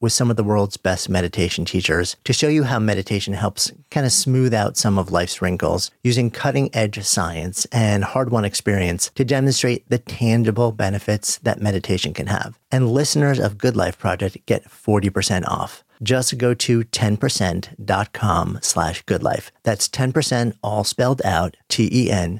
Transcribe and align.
with 0.00 0.12
some 0.12 0.30
of 0.30 0.36
the 0.36 0.44
world's 0.44 0.76
best 0.76 1.08
meditation 1.08 1.64
teachers 1.64 2.16
to 2.24 2.32
show 2.32 2.48
you 2.48 2.64
how 2.64 2.78
meditation 2.78 3.34
helps 3.34 3.70
kind 3.90 4.06
of 4.06 4.12
smooth 4.12 4.54
out 4.54 4.76
some 4.76 4.98
of 4.98 5.12
life's 5.12 5.42
wrinkles 5.42 5.90
using 6.02 6.30
cutting 6.30 6.74
edge 6.74 7.02
science 7.04 7.66
and 7.66 8.04
hard 8.04 8.30
won 8.30 8.44
experience 8.44 9.10
to 9.14 9.24
demonstrate 9.24 9.88
the 9.88 9.98
tangible 9.98 10.72
benefits 10.72 11.38
that 11.38 11.60
meditation 11.60 12.12
can 12.14 12.26
have. 12.26 12.58
And 12.72 12.88
listeners 12.90 13.38
of 13.38 13.58
Good 13.58 13.76
Life 13.76 13.98
Project 13.98 14.38
get 14.46 14.64
40% 14.68 15.46
off. 15.46 15.84
Just 16.02 16.38
go 16.38 16.54
to 16.54 16.80
10%.com 16.84 18.58
slash 18.62 19.04
goodlife. 19.04 19.50
That's 19.64 19.86
10% 19.88 20.54
all 20.62 20.82
spelled 20.84 21.20
out, 21.24 21.58
T-E-N-P-E-R-C-E-N-T 21.68 22.38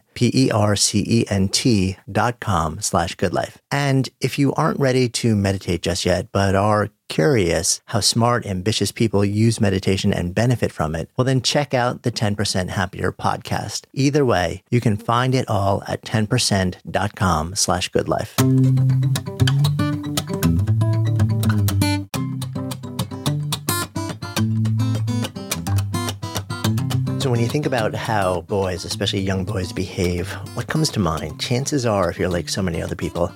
dot 2.10 2.40
com 2.40 2.80
slash 2.80 3.16
goodlife. 3.16 3.56
And 3.70 4.09
if 4.20 4.38
you 4.38 4.54
aren't 4.54 4.80
ready 4.80 5.10
to 5.10 5.37
meditate 5.37 5.82
just 5.82 6.06
yet, 6.06 6.32
but 6.32 6.54
are 6.54 6.88
curious 7.10 7.82
how 7.87 8.00
smart, 8.00 8.46
ambitious 8.46 8.92
people 8.92 9.23
use 9.24 9.60
meditation 9.60 10.14
and 10.14 10.34
benefit 10.34 10.73
from 10.73 10.95
it, 10.95 11.10
well, 11.16 11.24
then 11.27 11.42
check 11.42 11.74
out 11.74 12.02
the 12.02 12.12
10% 12.12 12.70
Happier 12.70 13.12
podcast. 13.12 13.84
Either 13.92 14.24
way, 14.24 14.62
you 14.70 14.80
can 14.80 14.96
find 14.96 15.34
it 15.34 15.46
all 15.51 15.82
at 15.87 16.02
10%.com 16.02 17.54
slash 17.56 17.91
goodlife. 17.91 18.30
So, 27.21 27.29
when 27.29 27.40
you 27.40 27.49
think 27.49 27.66
about 27.66 27.95
how 27.95 28.43
boys, 28.43 28.84
especially 28.84 29.21
young 29.21 29.45
boys, 29.45 29.73
behave, 29.73 30.32
what 30.54 30.68
comes 30.68 30.88
to 30.93 31.01
mind? 31.01 31.38
Chances 31.40 31.84
are, 31.84 32.09
if 32.09 32.18
you're 32.18 32.30
like 32.30 32.49
so 32.49 32.62
many 32.62 32.80
other 32.80 32.96
people, 32.96 33.30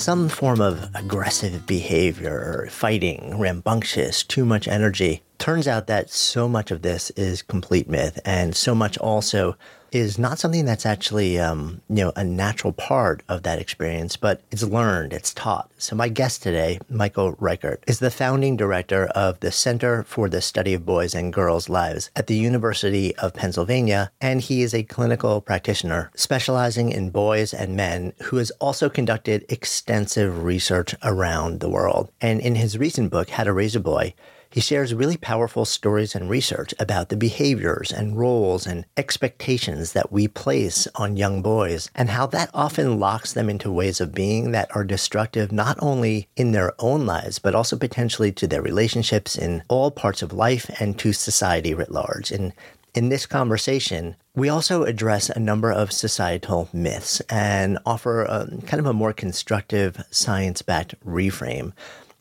some 0.00 0.30
form 0.30 0.62
of 0.62 0.88
aggressive 0.94 1.66
behavior, 1.66 2.66
fighting, 2.70 3.38
rambunctious, 3.38 4.22
too 4.22 4.46
much 4.46 4.66
energy. 4.66 5.22
Turns 5.36 5.68
out 5.68 5.88
that 5.88 6.08
so 6.08 6.48
much 6.48 6.70
of 6.70 6.80
this 6.80 7.10
is 7.10 7.42
complete 7.42 7.86
myth, 7.86 8.18
and 8.24 8.56
so 8.56 8.74
much 8.74 8.96
also 8.96 9.56
is 9.92 10.18
not 10.18 10.38
something 10.38 10.64
that's 10.64 10.86
actually 10.86 11.38
um, 11.38 11.80
you 11.88 11.96
know 11.96 12.12
a 12.16 12.24
natural 12.24 12.72
part 12.72 13.22
of 13.28 13.42
that 13.42 13.58
experience, 13.58 14.16
but 14.16 14.40
it's 14.50 14.62
learned, 14.62 15.12
it's 15.12 15.34
taught. 15.34 15.70
So 15.78 15.96
my 15.96 16.08
guest 16.08 16.42
today, 16.42 16.78
Michael 16.88 17.32
Reichert, 17.38 17.82
is 17.86 17.98
the 17.98 18.10
founding 18.10 18.56
director 18.56 19.06
of 19.06 19.40
the 19.40 19.52
Center 19.52 20.02
for 20.04 20.28
the 20.28 20.40
Study 20.40 20.74
of 20.74 20.86
Boys 20.86 21.14
and 21.14 21.32
Girls' 21.32 21.68
Lives 21.68 22.10
at 22.16 22.26
the 22.26 22.36
University 22.36 23.16
of 23.16 23.34
Pennsylvania, 23.34 24.10
and 24.20 24.40
he 24.40 24.62
is 24.62 24.74
a 24.74 24.82
clinical 24.82 25.40
practitioner 25.40 26.10
specializing 26.14 26.90
in 26.90 27.10
boys 27.10 27.52
and 27.52 27.76
men 27.76 28.12
who 28.22 28.36
has 28.36 28.50
also 28.52 28.88
conducted 28.88 29.44
extensive 29.48 30.42
research 30.44 30.94
around 31.02 31.60
the 31.60 31.70
world. 31.70 32.10
And 32.20 32.40
in 32.40 32.54
his 32.54 32.78
recent 32.78 33.10
book, 33.10 33.30
How 33.30 33.44
to 33.44 33.52
Raise 33.52 33.76
a 33.76 33.80
Boy, 33.80 34.14
he 34.50 34.60
shares 34.60 34.92
really 34.92 35.16
powerful 35.16 35.64
stories 35.64 36.14
and 36.14 36.28
research 36.28 36.74
about 36.80 37.08
the 37.08 37.16
behaviors 37.16 37.92
and 37.92 38.18
roles 38.18 38.66
and 38.66 38.84
expectations 38.96 39.92
that 39.92 40.10
we 40.10 40.26
place 40.26 40.88
on 40.96 41.16
young 41.16 41.40
boys 41.40 41.88
and 41.94 42.10
how 42.10 42.26
that 42.26 42.50
often 42.52 42.98
locks 42.98 43.32
them 43.32 43.48
into 43.48 43.70
ways 43.70 44.00
of 44.00 44.12
being 44.12 44.50
that 44.50 44.74
are 44.74 44.82
destructive 44.82 45.52
not 45.52 45.78
only 45.80 46.28
in 46.36 46.50
their 46.50 46.72
own 46.80 47.06
lives, 47.06 47.38
but 47.38 47.54
also 47.54 47.76
potentially 47.76 48.32
to 48.32 48.48
their 48.48 48.62
relationships 48.62 49.36
in 49.36 49.62
all 49.68 49.90
parts 49.90 50.20
of 50.20 50.32
life 50.32 50.68
and 50.80 50.98
to 50.98 51.12
society 51.12 51.72
writ 51.72 51.92
large. 51.92 52.32
And 52.32 52.52
in 52.92 53.08
this 53.08 53.26
conversation, 53.26 54.16
we 54.34 54.48
also 54.48 54.82
address 54.82 55.30
a 55.30 55.38
number 55.38 55.70
of 55.70 55.92
societal 55.92 56.68
myths 56.72 57.20
and 57.30 57.78
offer 57.86 58.22
a, 58.22 58.48
kind 58.66 58.80
of 58.80 58.86
a 58.86 58.92
more 58.92 59.12
constructive 59.12 60.04
science 60.10 60.62
backed 60.62 60.94
reframe 61.06 61.72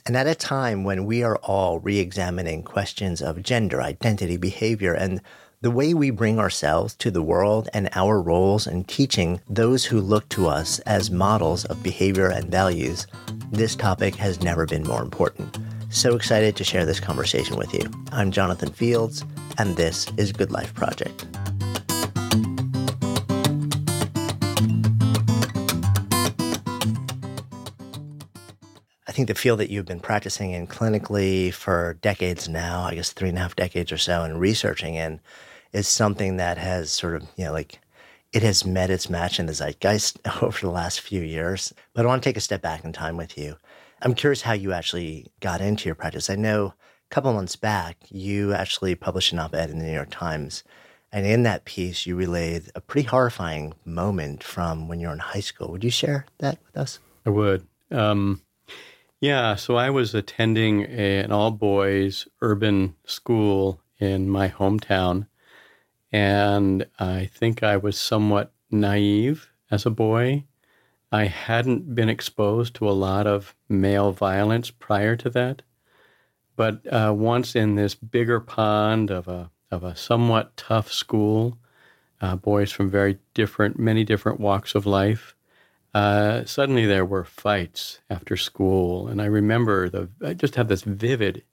and 0.09 0.17
at 0.17 0.25
a 0.25 0.33
time 0.33 0.83
when 0.83 1.05
we 1.05 1.21
are 1.21 1.35
all 1.43 1.77
re 1.81 1.99
examining 1.99 2.63
questions 2.63 3.21
of 3.21 3.43
gender, 3.43 3.79
identity, 3.79 4.37
behavior, 4.37 4.91
and 4.91 5.21
the 5.61 5.69
way 5.69 5.93
we 5.93 6.09
bring 6.09 6.39
ourselves 6.39 6.95
to 6.95 7.11
the 7.11 7.21
world 7.21 7.69
and 7.75 7.91
our 7.93 8.19
roles 8.19 8.65
in 8.65 8.83
teaching 8.85 9.39
those 9.47 9.85
who 9.85 10.01
look 10.01 10.27
to 10.29 10.47
us 10.47 10.79
as 10.79 11.11
models 11.11 11.63
of 11.65 11.83
behavior 11.83 12.27
and 12.27 12.49
values, 12.49 13.05
this 13.51 13.75
topic 13.75 14.15
has 14.15 14.41
never 14.41 14.65
been 14.65 14.81
more 14.81 15.03
important. 15.03 15.59
So 15.91 16.15
excited 16.15 16.55
to 16.55 16.63
share 16.63 16.87
this 16.87 16.99
conversation 16.99 17.55
with 17.55 17.71
you. 17.71 17.87
I'm 18.11 18.31
Jonathan 18.31 18.71
Fields, 18.71 19.23
and 19.59 19.75
this 19.75 20.11
is 20.17 20.31
Good 20.31 20.51
Life 20.51 20.73
Project. 20.73 21.27
Think 29.19 29.27
the 29.27 29.35
field 29.35 29.59
that 29.59 29.69
you've 29.69 29.85
been 29.85 29.99
practicing 29.99 30.51
in 30.51 30.65
clinically 30.65 31.53
for 31.53 31.97
decades 32.01 32.47
now, 32.47 32.83
I 32.83 32.95
guess 32.95 33.11
three 33.11 33.27
and 33.27 33.37
a 33.37 33.41
half 33.41 33.53
decades 33.53 33.91
or 33.91 33.97
so, 33.97 34.23
and 34.23 34.39
researching 34.39 34.95
in, 34.95 35.19
is 35.73 35.89
something 35.89 36.37
that 36.37 36.57
has 36.57 36.89
sort 36.89 37.15
of, 37.15 37.23
you 37.35 37.43
know, 37.43 37.51
like 37.51 37.79
it 38.31 38.43
has 38.43 38.65
met 38.65 38.89
its 38.89 39.09
match 39.09 39.37
in 39.37 39.45
the 39.45 39.53
zeitgeist 39.53 40.19
over 40.41 40.57
the 40.61 40.71
last 40.71 41.01
few 41.01 41.21
years. 41.21 41.73
But 41.93 42.05
I 42.05 42.07
want 42.07 42.23
to 42.23 42.29
take 42.29 42.37
a 42.37 42.41
step 42.41 42.61
back 42.61 42.85
in 42.85 42.93
time 42.93 43.17
with 43.17 43.37
you. 43.37 43.57
I'm 44.01 44.13
curious 44.13 44.41
how 44.41 44.53
you 44.53 44.71
actually 44.71 45.27
got 45.41 45.59
into 45.59 45.89
your 45.89 45.95
practice. 45.95 46.29
I 46.29 46.35
know 46.35 46.67
a 46.67 47.13
couple 47.13 47.33
months 47.33 47.57
back, 47.57 47.97
you 48.07 48.53
actually 48.53 48.95
published 48.95 49.33
an 49.33 49.39
op 49.39 49.53
ed 49.53 49.69
in 49.69 49.79
the 49.79 49.85
New 49.85 49.93
York 49.93 50.11
Times. 50.11 50.63
And 51.11 51.25
in 51.25 51.43
that 51.43 51.65
piece, 51.65 52.05
you 52.05 52.15
relayed 52.15 52.71
a 52.73 52.79
pretty 52.79 53.05
horrifying 53.05 53.73
moment 53.83 54.45
from 54.45 54.87
when 54.87 55.01
you 55.01 55.07
were 55.07 55.13
in 55.13 55.19
high 55.19 55.41
school. 55.41 55.71
Would 55.71 55.83
you 55.83 55.91
share 55.91 56.25
that 56.37 56.59
with 56.65 56.77
us? 56.77 56.99
I 57.25 57.31
would. 57.31 57.67
Um, 57.91 58.41
yeah, 59.19 59.55
so 59.55 59.75
I 59.75 59.89
was 59.89 60.15
attending 60.15 60.83
a, 60.83 61.19
an 61.19 61.31
all 61.31 61.51
boys 61.51 62.27
urban 62.41 62.95
school 63.05 63.81
in 63.99 64.29
my 64.29 64.49
hometown. 64.49 65.27
And 66.11 66.87
I 66.97 67.25
think 67.25 67.61
I 67.61 67.77
was 67.77 67.97
somewhat 67.97 68.53
naive 68.71 69.49
as 69.69 69.85
a 69.85 69.91
boy. 69.91 70.45
I 71.11 71.25
hadn't 71.25 71.95
been 71.95 72.09
exposed 72.09 72.75
to 72.75 72.89
a 72.89 72.91
lot 72.91 73.27
of 73.27 73.55
male 73.67 74.11
violence 74.11 74.71
prior 74.71 75.15
to 75.17 75.29
that. 75.31 75.63
But 76.55 76.81
uh, 76.91 77.13
once 77.15 77.55
in 77.55 77.75
this 77.75 77.95
bigger 77.95 78.39
pond 78.39 79.11
of 79.11 79.27
a, 79.27 79.51
of 79.71 79.83
a 79.83 79.95
somewhat 79.95 80.55
tough 80.55 80.91
school, 80.91 81.57
uh, 82.21 82.35
boys 82.35 82.71
from 82.71 82.89
very 82.89 83.17
different, 83.33 83.79
many 83.79 84.03
different 84.03 84.39
walks 84.39 84.75
of 84.75 84.85
life, 84.85 85.35
uh, 85.93 86.45
suddenly 86.45 86.85
there 86.85 87.05
were 87.05 87.23
fights 87.23 87.99
after 88.09 88.37
school, 88.37 89.07
and 89.07 89.21
I 89.21 89.25
remember 89.25 89.89
the. 89.89 90.09
I 90.23 90.33
just 90.33 90.55
have 90.55 90.67
this 90.67 90.83
vivid 90.83 91.43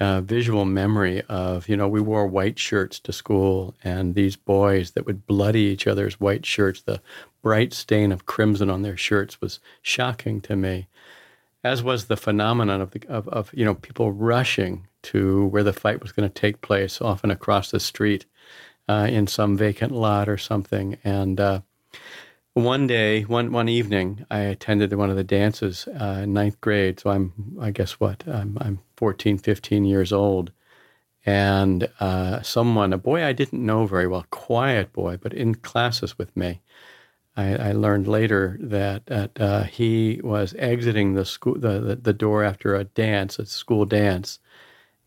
uh, 0.00 0.20
visual 0.20 0.64
memory 0.64 1.22
of 1.22 1.68
you 1.68 1.76
know 1.76 1.88
we 1.88 2.00
wore 2.00 2.26
white 2.26 2.58
shirts 2.58 2.98
to 3.00 3.12
school, 3.12 3.74
and 3.84 4.14
these 4.14 4.36
boys 4.36 4.92
that 4.92 5.06
would 5.06 5.26
bloody 5.26 5.60
each 5.60 5.86
other's 5.86 6.18
white 6.18 6.46
shirts. 6.46 6.82
The 6.82 7.02
bright 7.42 7.72
stain 7.74 8.12
of 8.12 8.26
crimson 8.26 8.70
on 8.70 8.82
their 8.82 8.96
shirts 8.96 9.40
was 9.40 9.60
shocking 9.82 10.40
to 10.42 10.56
me, 10.56 10.88
as 11.62 11.82
was 11.82 12.06
the 12.06 12.16
phenomenon 12.16 12.80
of 12.80 12.92
the 12.92 13.06
of, 13.08 13.28
of 13.28 13.50
you 13.52 13.64
know 13.64 13.74
people 13.74 14.10
rushing 14.10 14.86
to 15.02 15.46
where 15.46 15.62
the 15.62 15.72
fight 15.72 16.02
was 16.02 16.12
going 16.12 16.28
to 16.28 16.34
take 16.34 16.62
place, 16.62 17.00
often 17.00 17.30
across 17.30 17.70
the 17.70 17.80
street 17.80 18.24
uh, 18.88 19.06
in 19.10 19.26
some 19.26 19.56
vacant 19.56 19.92
lot 19.92 20.28
or 20.30 20.38
something, 20.38 20.96
and 21.04 21.38
uh, 21.40 21.60
one 22.56 22.86
day, 22.86 23.20
one 23.22 23.52
one 23.52 23.68
evening, 23.68 24.24
I 24.30 24.38
attended 24.38 24.94
one 24.94 25.10
of 25.10 25.16
the 25.16 25.24
dances, 25.24 25.86
uh, 25.88 26.24
ninth 26.24 26.58
grade. 26.62 26.98
So 26.98 27.10
I'm, 27.10 27.58
I 27.60 27.70
guess 27.70 28.00
what, 28.00 28.24
I'm, 28.26 28.56
I'm 28.58 28.80
14, 28.96 29.36
15 29.36 29.84
years 29.84 30.10
old. 30.10 30.52
And 31.26 31.86
uh, 32.00 32.40
someone, 32.40 32.94
a 32.94 32.98
boy 32.98 33.22
I 33.22 33.34
didn't 33.34 33.64
know 33.64 33.84
very 33.86 34.06
well, 34.06 34.24
quiet 34.30 34.90
boy, 34.94 35.18
but 35.18 35.34
in 35.34 35.56
classes 35.56 36.16
with 36.16 36.34
me. 36.34 36.62
I, 37.36 37.56
I 37.56 37.72
learned 37.72 38.08
later 38.08 38.56
that, 38.62 39.04
that 39.06 39.38
uh, 39.38 39.64
he 39.64 40.22
was 40.24 40.54
exiting 40.58 41.12
the 41.12 41.26
school, 41.26 41.56
the, 41.58 41.78
the, 41.80 41.96
the 41.96 42.12
door 42.14 42.42
after 42.42 42.74
a 42.74 42.84
dance, 42.84 43.38
a 43.38 43.44
school 43.44 43.84
dance, 43.84 44.38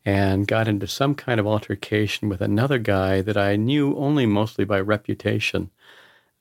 and 0.06 0.47
got 0.47 0.68
into 0.68 0.85
some 0.85 1.15
kind 1.15 1.39
of 1.39 1.47
altercation 1.47 2.29
with 2.29 2.41
another 2.41 2.77
guy 2.77 3.21
that 3.21 3.38
I 3.38 3.56
knew 3.56 3.95
only 3.95 4.27
mostly 4.27 4.65
by 4.65 4.79
reputation 4.81 5.71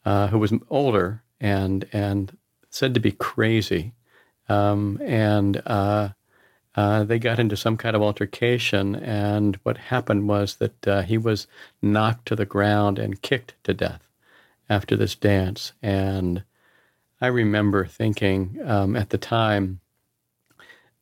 uh, 0.08 0.28
who 0.28 0.38
was 0.38 0.54
older 0.70 1.22
and 1.38 1.86
and 1.92 2.34
said 2.70 2.94
to 2.94 3.00
be 3.00 3.12
crazy, 3.12 3.92
um, 4.48 4.98
and 5.04 5.60
uh, 5.66 6.08
uh, 6.74 7.04
they 7.04 7.18
got 7.18 7.38
into 7.38 7.58
some 7.58 7.76
kind 7.76 7.94
of 7.94 8.00
altercation. 8.00 8.94
And 8.96 9.56
what 9.64 9.76
happened 9.76 10.26
was 10.26 10.56
that 10.56 10.88
uh, 10.88 11.02
he 11.02 11.18
was 11.18 11.46
knocked 11.82 12.24
to 12.28 12.36
the 12.36 12.46
ground 12.46 12.98
and 12.98 13.20
kicked 13.20 13.52
to 13.64 13.74
death 13.74 14.08
after 14.70 14.96
this 14.96 15.14
dance. 15.14 15.72
And 15.82 16.42
I 17.20 17.26
remember 17.26 17.84
thinking 17.84 18.60
um, 18.64 18.96
at 18.96 19.10
the 19.10 19.18
time 19.18 19.80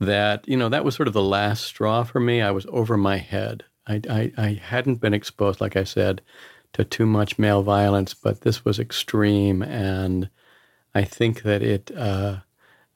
that 0.00 0.48
you 0.48 0.56
know 0.56 0.68
that 0.68 0.84
was 0.84 0.96
sort 0.96 1.06
of 1.06 1.14
the 1.14 1.22
last 1.22 1.62
straw 1.62 2.02
for 2.02 2.18
me. 2.18 2.42
I 2.42 2.50
was 2.50 2.66
over 2.70 2.96
my 2.96 3.18
head. 3.18 3.62
I, 3.86 4.00
I, 4.10 4.32
I 4.36 4.60
hadn't 4.60 5.00
been 5.00 5.14
exposed, 5.14 5.60
like 5.60 5.76
I 5.76 5.84
said, 5.84 6.22
to 6.76 6.84
too 6.84 7.06
much 7.06 7.38
male 7.38 7.62
violence, 7.62 8.12
but 8.12 8.42
this 8.42 8.62
was 8.62 8.78
extreme, 8.78 9.62
and 9.62 10.28
I 10.94 11.04
think 11.04 11.42
that 11.42 11.62
it. 11.62 11.90
Uh, 11.96 12.40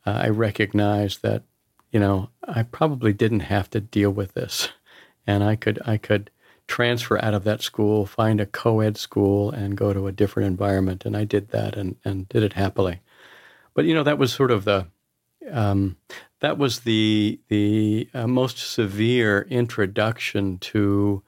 I 0.04 0.28
recognized 0.28 1.22
that 1.22 1.44
you 1.90 1.98
know 1.98 2.28
I 2.46 2.62
probably 2.62 3.14
didn't 3.14 3.40
have 3.40 3.70
to 3.70 3.80
deal 3.80 4.10
with 4.10 4.34
this, 4.34 4.68
and 5.26 5.42
I 5.42 5.56
could 5.56 5.78
I 5.86 5.96
could 5.96 6.30
transfer 6.66 7.22
out 7.24 7.32
of 7.32 7.44
that 7.44 7.62
school, 7.62 8.04
find 8.04 8.38
a 8.38 8.46
co-ed 8.46 8.98
school, 8.98 9.50
and 9.50 9.78
go 9.78 9.94
to 9.94 10.06
a 10.06 10.12
different 10.12 10.48
environment, 10.48 11.06
and 11.06 11.16
I 11.16 11.24
did 11.24 11.48
that 11.48 11.74
and 11.74 11.96
and 12.04 12.28
did 12.28 12.42
it 12.42 12.52
happily. 12.52 13.00
But 13.72 13.86
you 13.86 13.94
know 13.94 14.02
that 14.02 14.18
was 14.18 14.30
sort 14.30 14.50
of 14.50 14.66
the 14.66 14.88
um, 15.50 15.96
that 16.40 16.58
was 16.58 16.80
the 16.80 17.40
the 17.48 18.10
uh, 18.12 18.26
most 18.26 18.58
severe 18.58 19.46
introduction 19.48 20.58
to 20.58 21.22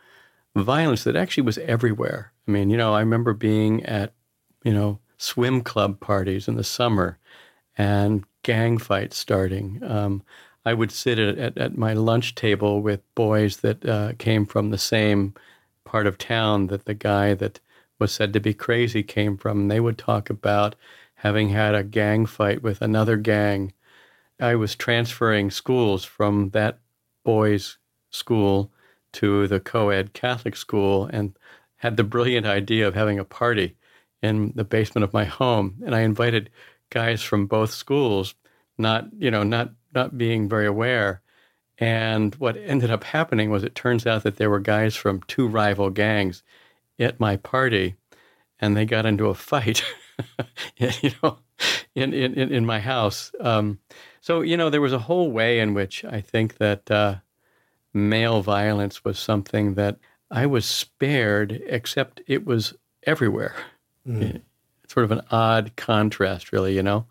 violence 0.57 1.05
that 1.05 1.17
actually 1.17 1.45
was 1.45 1.59
everywhere. 1.59 2.33
I 2.47 2.51
mean, 2.51 2.71
you 2.71 2.77
know, 2.77 2.95
I 2.95 3.01
remember 3.01 3.33
being 3.35 3.85
at 3.85 4.13
you 4.65 4.73
know 4.73 4.99
swim 5.19 5.63
club 5.63 6.01
parties 6.01 6.49
in 6.49 6.57
the 6.57 6.65
summer 6.65 7.19
and 7.79 8.25
gang 8.43 8.79
fights 8.79 9.17
starting. 9.17 9.81
Um, 9.85 10.23
I 10.65 10.75
would 10.75 10.93
sit 10.93 11.19
at, 11.19 11.59
at, 11.59 11.77
my 11.77 11.93
lunch 11.93 12.35
table 12.35 12.83
with 12.83 13.01
boys 13.15 13.59
that 13.59 13.85
uh, 13.85 14.13
came 14.19 14.47
from 14.47 14.71
the 14.71 14.79
same 14.79 15.35
part 15.85 16.07
of 16.07 16.19
town 16.19 16.69
that 16.69 16.85
the 16.85 16.95
guy 16.95 17.35
that 17.35 17.59
was 17.99 18.13
said 18.13 18.33
to 18.33 18.41
be 18.41 18.55
crazy 18.55 19.03
came 19.03 19.37
from. 19.37 19.63
And 19.63 19.71
they 19.71 19.81
would 19.81 19.99
talk 19.99 20.31
about 20.31 20.77
having 21.15 21.49
had 21.49 21.75
a 21.75 21.83
gang 21.83 22.27
fight 22.27 22.63
with 22.63 22.81
another 22.81 23.17
gang 23.17 23.73
I 24.43 24.57
was 24.57 24.75
transferring 24.75 25.53
schools 25.53 26.05
from 26.05 26.51
that 26.51 26.81
boys' 27.25 27.79
school 28.11 28.73
to 29.15 29.47
the 29.47 29.61
co 29.61 29.91
ed 29.91 30.13
Catholic 30.13 30.57
school 30.57 31.07
and 31.07 31.37
had 31.77 31.97
the 31.97 32.05
brilliant 32.05 32.47
idea 32.47 32.87
of 32.87 32.95
having 32.95 33.19
a 33.19 33.25
party 33.25 33.77
in 34.23 34.53
the 34.55 34.65
basement 34.65 35.05
of 35.05 35.13
my 35.13 35.25
home. 35.25 35.77
And 35.85 35.95
I 35.95 36.01
invited 36.01 36.51
guys 36.91 37.23
from 37.23 37.47
both 37.47 37.73
schools, 37.73 38.35
not, 38.79 39.07
you 39.19 39.31
know, 39.31 39.43
not, 39.43 39.73
not 39.95 40.17
being 40.17 40.49
very 40.49 40.67
aware. 40.67 41.23
And 41.79 42.35
what 42.37 42.57
ended 42.57 42.91
up 42.91 43.03
happening 43.03 43.51
was 43.51 43.65
it 43.65 43.75
turns 43.75 44.07
out 44.07 44.23
that 44.23 44.37
there 44.37 44.51
were 44.51 44.61
guys 44.61 44.95
from 44.95 45.23
two 45.27 45.49
rival 45.49 45.91
gangs 45.91 46.43
at 46.99 47.19
my 47.19 47.37
party 47.37 47.97
and 48.61 48.77
they 48.77 48.85
got 48.85 49.07
into 49.07 49.27
a 49.27 49.35
fight, 49.35 49.83
you 50.77 51.11
know, 51.23 51.39
in, 51.95 52.15
in, 52.15 52.35
in 52.53 52.65
my 52.65 52.79
house. 52.79 53.33
Um, 53.41 53.81
so, 54.21 54.41
you 54.43 54.57
know, 54.57 54.71
there 54.71 54.81
was 54.81 54.93
a 54.93 55.01
whole 55.01 55.33
way 55.33 55.59
in 55.59 55.75
which 55.75 56.05
I 56.05 56.21
think 56.21 56.59
that 56.59 56.89
uh, 56.89 57.17
male 57.93 58.43
violence 58.43 59.05
was 59.05 59.19
something 59.19 59.75
that 59.75 59.99
I 60.31 60.47
was 60.47 60.65
spared, 60.65 61.63
except 61.67 62.23
it 62.27 62.47
was 62.47 62.75
everywhere. 63.05 63.55
Mm. 64.07 64.43
It's 64.85 64.93
sort 64.93 65.05
of 65.05 65.13
an 65.13 65.23
odd 65.31 65.77
contrast, 65.77 66.53
really, 66.53 66.75
you 66.75 66.83
know? 66.83 67.07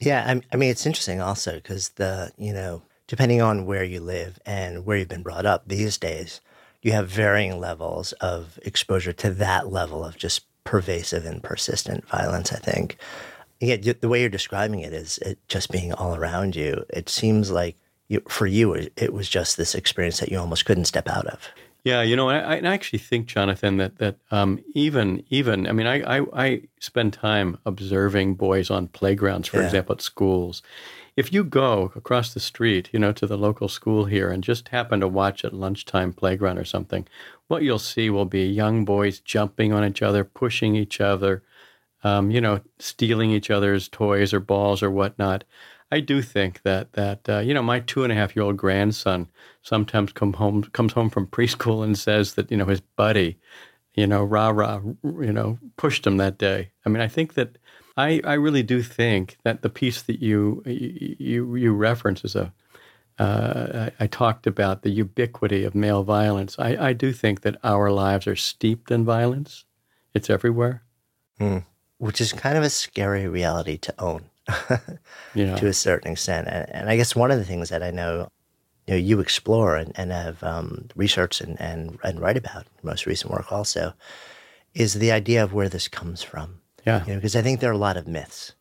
Yeah, 0.00 0.24
I, 0.26 0.40
I 0.52 0.56
mean, 0.56 0.70
it's 0.70 0.86
interesting 0.86 1.20
also 1.20 1.54
because 1.54 1.90
the, 1.90 2.32
you 2.36 2.52
know, 2.52 2.82
depending 3.06 3.40
on 3.40 3.66
where 3.66 3.84
you 3.84 4.00
live 4.00 4.38
and 4.44 4.84
where 4.84 4.96
you've 4.96 5.08
been 5.08 5.22
brought 5.22 5.46
up 5.46 5.68
these 5.68 5.96
days, 5.98 6.40
you 6.82 6.92
have 6.92 7.08
varying 7.08 7.60
levels 7.60 8.12
of 8.14 8.58
exposure 8.62 9.12
to 9.12 9.30
that 9.30 9.72
level 9.72 10.04
of 10.04 10.18
just 10.18 10.44
pervasive 10.64 11.24
and 11.24 11.42
persistent 11.42 12.06
violence, 12.08 12.52
I 12.52 12.56
think 12.56 12.98
yeah, 13.60 13.76
the 13.76 14.08
way 14.08 14.20
you're 14.20 14.28
describing 14.28 14.80
it 14.80 14.92
is 14.92 15.18
it 15.18 15.38
just 15.48 15.70
being 15.70 15.92
all 15.92 16.14
around 16.14 16.56
you. 16.56 16.84
It 16.90 17.08
seems 17.08 17.50
like 17.50 17.76
for 18.28 18.46
you, 18.46 18.74
it 18.74 19.12
was 19.12 19.28
just 19.28 19.56
this 19.56 19.74
experience 19.74 20.20
that 20.20 20.30
you 20.30 20.38
almost 20.38 20.64
couldn't 20.64 20.86
step 20.86 21.08
out 21.08 21.26
of. 21.26 21.48
Yeah, 21.84 22.00
you 22.00 22.16
know, 22.16 22.30
I, 22.30 22.38
I 22.38 22.60
actually 22.60 22.98
think, 22.98 23.26
Jonathan, 23.26 23.76
that 23.76 23.98
that 23.98 24.16
um, 24.30 24.58
even 24.74 25.22
even 25.28 25.66
I 25.66 25.72
mean, 25.72 25.86
I, 25.86 26.18
I, 26.18 26.26
I 26.32 26.62
spend 26.80 27.12
time 27.12 27.58
observing 27.66 28.36
boys 28.36 28.70
on 28.70 28.88
playgrounds, 28.88 29.48
for 29.48 29.58
yeah. 29.58 29.66
example, 29.66 29.94
at 29.94 30.00
schools. 30.00 30.62
If 31.14 31.32
you 31.32 31.44
go 31.44 31.92
across 31.94 32.32
the 32.32 32.40
street, 32.40 32.88
you 32.92 32.98
know, 32.98 33.12
to 33.12 33.26
the 33.26 33.36
local 33.36 33.68
school 33.68 34.06
here, 34.06 34.30
and 34.30 34.42
just 34.42 34.68
happen 34.68 35.00
to 35.00 35.08
watch 35.08 35.44
at 35.44 35.52
lunchtime 35.52 36.14
playground 36.14 36.58
or 36.58 36.64
something, 36.64 37.06
what 37.48 37.62
you'll 37.62 37.78
see 37.78 38.08
will 38.08 38.24
be 38.24 38.46
young 38.46 38.86
boys 38.86 39.20
jumping 39.20 39.72
on 39.74 39.84
each 39.84 40.00
other, 40.00 40.24
pushing 40.24 40.74
each 40.74 41.02
other, 41.02 41.42
um, 42.02 42.30
you 42.30 42.40
know, 42.40 42.60
stealing 42.78 43.30
each 43.30 43.50
other's 43.50 43.88
toys 43.88 44.32
or 44.32 44.40
balls 44.40 44.82
or 44.82 44.90
whatnot. 44.90 45.44
I 45.94 46.00
do 46.00 46.22
think 46.22 46.62
that 46.62 46.94
that 46.94 47.28
uh, 47.28 47.38
you 47.38 47.54
know 47.54 47.62
my 47.62 47.78
two 47.78 48.02
and 48.02 48.12
a 48.12 48.16
half 48.16 48.34
year 48.34 48.44
old 48.44 48.56
grandson 48.56 49.28
sometimes 49.62 50.12
come 50.12 50.32
home 50.32 50.64
comes 50.64 50.92
home 50.92 51.08
from 51.08 51.28
preschool 51.28 51.84
and 51.84 51.96
says 51.96 52.34
that 52.34 52.50
you 52.50 52.56
know 52.56 52.64
his 52.64 52.80
buddy, 52.80 53.38
you 53.94 54.08
know, 54.08 54.24
rah 54.24 54.48
rah, 54.48 54.80
you 55.04 55.32
know, 55.32 55.58
pushed 55.76 56.04
him 56.04 56.16
that 56.16 56.36
day. 56.36 56.72
I 56.84 56.88
mean, 56.88 57.00
I 57.00 57.06
think 57.06 57.34
that 57.34 57.58
I 57.96 58.20
I 58.24 58.34
really 58.34 58.64
do 58.64 58.82
think 58.82 59.36
that 59.44 59.62
the 59.62 59.70
piece 59.70 60.02
that 60.02 60.20
you 60.20 60.64
you 60.66 61.54
you 61.54 61.72
reference 61.72 62.24
is 62.24 62.34
a 62.34 62.52
uh, 63.20 63.90
I, 64.00 64.04
I, 64.04 64.06
talked 64.08 64.48
about 64.48 64.82
the 64.82 64.90
ubiquity 64.90 65.62
of 65.62 65.72
male 65.76 66.02
violence. 66.02 66.56
I, 66.58 66.88
I 66.88 66.92
do 66.94 67.12
think 67.12 67.42
that 67.42 67.56
our 67.62 67.92
lives 67.92 68.26
are 68.26 68.34
steeped 68.34 68.90
in 68.90 69.04
violence. 69.04 69.64
It's 70.12 70.28
everywhere. 70.28 70.82
Mm 71.38 71.62
which 71.98 72.20
is 72.20 72.32
kind 72.32 72.58
of 72.58 72.64
a 72.64 72.68
scary 72.68 73.26
reality 73.26 73.78
to 73.78 73.94
own 73.98 74.24
yeah. 75.34 75.56
to 75.56 75.66
a 75.66 75.72
certain 75.72 76.12
extent. 76.12 76.48
And, 76.48 76.68
and, 76.70 76.88
I 76.90 76.96
guess 76.96 77.16
one 77.16 77.30
of 77.30 77.38
the 77.38 77.44
things 77.44 77.70
that 77.70 77.82
I 77.82 77.90
know 77.90 78.30
you, 78.86 78.94
know, 78.94 78.98
you 78.98 79.20
explore 79.20 79.76
and, 79.76 79.92
and 79.96 80.12
have 80.12 80.42
um, 80.42 80.88
researched 80.94 81.40
and, 81.40 81.60
and, 81.60 81.98
and 82.04 82.20
write 82.20 82.36
about, 82.36 82.66
most 82.82 83.06
recent 83.06 83.32
work 83.32 83.50
also, 83.50 83.94
is 84.74 84.94
the 84.94 85.12
idea 85.12 85.42
of 85.42 85.52
where 85.52 85.68
this 85.68 85.88
comes 85.88 86.22
from. 86.22 86.60
Yeah. 86.86 87.04
You 87.06 87.12
know, 87.12 87.18
because 87.18 87.36
I 87.36 87.42
think 87.42 87.60
there 87.60 87.70
are 87.70 87.74
a 87.74 87.78
lot 87.78 87.96
of 87.96 88.06
myths. 88.06 88.54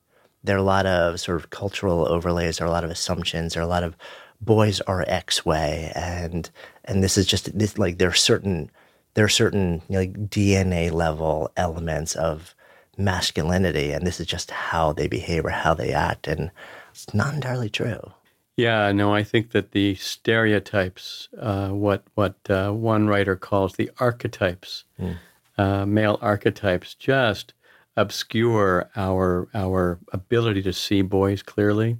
There 0.43 0.55
are 0.55 0.59
a 0.59 0.63
lot 0.63 0.85
of 0.85 1.19
sort 1.19 1.37
of 1.37 1.49
cultural 1.49 2.07
overlays. 2.07 2.57
There 2.57 2.67
are 2.67 2.69
a 2.69 2.73
lot 2.73 2.83
of 2.83 2.91
assumptions. 2.91 3.53
There 3.53 3.61
are 3.61 3.65
a 3.65 3.69
lot 3.69 3.83
of 3.83 3.95
boys 4.41 4.81
are 4.81 5.05
X 5.07 5.45
way, 5.45 5.91
and 5.95 6.49
and 6.85 7.03
this 7.03 7.17
is 7.17 7.25
just 7.25 7.57
this 7.57 7.77
like 7.77 7.97
there 7.97 8.09
are 8.09 8.13
certain 8.13 8.69
there 9.13 9.25
are 9.25 9.29
certain 9.29 9.81
you 9.87 9.93
know, 9.93 9.99
like 9.99 10.29
DNA 10.29 10.91
level 10.91 11.51
elements 11.55 12.15
of 12.15 12.55
masculinity 12.97 13.91
and 13.91 14.05
this 14.05 14.19
is 14.19 14.27
just 14.27 14.51
how 14.51 14.93
they 14.93 15.07
behave 15.07 15.45
or 15.45 15.49
how 15.49 15.73
they 15.73 15.93
act. 15.93 16.27
And 16.27 16.51
it's 16.91 17.13
not 17.13 17.33
entirely 17.33 17.69
true. 17.69 18.13
Yeah, 18.55 18.91
no, 18.91 19.13
I 19.13 19.23
think 19.23 19.51
that 19.51 19.71
the 19.71 19.95
stereotypes, 19.95 21.27
uh, 21.39 21.69
what 21.69 22.03
what 22.13 22.35
uh, 22.49 22.71
one 22.71 23.07
writer 23.07 23.35
calls 23.35 23.73
the 23.73 23.89
archetypes, 23.99 24.83
mm. 24.99 25.17
uh, 25.57 25.85
male 25.87 26.19
archetypes, 26.21 26.93
just 26.93 27.53
obscure 27.97 28.89
our 28.95 29.47
our 29.55 29.99
ability 30.11 30.61
to 30.63 30.73
see 30.73 31.01
boys 31.01 31.41
clearly. 31.41 31.97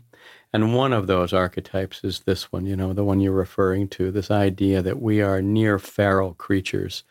And 0.56 0.76
one 0.76 0.94
of 0.94 1.08
those 1.08 1.34
archetypes 1.34 2.04
is 2.04 2.20
this 2.20 2.52
one, 2.52 2.68
you 2.68 2.76
know, 2.76 2.94
the 2.94 3.04
one 3.04 3.20
you're 3.20 3.32
referring 3.32 3.88
to, 3.90 4.12
this 4.12 4.30
idea 4.30 4.84
that 4.84 5.02
we 5.02 5.20
are 5.20 5.42
near 5.42 5.80
feral 5.80 6.36
creatures, 6.36 7.04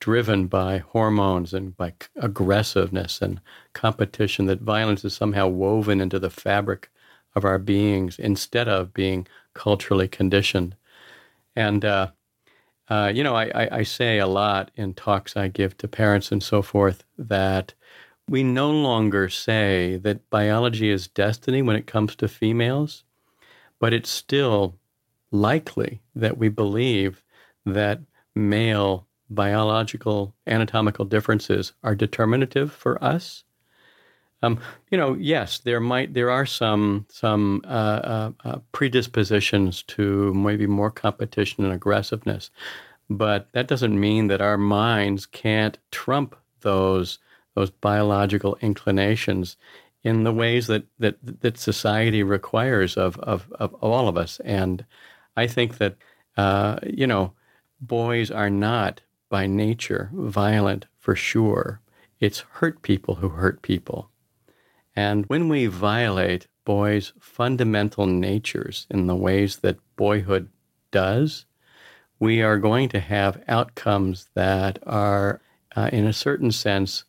driven 0.00 0.46
by 0.46 0.78
hormones 0.78 1.52
and 1.52 1.76
by 1.76 1.92
aggressiveness 2.16 3.20
and 3.20 3.40
competition, 3.72 4.46
that 4.46 4.60
violence 4.60 5.04
is 5.04 5.14
somehow 5.14 5.48
woven 5.48 6.00
into 6.00 6.18
the 6.18 6.30
fabric 6.30 6.90
of 7.34 7.44
our 7.44 7.58
beings 7.58 8.18
instead 8.18 8.68
of 8.68 8.94
being 8.94 9.26
culturally 9.54 10.08
conditioned. 10.08 10.76
And, 11.56 11.84
uh, 11.84 12.08
uh, 12.88 13.12
you 13.14 13.22
know, 13.22 13.34
I, 13.34 13.50
I, 13.54 13.68
I 13.78 13.82
say 13.82 14.18
a 14.18 14.26
lot 14.26 14.70
in 14.76 14.94
talks 14.94 15.36
I 15.36 15.48
give 15.48 15.76
to 15.78 15.88
parents 15.88 16.32
and 16.32 16.42
so 16.42 16.62
forth 16.62 17.04
that 17.18 17.74
we 18.28 18.42
no 18.42 18.70
longer 18.70 19.28
say 19.28 19.96
that 19.96 20.28
biology 20.30 20.90
is 20.90 21.08
destiny 21.08 21.62
when 21.62 21.76
it 21.76 21.86
comes 21.86 22.14
to 22.16 22.28
females, 22.28 23.04
but 23.78 23.92
it's 23.92 24.10
still 24.10 24.76
likely 25.30 26.00
that 26.14 26.38
we 26.38 26.48
believe 26.48 27.22
that 27.66 28.00
male 28.34 29.07
biological 29.30 30.34
anatomical 30.46 31.04
differences 31.04 31.72
are 31.82 31.94
determinative 31.94 32.72
for 32.72 33.02
us. 33.02 33.44
Um, 34.42 34.60
you 34.90 34.96
know, 34.96 35.14
yes, 35.14 35.58
there 35.58 35.80
might 35.80 36.14
there 36.14 36.30
are 36.30 36.46
some 36.46 37.06
some 37.10 37.62
uh, 37.64 37.68
uh, 37.68 38.30
uh, 38.44 38.58
predispositions 38.72 39.82
to 39.84 40.32
maybe 40.32 40.66
more 40.66 40.90
competition 40.90 41.64
and 41.64 41.72
aggressiveness, 41.74 42.50
but 43.10 43.48
that 43.52 43.66
doesn't 43.66 43.98
mean 43.98 44.28
that 44.28 44.40
our 44.40 44.56
minds 44.56 45.26
can't 45.26 45.78
trump 45.90 46.36
those 46.60 47.18
those 47.54 47.70
biological 47.70 48.56
inclinations 48.60 49.56
in 50.04 50.22
the 50.22 50.32
ways 50.32 50.68
that 50.68 50.84
that 51.00 51.16
that 51.22 51.58
society 51.58 52.22
requires 52.22 52.96
of 52.96 53.18
of, 53.18 53.52
of 53.58 53.74
all 53.74 54.08
of 54.08 54.16
us. 54.16 54.40
And 54.44 54.84
I 55.36 55.48
think 55.48 55.78
that 55.78 55.96
uh, 56.36 56.78
you 56.86 57.08
know, 57.08 57.32
boys 57.80 58.30
are 58.30 58.50
not 58.50 59.00
by 59.28 59.46
nature 59.46 60.10
violent 60.12 60.86
for 60.98 61.14
sure. 61.14 61.80
It's 62.20 62.40
hurt 62.40 62.82
people 62.82 63.16
who 63.16 63.28
hurt 63.30 63.62
people. 63.62 64.10
And 64.96 65.26
when 65.26 65.48
we 65.48 65.66
violate 65.66 66.48
boys' 66.64 67.12
fundamental 67.20 68.06
natures 68.06 68.86
in 68.90 69.06
the 69.06 69.16
ways 69.16 69.58
that 69.58 69.78
boyhood 69.96 70.48
does, 70.90 71.46
we 72.18 72.42
are 72.42 72.58
going 72.58 72.88
to 72.88 73.00
have 73.00 73.42
outcomes 73.46 74.28
that 74.34 74.78
are, 74.84 75.40
uh, 75.76 75.88
in 75.92 76.06
a 76.06 76.12
certain 76.12 76.50
sense, 76.50 77.04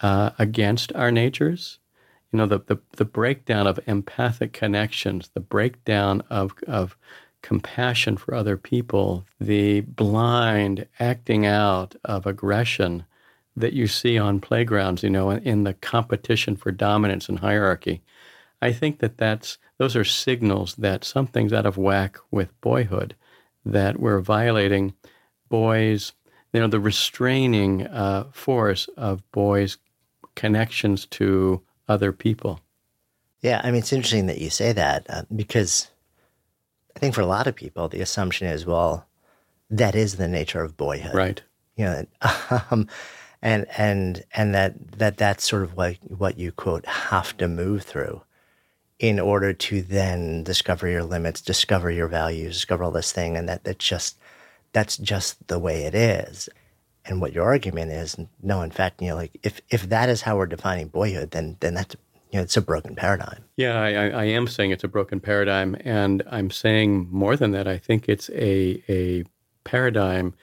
uh, 0.00 0.30
against 0.38 0.92
our 0.94 1.10
natures. 1.12 1.78
You 2.32 2.38
know, 2.38 2.46
the, 2.46 2.60
the, 2.60 2.78
the 2.96 3.04
breakdown 3.04 3.66
of 3.66 3.78
empathic 3.86 4.52
connections, 4.52 5.30
the 5.34 5.40
breakdown 5.40 6.22
of, 6.30 6.54
of 6.66 6.96
compassion 7.44 8.16
for 8.16 8.34
other 8.34 8.56
people, 8.56 9.26
the 9.38 9.82
blind 9.82 10.86
acting 10.98 11.44
out 11.44 11.94
of 12.02 12.24
aggression 12.26 13.04
that 13.54 13.74
you 13.74 13.86
see 13.86 14.18
on 14.18 14.40
playgrounds, 14.40 15.02
you 15.02 15.10
know, 15.10 15.30
in, 15.30 15.64
the 15.64 15.74
competition 15.74 16.56
for 16.56 16.72
dominance 16.72 17.28
and 17.28 17.40
hierarchy. 17.40 18.00
I 18.62 18.72
think 18.72 19.00
that 19.00 19.18
that's 19.18 19.58
those 19.76 19.94
are 19.94 20.04
signals 20.06 20.74
that 20.76 21.04
something's 21.04 21.52
out 21.52 21.66
of 21.66 21.76
whack 21.76 22.16
with 22.30 22.58
boyhood, 22.62 23.14
that 23.66 24.00
we're 24.00 24.20
violating 24.20 24.94
boys, 25.50 26.14
you 26.54 26.60
know, 26.60 26.66
the 26.66 26.80
restraining 26.80 27.86
uh, 27.88 28.24
force 28.32 28.88
of 28.96 29.30
boys' 29.32 29.76
connections 30.34 31.04
to 31.06 31.60
other 31.88 32.10
people. 32.10 32.60
Yeah, 33.42 33.60
I 33.62 33.70
mean, 33.70 33.80
it's 33.80 33.92
interesting 33.92 34.28
that 34.28 34.38
you 34.38 34.48
say 34.48 34.72
that 34.72 35.04
uh, 35.10 35.24
because 35.36 35.90
I 36.96 36.98
think 37.00 37.14
for 37.14 37.20
a 37.20 37.26
lot 37.26 37.46
of 37.46 37.54
people, 37.54 37.88
the 37.88 38.00
assumption 38.00 38.46
is, 38.46 38.64
well, 38.64 39.06
that 39.70 39.94
is 39.94 40.16
the 40.16 40.28
nature 40.28 40.62
of 40.62 40.76
boyhood, 40.76 41.14
right? 41.14 41.42
You 41.76 41.84
know, 41.84 42.06
um, 42.70 42.88
and 43.42 43.66
and 43.76 44.24
and 44.34 44.54
that 44.54 44.98
that 44.98 45.16
that's 45.16 45.48
sort 45.48 45.62
of 45.62 45.76
what 45.76 45.96
what 46.08 46.38
you 46.38 46.52
quote 46.52 46.86
have 46.86 47.36
to 47.38 47.48
move 47.48 47.82
through 47.82 48.22
in 48.98 49.18
order 49.18 49.52
to 49.52 49.82
then 49.82 50.44
discover 50.44 50.88
your 50.88 51.02
limits, 51.02 51.40
discover 51.40 51.90
your 51.90 52.08
values, 52.08 52.54
discover 52.54 52.84
all 52.84 52.90
this 52.90 53.12
thing, 53.12 53.36
and 53.36 53.48
that 53.48 53.64
that's 53.64 53.84
just 53.84 54.16
that's 54.72 54.96
just 54.96 55.46
the 55.48 55.58
way 55.58 55.82
it 55.82 55.94
is. 55.94 56.48
And 57.06 57.20
what 57.20 57.34
your 57.34 57.44
argument 57.44 57.92
is, 57.92 58.16
no, 58.42 58.62
in 58.62 58.70
fact, 58.70 59.02
you 59.02 59.08
know, 59.08 59.16
like 59.16 59.38
if 59.42 59.60
if 59.68 59.88
that 59.88 60.08
is 60.08 60.22
how 60.22 60.36
we're 60.36 60.46
defining 60.46 60.88
boyhood, 60.88 61.32
then 61.32 61.56
then 61.60 61.74
that's 61.74 61.96
you 62.34 62.40
know, 62.40 62.42
it's 62.42 62.56
a 62.56 62.62
broken 62.62 62.96
paradigm. 62.96 63.44
Yeah, 63.56 63.80
I, 63.80 64.08
I 64.08 64.24
am 64.24 64.48
saying 64.48 64.72
it's 64.72 64.84
a 64.84 64.88
broken 64.88 65.20
paradigm, 65.20 65.76
and 65.84 66.22
I'm 66.30 66.50
saying 66.50 67.08
more 67.10 67.36
than 67.36 67.52
that. 67.52 67.68
I 67.68 67.78
think 67.78 68.08
it's 68.08 68.28
a 68.30 68.82
a 68.88 69.24
paradigm 69.62 70.34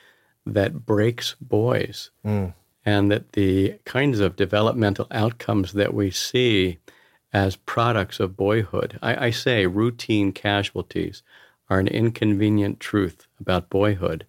that 0.45 0.86
breaks 0.86 1.36
boys. 1.39 2.10
Mm 2.25 2.53
and 2.86 3.12
that 3.12 3.33
the 3.33 3.75
kinds 3.86 4.19
of 4.19 4.36
developmental 4.36 5.07
outcomes 5.12 5.74
that 5.74 5.93
we 5.93 6.10
see 6.10 6.79
as 7.33 7.55
products 7.55 8.19
of 8.19 8.36
boyhood, 8.36 8.98
I, 9.01 9.27
I, 9.27 9.29
say 9.29 9.65
routine 9.67 10.31
casualties, 10.31 11.24
are 11.69 11.79
an 11.79 11.88
inconvenient 11.88 12.79
truth 12.79 13.27
about 13.39 13.69
boyhood. 13.69 14.25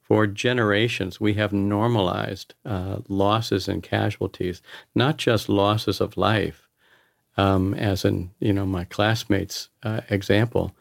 For 0.00 0.26
generations, 0.26 1.20
we 1.20 1.34
have 1.34 1.52
normalized 1.52 2.54
uh, 2.64 3.00
losses 3.06 3.68
and 3.68 3.82
casualties, 3.82 4.60
not 4.94 5.16
just 5.16 5.48
losses 5.48 6.00
of 6.00 6.16
life, 6.16 6.68
um, 7.36 7.74
as 7.74 8.04
in 8.04 8.30
you 8.40 8.52
know 8.52 8.66
my 8.66 8.84
classmates' 8.84 9.68
uh, 9.82 10.00
example, 10.10 10.74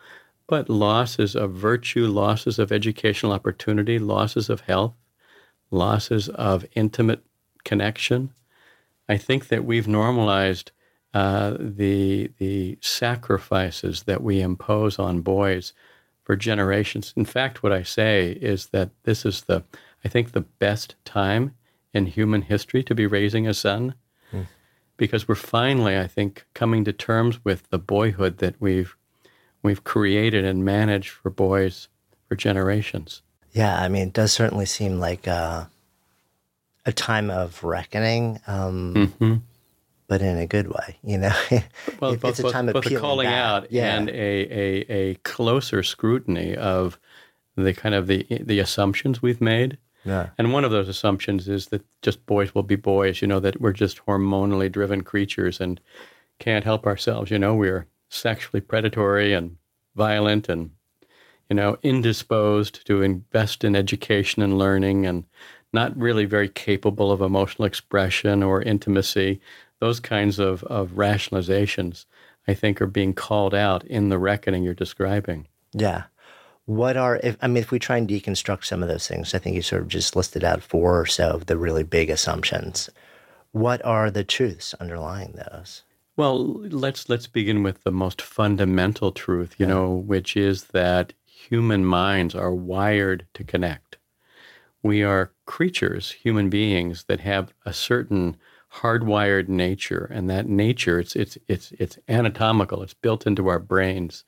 but 0.48 0.70
losses 0.70 1.36
of 1.36 1.53
virtue, 1.53 2.08
losses 2.08 2.60
of 2.60 2.72
educational 2.72 3.32
opportunity, 3.32 4.00
losses 4.00 4.50
of 4.50 4.62
health, 4.62 4.94
losses 5.72 6.29
of 6.29 6.65
intimate 6.74 7.24
connection. 7.63 8.32
I 9.08 9.18
think 9.18 9.48
that 9.48 9.65
we've 9.65 9.88
normalized 9.88 10.72
uh, 11.13 11.56
the 11.60 12.32
the 12.38 12.77
sacrifices 12.82 14.03
that 14.03 14.22
we 14.24 14.41
impose 14.41 15.00
on 15.00 15.22
boys 15.22 15.74
for 16.24 16.36
generations. 16.36 17.13
In 17.15 17.25
fact, 17.25 17.63
what 17.63 17.72
I 17.72 17.82
say 17.82 18.38
is 18.41 18.68
that 18.68 18.91
this 19.03 19.25
is 19.25 19.41
the 19.41 19.63
I 20.06 20.08
think 20.08 20.32
the 20.32 20.41
best 20.41 20.96
time 21.06 21.56
in 21.94 22.06
human 22.06 22.44
history 22.44 22.84
to 22.84 22.96
be 22.96 23.08
raising 23.08 23.48
a 23.48 23.53
son. 23.53 23.96
Because 25.00 25.27
we're 25.27 25.36
finally, 25.36 25.98
I 25.98 26.06
think, 26.06 26.46
coming 26.53 26.84
to 26.84 26.94
terms 26.94 27.44
with 27.44 27.68
the 27.70 27.79
boyhood 27.79 28.38
that 28.38 28.56
we've 28.60 28.96
we've 29.63 29.84
created 29.84 30.46
and 30.46 30.63
managed 30.63 31.10
for 31.10 31.32
boys 31.32 31.88
for 32.27 32.36
generations. 32.36 33.24
Yeah, 33.51 33.82
I 33.82 33.88
mean, 33.88 34.10
it 34.10 34.13
does 34.13 34.32
certainly 34.32 34.68
seem 34.68 35.00
like 35.00 35.27
uh, 35.27 35.65
a 36.86 36.91
time 36.91 37.32
of 37.32 37.63
reckoning, 37.63 38.39
um, 38.46 38.94
mm-hmm. 38.94 39.36
but 40.08 40.22
in 40.22 40.38
a 40.38 40.46
good 40.46 40.68
way. 40.68 40.98
You 41.01 41.18
know, 41.18 41.36
well, 42.00 42.15
both, 42.15 42.25
it's 42.25 42.39
a 42.39 42.51
time 42.51 42.68
both, 42.68 42.75
of 42.75 42.84
both 42.84 43.01
calling 43.01 43.27
back. 43.27 43.34
out 43.34 43.72
yeah. 43.72 43.96
and 43.96 44.10
a, 44.10 44.13
a 44.13 44.86
a 44.91 45.15
closer 45.24 45.82
scrutiny 45.82 46.56
of 46.56 47.00
the 47.56 47.74
kind 47.74 47.96
of 47.96 48.08
the 48.08 48.27
the 48.29 48.60
assumptions 48.60 49.22
we've 49.22 49.41
made. 49.41 49.77
Yeah. 50.06 50.29
And 50.38 50.53
one 50.53 50.63
of 50.63 50.72
those 50.72 50.88
assumptions 50.88 51.48
is 51.48 51.68
that 51.68 51.86
just 52.01 52.25
boys 52.25 52.56
will 52.56 52.63
be 52.63 52.75
boys. 52.75 53.22
You 53.22 53.27
know 53.27 53.39
that 53.39 53.60
we're 53.60 53.74
just 53.74 54.06
hormonally 54.06 54.72
driven 54.72 55.01
creatures 55.01 55.60
and 55.60 55.79
can't 56.39 56.63
help 56.63 56.86
ourselves. 56.86 57.32
You 57.32 57.39
know, 57.39 57.56
we're 57.56 57.86
sexually 58.10 58.62
predatory 58.62 59.34
and 59.34 59.58
violent 59.96 60.50
and 60.50 60.72
you 61.50 61.56
know 61.56 61.77
indisposed 61.84 62.86
to 62.88 63.01
invest 63.01 63.63
in 63.63 63.75
education 63.75 64.41
and 64.41 64.58
learning 64.58 65.06
and 65.06 65.25
not 65.74 65.96
really 65.98 66.25
very 66.25 66.50
capable 66.50 67.12
of 67.12 67.22
emotional 67.22 67.65
expression 67.65 68.41
or 68.41 68.62
intimacy. 68.62 69.39
Those 69.79 70.00
kinds 70.00 70.39
of, 70.39 70.63
of 70.63 70.91
rationalizations, 70.91 72.06
I 72.48 72.53
think, 72.53 72.82
are 72.82 72.88
being 72.88 73.13
called 73.13 73.53
out 73.53 73.86
in 73.86 74.10
the 74.10 74.18
reckoning 74.18 74.63
you're 74.63 74.74
describing. 74.74 75.48
Yeah. 75.74 76.06
What 76.69 76.97
are, 76.97 77.19
if, 77.23 77.35
I 77.41 77.47
mean, 77.47 77.57
if 77.57 77.71
we 77.71 77.79
try 77.79 77.97
and 77.97 78.07
deconstruct 78.07 78.63
some 78.65 78.83
of 78.83 78.89
those 78.89 79.07
things, 79.07 79.33
I 79.33 79.39
think 79.39 79.55
you 79.55 79.61
sort 79.61 79.81
of 79.81 79.88
just 79.88 80.15
listed 80.15 80.43
out 80.43 80.61
four 80.61 80.99
or 80.99 81.05
so 81.05 81.31
of 81.31 81.47
the 81.47 81.57
really 81.57 81.83
big 81.83 82.09
assumptions. 82.09 82.89
What 83.51 83.83
are 83.83 84.11
the 84.11 84.23
truths 84.23 84.75
underlying 84.75 85.33
those? 85.33 85.83
Well, 86.15 86.59
let's 86.69 87.09
let's 87.09 87.27
begin 87.27 87.63
with 87.63 87.83
the 87.83 87.91
most 87.91 88.21
fundamental 88.21 89.11
truth, 89.11 89.55
you 89.57 89.65
yeah. 89.65 89.73
know, 89.73 89.93
which 89.93 90.35
is 90.35 90.65
that 90.65 91.13
human 91.25 91.85
minds 91.85 92.35
are 92.35 92.53
wired 92.53 93.25
to 93.33 93.43
connect 93.43 93.89
we 94.83 95.03
are 95.03 95.31
creatures, 95.45 96.11
human 96.11 96.49
beings 96.49 97.05
that 97.07 97.19
have 97.19 97.53
a 97.65 97.73
certain 97.73 98.38
hardwired 98.75 99.47
nature, 99.47 100.09
and 100.13 100.29
that 100.29 100.47
nature 100.47 100.99
it's 100.99 101.15
it's 101.15 101.38
it's 101.47 101.71
it's 101.73 101.97
anatomical. 102.07 102.81
It's 102.83 102.93
built 102.93 103.27
into 103.27 103.47
our 103.47 103.59
brains. 103.59 104.23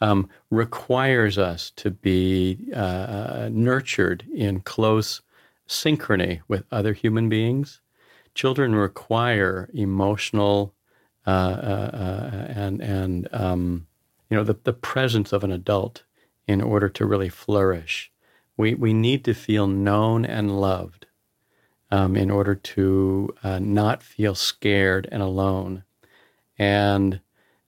Um, 0.00 0.28
requires 0.50 1.38
us 1.38 1.70
to 1.76 1.90
be 1.90 2.70
uh, 2.72 3.48
nurtured 3.50 4.24
in 4.32 4.60
close 4.60 5.22
synchrony 5.68 6.40
with 6.46 6.64
other 6.70 6.92
human 6.92 7.28
beings. 7.28 7.80
Children 8.34 8.76
require 8.76 9.68
emotional 9.74 10.72
uh, 11.26 11.30
uh, 11.30 11.90
uh 11.92 12.46
and 12.48 12.80
and 12.80 13.28
um, 13.32 13.86
you 14.30 14.36
know 14.36 14.44
the, 14.44 14.56
the 14.62 14.72
presence 14.72 15.32
of 15.32 15.42
an 15.42 15.50
adult 15.50 16.04
in 16.48 16.62
order 16.62 16.88
to 16.88 17.06
really 17.06 17.28
flourish. 17.28 18.10
We, 18.56 18.74
we 18.74 18.92
need 18.92 19.24
to 19.26 19.34
feel 19.34 19.68
known 19.68 20.24
and 20.24 20.60
loved 20.60 21.06
um, 21.90 22.16
in 22.16 22.30
order 22.30 22.54
to 22.54 23.34
uh, 23.44 23.58
not 23.60 24.02
feel 24.02 24.34
scared 24.34 25.06
and 25.12 25.22
alone. 25.22 25.84
And, 26.58 27.20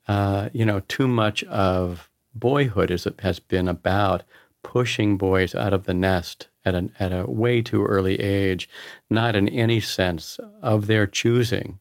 uh, 0.09 0.49
you 0.53 0.65
know, 0.65 0.81
too 0.81 1.07
much 1.07 1.45
of 1.45 2.10
boyhood 2.35 2.91
is, 2.91 3.07
has 3.21 3.39
been 3.41 3.69
about 3.69 4.23
pushing 4.63 5.17
boys 5.17 5.55
out 5.55 5.73
of 5.73 5.85
the 5.85 5.95
nest 5.95 6.49
at, 6.65 6.75
an, 6.75 6.93
at 6.99 7.13
a 7.13 7.25
way 7.27 7.63
too 7.63 7.85
early 7.85 8.21
age, 8.21 8.69
not 9.09 9.35
in 9.35 9.49
any 9.49 9.81
sense 9.81 10.39
of 10.63 10.87
their 10.87 11.07
choosing, 11.07 11.79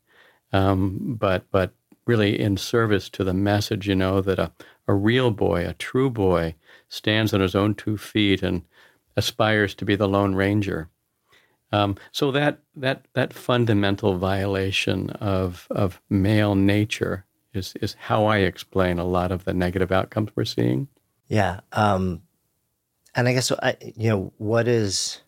um, 0.53 1.15
but, 1.19 1.45
but 1.51 1.73
really 2.05 2.39
in 2.39 2.57
service 2.57 3.09
to 3.09 3.23
the 3.23 3.33
message, 3.33 3.87
you 3.87 3.95
know, 3.95 4.21
that 4.21 4.39
a, 4.39 4.51
a 4.87 4.93
real 4.93 5.31
boy, 5.31 5.67
a 5.67 5.73
true 5.73 6.09
boy, 6.09 6.55
stands 6.87 7.33
on 7.33 7.41
his 7.41 7.55
own 7.55 7.75
two 7.75 7.97
feet 7.97 8.41
and 8.41 8.63
aspires 9.15 9.75
to 9.75 9.85
be 9.85 9.95
the 9.95 10.07
Lone 10.07 10.33
Ranger. 10.33 10.89
Um, 11.71 11.97
so 12.11 12.31
that 12.31 12.59
that 12.75 13.05
that 13.13 13.33
fundamental 13.33 14.17
violation 14.17 15.11
of 15.11 15.67
of 15.69 16.01
male 16.09 16.55
nature 16.55 17.25
is 17.53 17.75
is 17.81 17.95
how 17.99 18.25
I 18.25 18.37
explain 18.39 18.99
a 18.99 19.05
lot 19.05 19.31
of 19.31 19.45
the 19.45 19.53
negative 19.53 19.91
outcomes 19.91 20.31
we're 20.35 20.45
seeing. 20.45 20.87
Yeah, 21.27 21.61
um, 21.71 22.21
and 23.15 23.27
I 23.27 23.33
guess 23.33 23.47
so 23.47 23.59
I, 23.61 23.75
you 23.95 24.09
know 24.09 24.33
what 24.37 24.67
is 24.67 25.21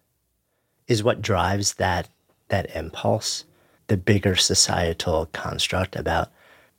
is 0.88 1.04
what 1.04 1.22
drives 1.22 1.76
that 1.76 2.10
that 2.50 2.76
impulse, 2.76 3.46
the 3.88 3.98
bigger 3.98 4.36
societal 4.36 5.28
construct 5.28 5.96
about 5.96 6.30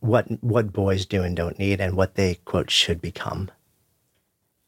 what 0.00 0.26
what 0.42 0.72
boys 0.72 1.06
do 1.06 1.22
and 1.22 1.36
don't 1.36 1.58
need, 1.58 1.80
and 1.80 1.96
what 1.96 2.14
they 2.14 2.36
quote 2.44 2.70
should 2.70 3.00
become. 3.00 3.50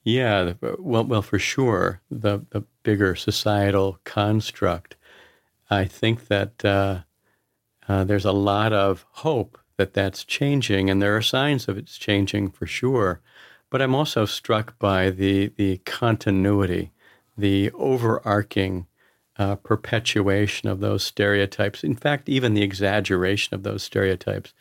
Yeah, 0.03 0.53
well, 0.61 1.05
well, 1.05 1.23
for 1.23 1.39
sure, 1.39 2.01
the 2.11 2.41
the 2.51 2.65
bigger 2.83 3.15
societal 3.15 3.99
construct. 4.05 4.97
I 5.71 5.87
think 5.87 6.29
that 6.29 6.65
uh, 6.65 7.01
uh, 7.89 8.05
there's 8.05 8.27
a 8.27 8.33
lot 8.33 8.73
of 8.73 9.07
hope 9.11 9.59
that 9.77 9.95
that's 9.95 10.25
changing, 10.25 10.89
and 10.89 11.03
there 11.03 11.17
are 11.17 11.23
signs 11.23 11.69
of 11.69 11.77
it's 11.77 11.99
changing 11.99 12.51
for 12.51 12.67
sure. 12.67 13.21
But 13.71 13.83
I'm 13.83 13.95
also 13.95 14.25
struck 14.25 14.79
by 14.79 15.11
the 15.11 15.49
the 15.57 15.79
continuity, 15.79 16.93
the 17.37 17.71
overarching 17.73 18.87
uh, 19.37 19.57
perpetuation 19.57 20.69
of 20.69 20.81
those 20.81 21.03
stereotypes. 21.03 21.83
In 21.83 21.97
fact, 21.97 22.29
even 22.29 22.55
the 22.55 22.63
exaggeration 22.63 23.55
of 23.55 23.63
those 23.63 23.83
stereotypes. 23.83 24.53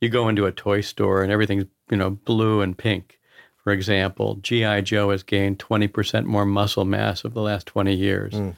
You 0.00 0.08
go 0.08 0.28
into 0.28 0.46
a 0.46 0.52
toy 0.52 0.82
store 0.82 1.22
and 1.22 1.32
everything's 1.32 1.64
you 1.90 1.96
know 1.96 2.10
blue 2.10 2.60
and 2.60 2.76
pink. 2.76 3.18
For 3.64 3.72
example, 3.72 4.36
GI 4.36 4.82
Joe 4.82 5.10
has 5.10 5.22
gained 5.22 5.58
20% 5.58 6.24
more 6.24 6.46
muscle 6.46 6.84
mass 6.84 7.24
over 7.24 7.34
the 7.34 7.42
last 7.42 7.66
20 7.66 7.94
years. 7.94 8.32
Mm. 8.32 8.54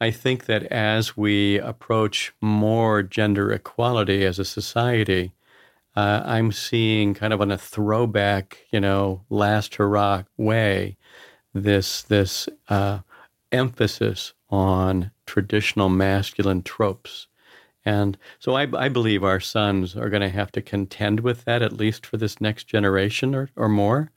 I 0.00 0.10
think 0.10 0.44
that 0.46 0.64
as 0.64 1.16
we 1.16 1.58
approach 1.58 2.32
more 2.40 3.02
gender 3.02 3.50
equality 3.50 4.24
as 4.24 4.38
a 4.38 4.44
society, 4.44 5.32
uh, 5.96 6.22
I'm 6.24 6.52
seeing 6.52 7.14
kind 7.14 7.32
of 7.32 7.40
on 7.40 7.50
a 7.50 7.58
throwback, 7.58 8.58
you 8.70 8.80
know, 8.80 9.22
last 9.30 9.76
hurrah 9.76 10.24
way, 10.36 10.96
this 11.52 12.02
this 12.02 12.48
uh, 12.68 13.00
emphasis 13.52 14.32
on 14.50 15.10
traditional 15.26 15.88
masculine 15.88 16.62
tropes. 16.62 17.28
And 17.84 18.16
so 18.38 18.54
I, 18.54 18.66
I 18.76 18.88
believe 18.88 19.22
our 19.22 19.40
sons 19.40 19.94
are 19.94 20.08
going 20.08 20.22
to 20.22 20.30
have 20.30 20.50
to 20.52 20.62
contend 20.62 21.20
with 21.20 21.44
that, 21.44 21.62
at 21.62 21.72
least 21.72 22.06
for 22.06 22.16
this 22.16 22.40
next 22.40 22.64
generation 22.64 23.34
or, 23.34 23.50
or 23.56 23.68
more. 23.68 24.10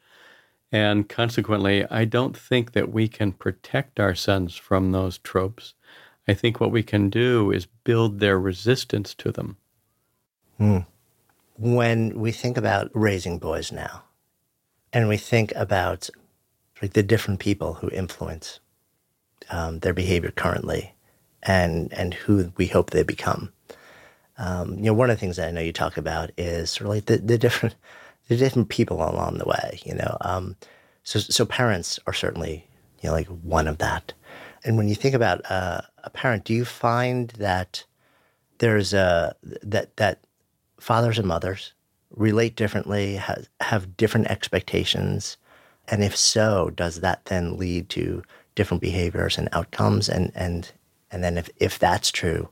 And 0.71 1.07
consequently, 1.07 1.85
I 1.89 2.05
don't 2.05 2.37
think 2.37 2.71
that 2.73 2.91
we 2.91 3.07
can 3.07 3.31
protect 3.33 3.99
our 3.99 4.15
sons 4.15 4.55
from 4.55 4.91
those 4.91 5.17
tropes. 5.17 5.73
I 6.27 6.33
think 6.33 6.59
what 6.59 6.71
we 6.71 6.83
can 6.83 7.09
do 7.09 7.51
is 7.51 7.67
build 7.83 8.19
their 8.19 8.39
resistance 8.39 9.13
to 9.15 9.31
them. 9.31 9.57
Hmm. 10.57 10.79
When 11.57 12.19
we 12.19 12.31
think 12.31 12.57
about 12.57 12.91
raising 12.93 13.39
boys 13.39 13.71
now, 13.71 14.03
and 14.93 15.07
we 15.07 15.17
think 15.17 15.51
about 15.55 16.09
like 16.81 16.93
the 16.93 17.03
different 17.03 17.39
people 17.39 17.75
who 17.75 17.89
influence 17.89 18.59
um, 19.49 19.79
their 19.79 19.93
behavior 19.93 20.31
currently, 20.31 20.93
and 21.43 21.91
and 21.93 22.13
who 22.13 22.51
we 22.57 22.67
hope 22.67 22.91
they 22.91 23.03
become. 23.03 23.51
Um, 24.37 24.75
you 24.75 24.83
know, 24.83 24.93
one 24.93 25.09
of 25.09 25.17
the 25.17 25.19
things 25.19 25.37
that 25.37 25.47
I 25.47 25.51
know 25.51 25.61
you 25.61 25.73
talk 25.73 25.97
about 25.97 26.29
is 26.37 26.69
sort 26.69 26.87
of 26.87 26.95
like 26.95 27.05
the, 27.05 27.17
the 27.17 27.37
different 27.37 27.75
the 28.27 28.37
different 28.37 28.69
people 28.69 28.97
along 28.97 29.37
the 29.37 29.45
way. 29.45 29.79
You 29.83 29.95
know, 29.95 30.17
um, 30.21 30.55
so 31.03 31.19
so 31.19 31.45
parents 31.45 31.99
are 32.05 32.13
certainly 32.13 32.67
you 33.01 33.09
know 33.09 33.13
like 33.13 33.27
one 33.27 33.67
of 33.67 33.79
that. 33.79 34.13
And 34.63 34.77
when 34.77 34.87
you 34.87 34.95
think 34.95 35.15
about 35.15 35.49
uh, 35.49 35.81
a 36.03 36.09
parent, 36.09 36.43
do 36.43 36.53
you 36.53 36.65
find 36.65 37.29
that 37.31 37.83
there's 38.59 38.93
a 38.93 39.35
that 39.43 39.95
that 39.97 40.19
fathers 40.79 41.17
and 41.17 41.27
mothers 41.27 41.73
relate 42.15 42.55
differently, 42.55 43.15
have, 43.15 43.47
have 43.59 43.97
different 43.97 44.27
expectations, 44.27 45.37
and 45.87 46.03
if 46.03 46.15
so, 46.15 46.69
does 46.69 47.01
that 47.01 47.25
then 47.25 47.57
lead 47.57 47.89
to 47.89 48.23
different 48.55 48.81
behaviors 48.81 49.37
and 49.37 49.49
outcomes? 49.53 50.09
And 50.09 50.31
and 50.35 50.71
and 51.11 51.23
then 51.23 51.37
if 51.37 51.49
if 51.57 51.79
that's 51.79 52.11
true, 52.11 52.49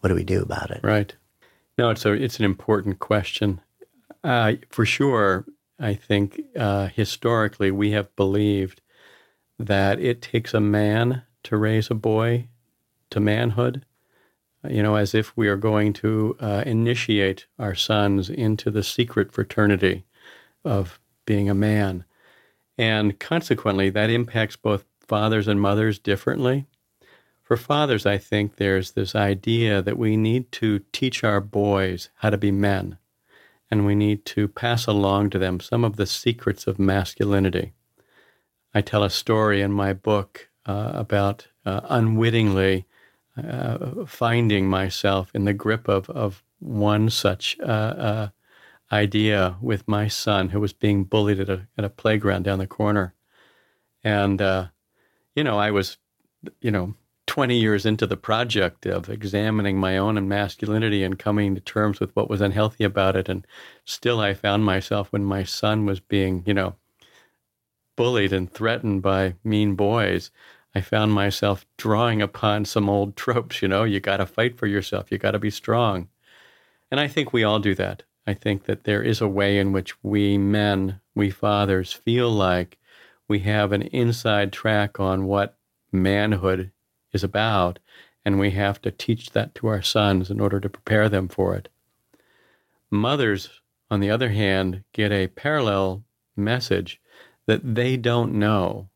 what 0.00 0.08
do 0.08 0.14
we 0.14 0.24
do 0.24 0.42
about 0.42 0.70
it? 0.70 0.80
Right. 0.82 1.14
No, 1.78 1.90
it's 1.90 2.04
a 2.04 2.12
it's 2.12 2.38
an 2.38 2.44
important 2.44 2.98
question. 2.98 3.60
Uh, 4.22 4.54
for 4.70 4.86
sure, 4.86 5.44
I 5.78 5.94
think 5.94 6.40
uh, 6.56 6.88
historically 6.88 7.70
we 7.70 7.90
have 7.92 8.14
believed 8.16 8.80
that 9.58 9.98
it 10.00 10.22
takes 10.22 10.54
a 10.54 10.60
man 10.60 11.22
to 11.44 11.56
raise 11.56 11.90
a 11.90 11.94
boy 11.94 12.48
to 13.10 13.20
manhood, 13.20 13.84
you 14.68 14.82
know, 14.82 14.96
as 14.96 15.14
if 15.14 15.36
we 15.36 15.48
are 15.48 15.56
going 15.56 15.92
to 15.94 16.36
uh, 16.40 16.62
initiate 16.66 17.46
our 17.58 17.74
sons 17.74 18.30
into 18.30 18.70
the 18.70 18.82
secret 18.82 19.32
fraternity 19.32 20.04
of 20.64 20.98
being 21.26 21.48
a 21.48 21.54
man. 21.54 22.04
And 22.76 23.18
consequently, 23.18 23.90
that 23.90 24.10
impacts 24.10 24.56
both 24.56 24.84
fathers 25.00 25.48
and 25.48 25.60
mothers 25.60 25.98
differently. 25.98 26.66
For 27.42 27.56
fathers, 27.56 28.06
I 28.06 28.18
think 28.18 28.56
there's 28.56 28.92
this 28.92 29.14
idea 29.14 29.82
that 29.82 29.98
we 29.98 30.16
need 30.16 30.50
to 30.52 30.80
teach 30.92 31.22
our 31.22 31.40
boys 31.40 32.08
how 32.16 32.30
to 32.30 32.38
be 32.38 32.50
men, 32.50 32.96
and 33.70 33.84
we 33.84 33.94
need 33.94 34.24
to 34.26 34.48
pass 34.48 34.86
along 34.86 35.30
to 35.30 35.38
them 35.38 35.60
some 35.60 35.84
of 35.84 35.96
the 35.96 36.06
secrets 36.06 36.66
of 36.66 36.78
masculinity. 36.78 37.72
I 38.72 38.80
tell 38.80 39.04
a 39.04 39.10
story 39.10 39.60
in 39.60 39.72
my 39.72 39.92
book 39.92 40.48
uh, 40.66 40.92
about 40.94 41.48
uh, 41.66 41.82
unwittingly 41.84 42.86
uh, 43.36 44.04
finding 44.06 44.68
myself 44.68 45.30
in 45.34 45.44
the 45.44 45.52
grip 45.52 45.88
of, 45.88 46.08
of 46.10 46.42
one 46.60 47.10
such 47.10 47.56
uh, 47.60 47.64
uh, 47.64 48.28
idea 48.92 49.56
with 49.60 49.88
my 49.88 50.08
son 50.08 50.50
who 50.50 50.60
was 50.60 50.72
being 50.72 51.04
bullied 51.04 51.40
at 51.40 51.48
a, 51.48 51.66
at 51.76 51.84
a 51.84 51.90
playground 51.90 52.44
down 52.44 52.58
the 52.58 52.66
corner. 52.66 53.14
And, 54.02 54.40
uh, 54.40 54.68
you 55.34 55.42
know, 55.42 55.58
I 55.58 55.70
was, 55.70 55.96
you 56.60 56.70
know, 56.70 56.94
20 57.26 57.56
years 57.56 57.86
into 57.86 58.06
the 58.06 58.16
project 58.16 58.86
of 58.86 59.08
examining 59.08 59.78
my 59.78 59.96
own 59.96 60.28
masculinity 60.28 61.02
and 61.02 61.18
coming 61.18 61.54
to 61.54 61.60
terms 61.60 61.98
with 61.98 62.14
what 62.14 62.28
was 62.28 62.40
unhealthy 62.40 62.84
about 62.84 63.16
it. 63.16 63.28
And 63.28 63.46
still, 63.84 64.20
I 64.20 64.34
found 64.34 64.64
myself 64.64 65.10
when 65.10 65.24
my 65.24 65.42
son 65.42 65.86
was 65.86 66.00
being, 66.00 66.44
you 66.46 66.54
know, 66.54 66.76
bullied 67.96 68.32
and 68.32 68.52
threatened 68.52 69.02
by 69.02 69.34
mean 69.42 69.74
boys, 69.74 70.30
I 70.74 70.80
found 70.80 71.12
myself 71.12 71.64
drawing 71.76 72.20
upon 72.20 72.64
some 72.64 72.88
old 72.88 73.16
tropes. 73.16 73.62
You 73.62 73.68
know, 73.68 73.84
you 73.84 74.00
got 74.00 74.18
to 74.18 74.26
fight 74.26 74.58
for 74.58 74.66
yourself, 74.66 75.10
you 75.10 75.18
got 75.18 75.32
to 75.32 75.38
be 75.38 75.50
strong. 75.50 76.08
And 76.90 77.00
I 77.00 77.08
think 77.08 77.32
we 77.32 77.44
all 77.44 77.58
do 77.58 77.74
that. 77.76 78.02
I 78.26 78.34
think 78.34 78.64
that 78.64 78.84
there 78.84 79.02
is 79.02 79.20
a 79.20 79.28
way 79.28 79.58
in 79.58 79.72
which 79.72 80.02
we 80.02 80.38
men, 80.38 81.00
we 81.14 81.30
fathers, 81.30 81.92
feel 81.92 82.30
like 82.30 82.78
we 83.28 83.40
have 83.40 83.72
an 83.72 83.82
inside 83.82 84.52
track 84.52 84.98
on 84.98 85.26
what 85.26 85.58
manhood 85.92 86.70
is 87.12 87.22
about, 87.22 87.78
and 88.24 88.38
we 88.38 88.50
have 88.52 88.80
to 88.82 88.90
teach 88.90 89.30
that 89.30 89.54
to 89.56 89.66
our 89.66 89.82
sons 89.82 90.30
in 90.30 90.40
order 90.40 90.60
to 90.60 90.68
prepare 90.68 91.08
them 91.08 91.28
for 91.28 91.54
it. 91.54 91.68
Mothers, 92.90 93.60
on 93.90 94.00
the 94.00 94.10
other 94.10 94.30
hand, 94.30 94.84
get 94.92 95.12
a 95.12 95.28
parallel 95.28 96.04
message 96.36 97.00
that 97.46 97.74
they 97.74 97.96
don't 97.96 98.32
know 98.32 98.88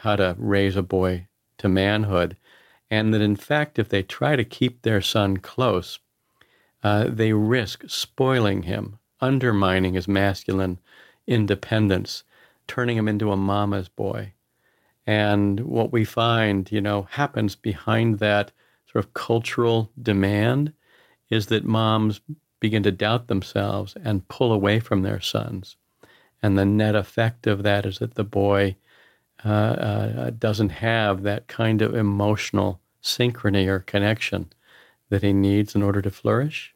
how 0.00 0.16
to 0.16 0.34
raise 0.38 0.76
a 0.76 0.82
boy 0.82 1.26
to 1.58 1.68
manhood, 1.68 2.36
and 2.90 3.14
that 3.14 3.20
in 3.20 3.36
fact, 3.36 3.78
if 3.78 3.88
they 3.88 4.02
try 4.02 4.36
to 4.36 4.44
keep 4.44 4.82
their 4.82 5.00
son 5.00 5.36
close, 5.36 5.98
uh, 6.82 7.04
they 7.08 7.32
risk 7.32 7.84
spoiling 7.86 8.62
him, 8.62 8.98
undermining 9.20 9.94
his 9.94 10.08
masculine 10.08 10.78
independence, 11.26 12.24
turning 12.66 12.96
him 12.96 13.08
into 13.08 13.30
a 13.30 13.36
mama's 13.36 13.88
boy. 13.88 14.32
And 15.06 15.60
what 15.60 15.92
we 15.92 16.04
find, 16.04 16.70
you 16.72 16.80
know, 16.80 17.02
happens 17.10 17.54
behind 17.56 18.18
that 18.18 18.52
sort 18.90 19.04
of 19.04 19.14
cultural 19.14 19.90
demand 20.00 20.72
is 21.28 21.46
that 21.46 21.64
moms 21.64 22.20
begin 22.58 22.82
to 22.82 22.92
doubt 22.92 23.28
themselves 23.28 23.96
and 24.04 24.28
pull 24.28 24.52
away 24.52 24.80
from 24.80 25.02
their 25.02 25.20
sons. 25.20 25.76
And 26.42 26.56
the 26.58 26.64
net 26.64 26.94
effect 26.94 27.46
of 27.46 27.62
that 27.62 27.86
is 27.86 27.98
that 27.98 28.14
the 28.14 28.24
boy 28.24 28.76
uh, 29.44 29.48
uh, 29.48 30.30
doesn't 30.30 30.70
have 30.70 31.22
that 31.22 31.48
kind 31.48 31.82
of 31.82 31.94
emotional 31.94 32.80
synchrony 33.02 33.66
or 33.66 33.80
connection 33.80 34.52
that 35.08 35.22
he 35.22 35.32
needs 35.32 35.74
in 35.74 35.82
order 35.82 36.02
to 36.02 36.10
flourish. 36.10 36.74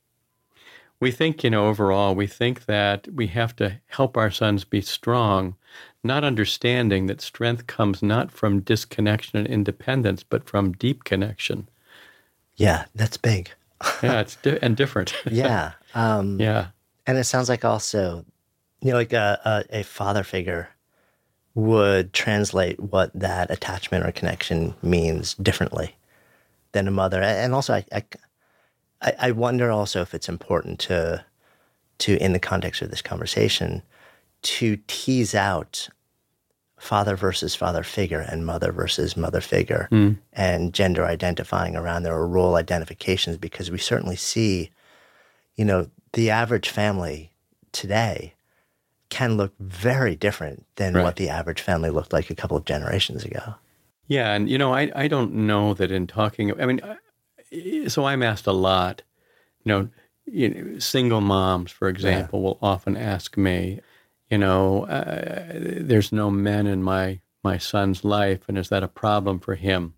We 1.00 1.10
think, 1.10 1.44
you 1.44 1.50
know, 1.50 1.66
overall, 1.66 2.14
we 2.14 2.26
think 2.26 2.66
that 2.66 3.08
we 3.12 3.26
have 3.28 3.54
to 3.56 3.80
help 3.88 4.16
our 4.16 4.30
sons 4.30 4.64
be 4.64 4.80
strong, 4.80 5.56
not 6.02 6.24
understanding 6.24 7.06
that 7.06 7.20
strength 7.20 7.66
comes 7.66 8.02
not 8.02 8.30
from 8.30 8.60
disconnection 8.60 9.38
and 9.38 9.46
independence, 9.46 10.22
but 10.22 10.48
from 10.48 10.72
deep 10.72 11.04
connection. 11.04 11.68
Yeah, 12.56 12.86
that's 12.94 13.16
big. 13.16 13.50
yeah, 14.02 14.20
it's 14.20 14.36
di- 14.36 14.58
and 14.62 14.76
different. 14.76 15.14
yeah. 15.30 15.72
Um, 15.94 16.40
yeah. 16.40 16.68
And 17.06 17.18
it 17.18 17.24
sounds 17.24 17.48
like 17.48 17.64
also, 17.64 18.24
you 18.80 18.92
know, 18.92 18.96
like 18.96 19.12
a, 19.12 19.64
a, 19.70 19.80
a 19.80 19.82
father 19.82 20.22
figure 20.22 20.70
would 21.54 22.12
translate 22.12 22.80
what 22.80 23.10
that 23.14 23.50
attachment 23.50 24.04
or 24.04 24.12
connection 24.12 24.74
means 24.82 25.34
differently 25.34 25.94
than 26.72 26.88
a 26.88 26.90
mother. 26.90 27.22
And 27.22 27.54
also, 27.54 27.74
I, 27.74 27.84
I, 29.00 29.14
I 29.20 29.30
wonder 29.30 29.70
also 29.70 30.00
if 30.00 30.14
it's 30.14 30.28
important 30.28 30.80
to, 30.80 31.24
to 31.98 32.22
in 32.22 32.32
the 32.32 32.40
context 32.40 32.82
of 32.82 32.90
this 32.90 33.02
conversation, 33.02 33.82
to 34.42 34.78
tease 34.88 35.34
out 35.34 35.88
father 36.78 37.16
versus 37.16 37.54
father 37.54 37.82
figure 37.82 38.20
and 38.20 38.44
mother 38.44 38.70
versus 38.70 39.16
mother 39.16 39.40
figure 39.40 39.88
mm. 39.90 40.18
and 40.34 40.74
gender 40.74 41.06
identifying 41.06 41.76
around 41.76 42.02
there 42.02 42.14
or 42.14 42.28
role 42.28 42.56
identifications 42.56 43.38
because 43.38 43.70
we 43.70 43.78
certainly 43.78 44.16
see, 44.16 44.70
you 45.56 45.64
know, 45.64 45.88
the 46.12 46.30
average 46.30 46.68
family 46.68 47.32
today 47.72 48.34
can 49.14 49.36
look 49.36 49.54
very 49.60 50.16
different 50.16 50.66
than 50.74 50.94
right. 50.94 51.04
what 51.04 51.14
the 51.14 51.28
average 51.28 51.60
family 51.60 51.88
looked 51.88 52.12
like 52.12 52.30
a 52.30 52.34
couple 52.34 52.56
of 52.56 52.64
generations 52.64 53.24
ago. 53.24 53.54
Yeah, 54.08 54.32
and 54.32 54.50
you 54.50 54.58
know, 54.58 54.74
I 54.74 54.90
I 54.94 55.06
don't 55.06 55.32
know 55.32 55.72
that 55.74 55.92
in 55.92 56.08
talking. 56.08 56.60
I 56.60 56.66
mean, 56.66 56.80
so 57.88 58.06
I'm 58.06 58.24
asked 58.24 58.48
a 58.48 58.52
lot, 58.52 59.02
you 59.62 59.72
know, 59.72 59.88
you 60.26 60.48
know, 60.48 60.78
single 60.80 61.20
moms, 61.20 61.70
for 61.70 61.88
example, 61.88 62.40
yeah. 62.40 62.44
will 62.44 62.58
often 62.60 62.96
ask 62.96 63.36
me, 63.36 63.80
you 64.30 64.38
know, 64.38 64.84
uh, 64.86 65.52
there's 65.54 66.10
no 66.10 66.28
men 66.28 66.66
in 66.66 66.82
my 66.82 67.20
my 67.44 67.56
son's 67.56 68.04
life, 68.04 68.40
and 68.48 68.58
is 68.58 68.68
that 68.68 68.82
a 68.82 68.88
problem 68.88 69.38
for 69.38 69.54
him? 69.54 69.94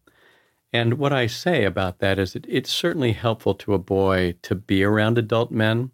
And 0.75 0.99
what 0.99 1.15
I 1.15 1.27
say 1.27 1.65
about 1.65 2.01
that 2.01 2.19
is 2.19 2.35
that 2.35 2.45
it's 2.47 2.71
certainly 2.71 3.13
helpful 3.13 3.55
to 3.55 3.73
a 3.73 3.79
boy 3.79 4.35
to 4.43 4.55
be 4.55 4.85
around 4.85 5.17
adult 5.17 5.51
men, 5.51 5.91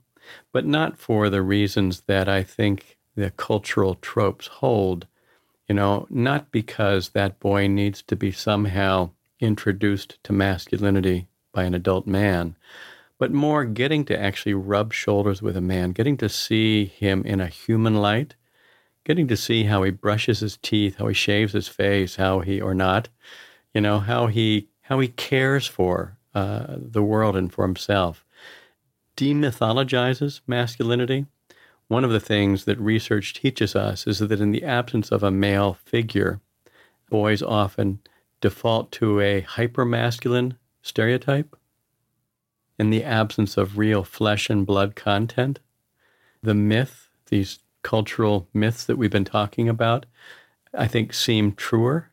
but 0.52 0.66
not 0.66 0.98
for 0.98 1.30
the 1.30 1.42
reasons 1.42 2.02
that 2.08 2.28
I 2.28 2.42
think 2.42 2.98
the 3.14 3.30
cultural 3.30 3.94
tropes 3.96 4.46
hold. 4.46 5.06
You 5.68 5.74
know, 5.74 6.06
not 6.10 6.50
because 6.50 7.10
that 7.10 7.40
boy 7.40 7.66
needs 7.66 8.02
to 8.02 8.16
be 8.16 8.32
somehow 8.32 9.10
introduced 9.40 10.18
to 10.24 10.32
masculinity 10.32 11.28
by 11.52 11.64
an 11.64 11.74
adult 11.74 12.06
man, 12.06 12.56
but 13.18 13.32
more 13.32 13.64
getting 13.64 14.04
to 14.06 14.18
actually 14.18 14.54
rub 14.54 14.92
shoulders 14.92 15.42
with 15.42 15.56
a 15.56 15.60
man, 15.60 15.92
getting 15.92 16.16
to 16.18 16.28
see 16.28 16.86
him 16.86 17.22
in 17.24 17.40
a 17.40 17.46
human 17.46 17.96
light, 17.96 18.34
getting 19.04 19.28
to 19.28 19.36
see 19.36 19.64
how 19.64 19.82
he 19.82 19.90
brushes 19.90 20.40
his 20.40 20.56
teeth, 20.56 20.96
how 20.98 21.08
he 21.08 21.14
shaves 21.14 21.52
his 21.52 21.68
face, 21.68 22.16
how 22.16 22.40
he, 22.40 22.60
or 22.60 22.74
not, 22.74 23.08
you 23.74 23.80
know, 23.80 23.98
how 23.98 24.26
he 24.26 24.68
how 24.82 24.98
he 24.98 25.08
cares 25.08 25.66
for 25.66 26.18
uh, 26.34 26.74
the 26.76 27.02
world 27.02 27.36
and 27.36 27.52
for 27.52 27.64
himself. 27.64 28.24
Demythologizes 29.16 30.40
masculinity. 30.46 31.26
One 31.92 32.04
of 32.04 32.10
the 32.10 32.20
things 32.20 32.64
that 32.64 32.80
research 32.80 33.34
teaches 33.34 33.76
us 33.76 34.06
is 34.06 34.20
that 34.20 34.40
in 34.40 34.50
the 34.50 34.64
absence 34.64 35.12
of 35.12 35.22
a 35.22 35.30
male 35.30 35.74
figure, 35.74 36.40
boys 37.10 37.42
often 37.42 38.00
default 38.40 38.90
to 38.92 39.20
a 39.20 39.42
hypermasculine 39.42 40.56
stereotype. 40.80 41.54
In 42.78 42.88
the 42.88 43.04
absence 43.04 43.58
of 43.58 43.76
real 43.76 44.04
flesh 44.04 44.48
and 44.48 44.64
blood 44.64 44.96
content, 44.96 45.60
the 46.42 46.54
myth, 46.54 47.10
these 47.26 47.58
cultural 47.82 48.48
myths 48.54 48.84
that 48.86 48.96
we've 48.96 49.10
been 49.10 49.26
talking 49.26 49.68
about, 49.68 50.06
I 50.72 50.86
think 50.86 51.12
seem 51.12 51.52
truer. 51.52 52.10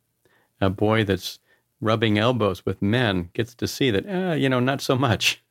A 0.60 0.70
boy 0.70 1.06
that's 1.06 1.40
rubbing 1.80 2.18
elbows 2.18 2.66
with 2.66 2.82
men 2.82 3.30
gets 3.32 3.56
to 3.56 3.66
see 3.66 3.92
that, 3.92 4.06
eh, 4.06 4.34
you 4.34 4.50
know, 4.50 4.60
not 4.60 4.82
so 4.82 4.98
much. 4.98 5.42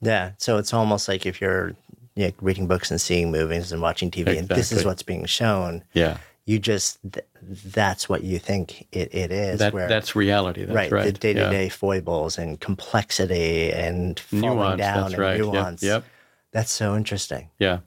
Yeah. 0.00 0.32
So 0.38 0.58
it's 0.58 0.72
almost 0.72 1.08
like 1.08 1.26
if 1.26 1.40
you're 1.40 1.74
you 2.16 2.26
know, 2.26 2.32
reading 2.40 2.66
books 2.66 2.90
and 2.90 3.00
seeing 3.00 3.30
movies 3.30 3.70
and 3.70 3.80
watching 3.80 4.10
TV, 4.10 4.20
exactly. 4.20 4.38
and 4.38 4.48
this 4.48 4.72
is 4.72 4.84
what's 4.84 5.02
being 5.02 5.26
shown. 5.26 5.84
Yeah. 5.92 6.18
You 6.46 6.58
just, 6.58 6.98
th- 7.12 7.26
that's 7.42 8.08
what 8.08 8.22
you 8.22 8.38
think 8.38 8.86
it, 8.90 9.14
it 9.14 9.30
is. 9.30 9.58
That, 9.58 9.72
where, 9.72 9.88
that's 9.88 10.16
reality. 10.16 10.64
That's 10.64 10.74
right. 10.74 10.92
right. 10.92 11.04
The 11.04 11.12
day 11.12 11.34
to 11.34 11.50
day 11.50 11.68
foibles 11.68 12.38
and 12.38 12.58
complexity 12.58 13.72
and 13.72 14.18
falling 14.18 14.56
nuance, 14.56 14.78
down 14.78 15.06
and 15.06 15.18
right. 15.18 15.38
nuance. 15.38 15.82
Yep. 15.82 16.02
yep. 16.02 16.04
That's 16.52 16.70
so 16.70 16.96
interesting. 16.96 17.50
Yeah. 17.58 17.80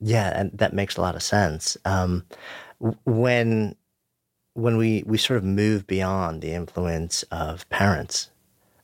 Yeah. 0.00 0.38
And 0.38 0.50
that 0.58 0.74
makes 0.74 0.96
a 0.96 1.00
lot 1.00 1.14
of 1.14 1.22
sense. 1.22 1.76
Um, 1.84 2.24
when 3.04 3.76
when 4.54 4.76
we, 4.76 5.04
we 5.06 5.16
sort 5.16 5.36
of 5.36 5.44
move 5.44 5.86
beyond 5.86 6.42
the 6.42 6.52
influence 6.52 7.22
of 7.30 7.68
parents 7.70 8.28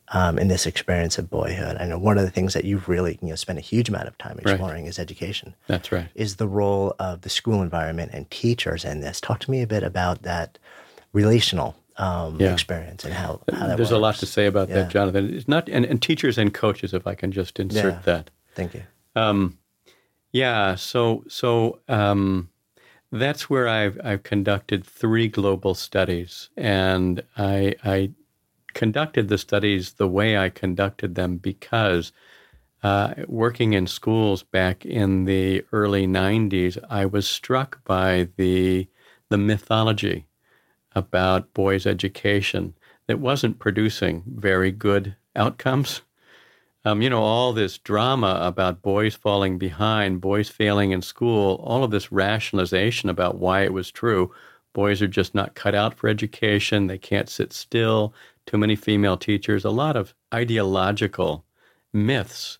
um, 0.09 0.38
in 0.38 0.49
this 0.49 0.66
experience 0.66 1.19
of 1.19 1.29
boyhood, 1.29 1.77
I 1.79 1.87
know 1.87 1.99
one 1.99 2.19
of 2.19 2.25
the 2.25 2.31
things 2.31 2.55
that 2.55 2.64
you've 2.64 2.88
really 2.88 3.19
you 3.23 3.29
know 3.29 3.35
spent 3.35 3.59
a 3.59 3.62
huge 3.62 3.88
amount 3.88 4.09
of 4.09 4.16
time 4.19 4.38
exploring 4.38 4.83
right. 4.83 4.88
is 4.88 4.99
education. 4.99 5.55
That's 5.66 5.90
right. 5.90 6.09
Is 6.14 6.37
the 6.37 6.49
role 6.49 6.95
of 6.99 7.23
the 7.23 7.29
school 7.29 7.62
environment 7.62 8.12
and 8.14 8.31
teachers 8.31 8.85
in 8.85 9.01
this? 9.01 9.21
Talk 9.21 9.40
to 9.40 9.51
me 9.51 9.62
a 9.62 9.66
bit 9.66 9.83
about 9.83 10.23
that 10.23 10.59
relational 11.12 11.77
um, 11.97 12.37
yeah. 12.40 12.53
experience 12.53 13.05
and 13.05 13.14
how, 13.14 13.40
how 13.53 13.69
There's 13.69 13.79
works. 13.79 13.90
a 13.90 13.99
lot 13.99 14.14
to 14.16 14.27
say 14.27 14.47
about 14.47 14.69
yeah. 14.69 14.77
that, 14.77 14.90
Jonathan. 14.90 15.35
It's 15.35 15.49
not 15.49 15.69
and, 15.69 15.85
and, 15.85 16.01
teachers 16.01 16.37
and 16.37 16.53
coaches, 16.53 16.92
if 16.92 17.07
I 17.07 17.14
can 17.14 17.33
just 17.33 17.59
insert 17.59 17.95
yeah. 17.95 18.01
that. 18.05 18.31
Thank 18.55 18.75
you. 18.75 18.83
Um, 19.14 19.59
yeah. 20.33 20.75
So 20.75 21.25
so. 21.29 21.81
Um, 21.88 22.51
that's 23.12 23.49
where 23.49 23.69
I've, 23.69 24.01
I've 24.03 24.23
conducted 24.23 24.85
three 24.85 25.29
global 25.29 25.75
studies. 25.75 26.51
And 26.57 27.23
I, 27.37 27.75
I 27.85 28.11
conducted 28.76 29.28
the 29.28 29.38
studies 29.38 29.94
the 29.94 30.06
way 30.06 30.36
I 30.36 30.50
conducted 30.50 31.14
them 31.14 31.38
because 31.38 32.12
uh, 32.82 33.14
working 33.26 33.72
in 33.72 33.86
schools 33.86 34.42
back 34.42 34.84
in 34.84 35.24
the 35.24 35.64
early 35.72 36.06
90s, 36.06 36.78
I 36.88 37.06
was 37.06 37.26
struck 37.26 37.82
by 37.84 38.28
the, 38.36 38.86
the 39.30 39.38
mythology 39.38 40.26
about 40.94 41.54
boys' 41.54 41.86
education 41.86 42.74
that 43.06 43.18
wasn't 43.18 43.58
producing 43.58 44.22
very 44.26 44.70
good 44.70 45.16
outcomes 45.34 46.02
um, 46.86 47.02
you 47.02 47.10
know, 47.10 47.20
all 47.20 47.52
this 47.52 47.78
drama 47.78 48.38
about 48.40 48.80
boys 48.80 49.16
falling 49.16 49.58
behind, 49.58 50.20
boys 50.20 50.48
failing 50.48 50.92
in 50.92 51.02
school, 51.02 51.60
all 51.64 51.82
of 51.82 51.90
this 51.90 52.12
rationalization 52.12 53.10
about 53.10 53.38
why 53.38 53.62
it 53.62 53.72
was 53.72 53.90
true. 53.90 54.32
Boys 54.72 55.02
are 55.02 55.08
just 55.08 55.34
not 55.34 55.56
cut 55.56 55.74
out 55.74 55.94
for 55.94 56.06
education. 56.06 56.86
They 56.86 56.96
can't 56.96 57.28
sit 57.28 57.52
still. 57.52 58.14
Too 58.46 58.59
many 58.59 58.76
female 58.76 59.16
teachers. 59.16 59.64
A 59.64 59.70
lot 59.70 59.96
of 59.96 60.14
ideological 60.32 61.44
myths 61.92 62.59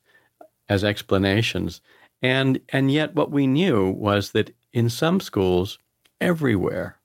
as 0.69 0.83
explanations. 0.83 1.81
And, 2.21 2.61
and 2.71 2.91
yet, 2.91 3.15
what 3.15 3.31
we 3.31 3.47
knew 3.47 3.91
was 3.91 4.33
that 4.33 4.55
in 4.73 4.91
some 4.91 5.21
schools, 5.21 5.79
everywhere, 6.21 6.99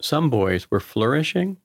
some 0.00 0.30
boys 0.30 0.70
were 0.70 0.80
flourishing 0.80 1.58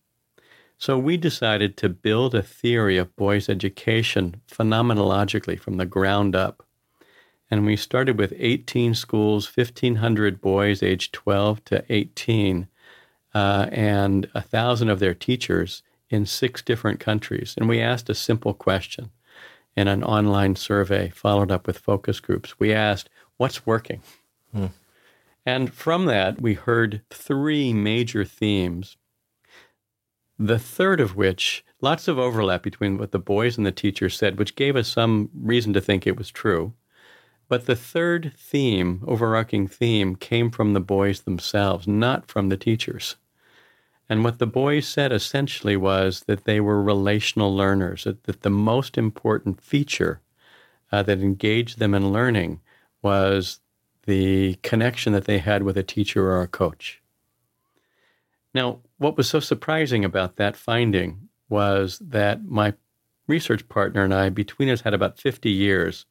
so 0.80 0.98
we 0.98 1.18
decided 1.18 1.76
to 1.78 1.90
build 1.90 2.36
a 2.36 2.44
theory 2.44 2.98
of 2.98 3.16
boys' 3.16 3.50
education 3.50 4.42
phenomenologically 4.48 5.60
from 5.60 5.78
the 5.78 5.88
ground 5.88 6.36
up. 6.36 6.64
And 7.50 7.66
we 7.66 7.76
started 7.76 8.20
with 8.20 8.34
18 8.38 8.94
schools, 8.94 9.52
1,500 9.56 10.40
boys 10.40 10.84
aged 10.84 11.14
12 11.14 11.66
to 11.66 11.84
18, 11.90 12.68
uh, 13.34 13.68
and 13.72 14.30
1,000 14.34 14.90
of 14.90 15.00
their 15.00 15.16
teachers 15.16 15.82
in 16.10 16.26
six 16.26 16.62
different 16.62 17.00
countries. 17.00 17.56
And 17.58 17.68
we 17.68 17.82
asked 17.82 18.10
a 18.10 18.16
simple 18.16 18.54
question 18.54 19.12
in 19.76 19.88
an 19.88 20.04
online 20.04 20.56
survey, 20.56 21.10
followed 21.10 21.52
up 21.52 21.68
with 21.68 21.78
focus 21.78 22.20
groups. 22.20 22.60
We 22.60 22.74
asked, 22.74 23.10
What's 23.38 23.66
working? 23.66 24.02
Hmm. 24.52 24.68
And 25.46 25.74
from 25.74 26.06
that, 26.06 26.42
we 26.42 26.56
heard 26.56 27.02
three 27.10 27.72
major 27.74 28.26
themes 28.26 28.98
the 30.40 30.60
third 30.60 31.00
of 31.00 31.16
which, 31.16 31.66
lots 31.82 32.08
of 32.08 32.20
overlap 32.20 32.62
between 32.62 32.98
what 32.98 33.12
the 33.12 33.20
boys 33.20 33.58
and 33.58 33.66
the 33.66 33.72
teachers 33.72 34.16
said, 34.16 34.38
which 34.38 34.56
gave 34.56 34.76
us 34.76 34.88
some 34.88 35.30
reason 35.34 35.74
to 35.74 35.82
think 35.82 36.06
it 36.06 36.18
was 36.18 36.30
true. 36.30 36.74
But 37.50 37.66
the 37.66 37.76
third 37.76 38.34
theme, 38.38 39.04
overarching 39.08 39.68
theme, 39.68 40.16
came 40.16 40.52
from 40.52 40.74
the 40.74 40.80
boys 40.80 41.22
themselves, 41.22 41.88
not 41.88 42.30
from 42.30 42.50
the 42.50 42.58
teachers. 42.58 43.16
And 44.10 44.24
what 44.24 44.40
the 44.40 44.48
boys 44.48 44.88
said 44.88 45.12
essentially 45.12 45.76
was 45.76 46.22
that 46.28 46.46
they 46.46 46.62
were 46.62 46.82
relational 46.82 47.54
learners, 47.54 48.06
that, 48.06 48.24
that 48.24 48.42
the 48.42 48.50
most 48.50 48.98
important 48.98 49.62
feature 49.62 50.22
uh, 50.92 51.04
that 51.04 51.20
engaged 51.20 51.80
them 51.80 51.94
in 51.94 52.14
learning 52.14 52.62
was 53.02 53.60
the 54.06 54.56
connection 54.64 55.12
that 55.14 55.26
they 55.26 55.40
had 55.40 55.64
with 55.64 55.78
a 55.78 55.84
teacher 55.84 56.32
or 56.32 56.42
a 56.42 56.48
coach. 56.48 57.02
Now, 58.54 58.80
what 58.98 59.18
was 59.18 59.30
so 59.30 59.40
surprising 59.40 60.06
about 60.06 60.38
that 60.38 60.56
finding 60.56 61.28
was 61.50 62.00
that 62.00 62.46
my 62.46 62.74
research 63.28 63.68
partner 63.68 64.04
and 64.04 64.14
I, 64.14 64.30
between 64.30 64.70
us, 64.70 64.82
had 64.82 64.94
about 64.94 65.20
50 65.20 65.50
years 65.50 66.06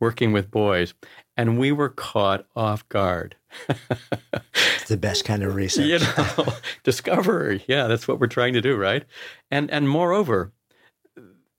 working 0.00 0.32
with 0.32 0.50
boys, 0.50 0.94
and 1.36 1.58
we 1.58 1.72
were 1.72 1.88
caught 1.88 2.46
off 2.54 2.86
guard. 2.88 3.36
It's 3.68 4.88
the 4.88 4.96
best 4.96 5.24
kind 5.24 5.42
of 5.42 5.54
research. 5.56 5.86
you 5.86 5.98
know, 5.98 6.52
discovery. 6.82 7.64
Yeah, 7.68 7.86
that's 7.86 8.06
what 8.06 8.20
we're 8.20 8.26
trying 8.26 8.54
to 8.54 8.60
do, 8.60 8.76
right? 8.76 9.04
And 9.50 9.70
and 9.70 9.88
moreover, 9.88 10.52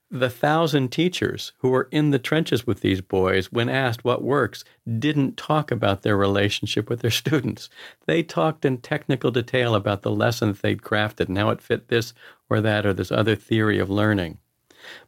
the 0.10 0.30
thousand 0.30 0.90
teachers 0.90 1.52
who 1.58 1.70
were 1.70 1.90
in 1.92 2.12
the 2.12 2.20
trenches 2.20 2.66
with 2.66 2.80
these 2.80 3.02
boys, 3.02 3.52
when 3.52 3.68
asked 3.68 4.06
what 4.06 4.24
works, 4.24 4.64
didn't 5.00 5.36
talk 5.36 5.70
about 5.70 6.02
their 6.02 6.16
relationship 6.16 6.90
with 6.90 7.02
their 7.02 7.12
students. 7.24 7.70
They 8.06 8.24
talked 8.24 8.64
in 8.64 8.78
technical 8.78 9.32
detail 9.32 9.76
about 9.76 10.04
the 10.04 10.12
lesson 10.12 10.50
that 10.50 10.62
they'd 10.62 10.82
crafted 10.82 11.28
and 11.28 11.38
how 11.38 11.50
it 11.50 11.62
fit 11.62 11.90
this 11.90 12.14
or 12.50 12.62
that 12.62 12.86
or 12.86 12.94
this 12.94 13.12
other 13.12 13.36
theory 13.36 13.80
of 13.80 13.90
learning. 13.90 14.38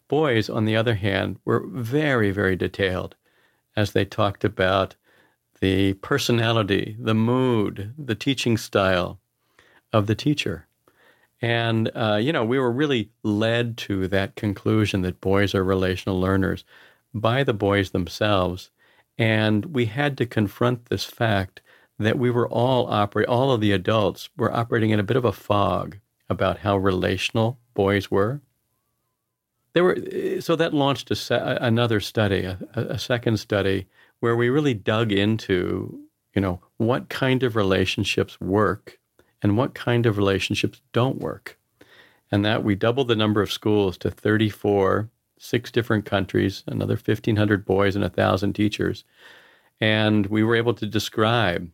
Boys, 0.07 0.49
on 0.49 0.65
the 0.65 0.75
other 0.75 0.95
hand, 0.95 1.37
were 1.45 1.65
very, 1.67 2.31
very 2.31 2.55
detailed 2.55 3.15
as 3.75 3.93
they 3.93 4.03
talked 4.03 4.43
about 4.43 4.95
the 5.61 5.93
personality, 5.95 6.95
the 6.99 7.15
mood, 7.15 7.93
the 7.97 8.15
teaching 8.15 8.57
style 8.57 9.19
of 9.93 10.07
the 10.07 10.15
teacher. 10.15 10.67
And, 11.41 11.91
uh, 11.95 12.19
you 12.21 12.33
know, 12.33 12.45
we 12.45 12.59
were 12.59 12.71
really 12.71 13.11
led 13.23 13.77
to 13.77 14.07
that 14.09 14.35
conclusion 14.35 15.01
that 15.03 15.21
boys 15.21 15.55
are 15.55 15.63
relational 15.63 16.19
learners 16.19 16.65
by 17.13 17.43
the 17.43 17.53
boys 17.53 17.91
themselves. 17.91 18.71
And 19.17 19.65
we 19.65 19.85
had 19.85 20.17
to 20.17 20.25
confront 20.25 20.85
this 20.85 21.05
fact 21.05 21.61
that 21.97 22.19
we 22.19 22.31
were 22.31 22.47
all 22.47 22.87
operate, 22.87 23.27
all 23.27 23.51
of 23.51 23.61
the 23.61 23.71
adults 23.73 24.29
were 24.37 24.55
operating 24.55 24.91
in 24.91 24.99
a 24.99 25.03
bit 25.03 25.17
of 25.17 25.25
a 25.25 25.31
fog 25.33 25.97
about 26.29 26.59
how 26.59 26.77
relational 26.77 27.59
boys 27.73 28.11
were. 28.11 28.41
there 29.73 29.83
were 29.83 29.97
so 30.41 30.55
that 30.55 30.73
launched 30.73 31.11
a 31.11 31.15
se- 31.15 31.57
another 31.61 31.99
study, 31.99 32.43
a, 32.45 32.57
a 32.75 32.99
second 32.99 33.37
study, 33.37 33.87
where 34.19 34.35
we 34.35 34.49
really 34.49 34.73
dug 34.73 35.11
into 35.11 35.99
you 36.33 36.41
know 36.41 36.61
what 36.77 37.09
kind 37.09 37.43
of 37.43 37.55
relationships 37.55 38.39
work 38.39 38.99
and 39.41 39.57
what 39.57 39.73
kind 39.73 40.05
of 40.05 40.17
relationships 40.17 40.81
don't 40.91 41.19
work, 41.19 41.57
and 42.31 42.43
that 42.45 42.63
we 42.63 42.75
doubled 42.75 43.07
the 43.07 43.15
number 43.15 43.41
of 43.41 43.51
schools 43.51 43.97
to 43.97 44.11
34, 44.11 45.09
six 45.37 45.71
different 45.71 46.05
countries, 46.05 46.63
another 46.67 46.95
1,500 46.95 47.65
boys 47.65 47.95
and 47.95 48.03
1,000 48.03 48.53
teachers, 48.53 49.05
and 49.79 50.25
we 50.27 50.43
were 50.43 50.55
able 50.55 50.73
to 50.73 50.85
describe 50.85 51.69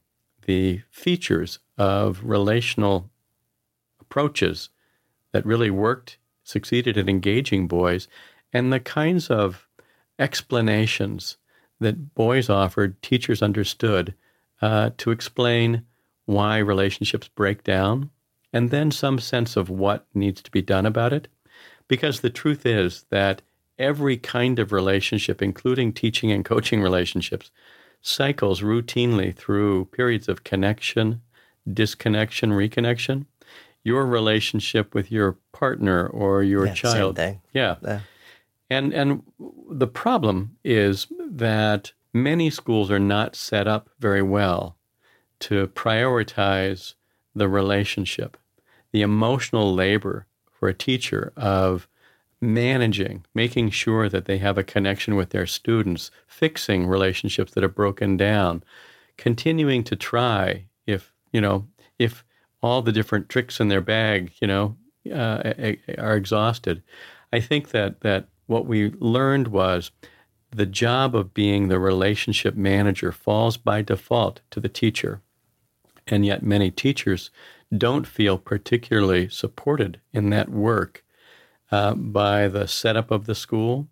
the 0.45 0.81
features 0.91 1.59
of 1.77 2.23
relational 2.23 3.09
approaches 3.99 4.69
that 5.31 5.45
really 5.45 5.71
worked, 5.71 6.17
succeeded 6.43 6.97
at 6.97 7.09
engaging 7.09 7.67
boys, 7.67 8.07
and 8.53 8.71
the 8.71 8.79
kinds 8.79 9.29
of 9.29 9.67
explanations 10.19 11.37
that 11.79 12.15
boys 12.15 12.49
offered, 12.49 13.01
teachers 13.01 13.41
understood 13.41 14.13
uh, 14.61 14.91
to 14.97 15.11
explain 15.11 15.85
why 16.25 16.57
relationships 16.57 17.27
break 17.27 17.63
down, 17.63 18.09
and 18.53 18.71
then 18.71 18.89
some 18.91 19.19
sense 19.19 19.55
of 19.55 19.69
what 19.69 20.05
needs 20.13 20.41
to 20.41 20.51
be 20.51 20.61
done 20.61 20.85
about 20.85 21.13
it. 21.13 21.27
Because 21.87 22.21
the 22.21 22.29
truth 22.29 22.65
is 22.65 23.05
that 23.09 23.41
every 23.77 24.17
kind 24.17 24.57
of 24.57 24.71
relationship, 24.71 25.41
including 25.41 25.93
teaching 25.93 26.31
and 26.31 26.43
coaching 26.45 26.81
relationships, 26.81 27.51
cycles 28.01 28.61
routinely 28.61 29.35
through 29.35 29.85
periods 29.85 30.27
of 30.27 30.43
connection, 30.43 31.21
disconnection, 31.71 32.51
reconnection. 32.51 33.25
Your 33.83 34.05
relationship 34.05 34.95
with 34.95 35.11
your 35.11 35.33
partner 35.51 36.07
or 36.07 36.41
your 36.41 36.65
Yeah, 36.67 36.73
same 36.73 36.91
child. 36.91 37.15
thing. 37.17 37.41
Yeah. 37.53 37.75
Yeah. 37.83 37.99
And 38.69 38.93
and 38.93 39.23
the 39.69 39.87
problem 39.87 40.57
is 40.63 41.07
that 41.19 41.93
many 42.13 42.49
schools 42.49 42.89
are 42.89 42.99
not 42.99 43.35
set 43.35 43.67
up 43.67 43.89
very 43.99 44.21
well 44.21 44.77
to 45.41 45.67
prioritize 45.67 46.95
the 47.35 47.47
relationship, 47.47 48.37
the 48.91 49.01
emotional 49.01 49.73
labor 49.73 50.25
for 50.51 50.69
a 50.69 50.73
teacher 50.73 51.33
of 51.35 51.87
managing, 52.41 53.25
making 53.33 53.69
sure 53.69 54.07
that 54.09 54.25
they 54.25 54.37
have 54.37 54.57
a 54.57 54.63
connection 54.63 55.15
with 55.15 55.29
their 55.31 55.45
students, 55.45 56.11
fixing 56.27 56.87
relationships 56.87 57.51
that 57.53 57.63
are 57.63 57.69
broken 57.69 58.17
down, 58.17 58.63
continuing 59.17 59.83
to 59.83 59.95
try 59.95 60.65
if, 60.85 61.11
you 61.31 61.41
know, 61.41 61.67
if 61.99 62.23
all 62.61 62.81
the 62.81 62.91
different 62.91 63.29
tricks 63.29 63.59
in 63.59 63.67
their 63.67 63.81
bag, 63.81 64.31
you 64.41 64.47
know, 64.47 64.75
uh, 65.13 65.53
are 65.97 66.15
exhausted. 66.15 66.81
I 67.31 67.39
think 67.39 67.69
that 67.69 68.01
that 68.01 68.27
what 68.47 68.65
we 68.65 68.91
learned 68.91 69.47
was 69.47 69.91
the 70.51 70.65
job 70.65 71.15
of 71.15 71.33
being 71.33 71.67
the 71.67 71.79
relationship 71.79 72.55
manager 72.55 73.11
falls 73.11 73.57
by 73.57 73.81
default 73.81 74.41
to 74.51 74.59
the 74.59 74.69
teacher. 74.69 75.21
And 76.07 76.25
yet 76.25 76.43
many 76.43 76.71
teachers 76.71 77.31
don't 77.75 78.07
feel 78.07 78.37
particularly 78.37 79.27
supported 79.27 79.99
in 80.13 80.29
that 80.29 80.49
work 80.49 81.03
uh, 81.71 81.95
by 81.95 82.47
the 82.47 82.67
setup 82.67 83.11
of 83.11 83.25
the 83.25 83.35
school. 83.35 83.87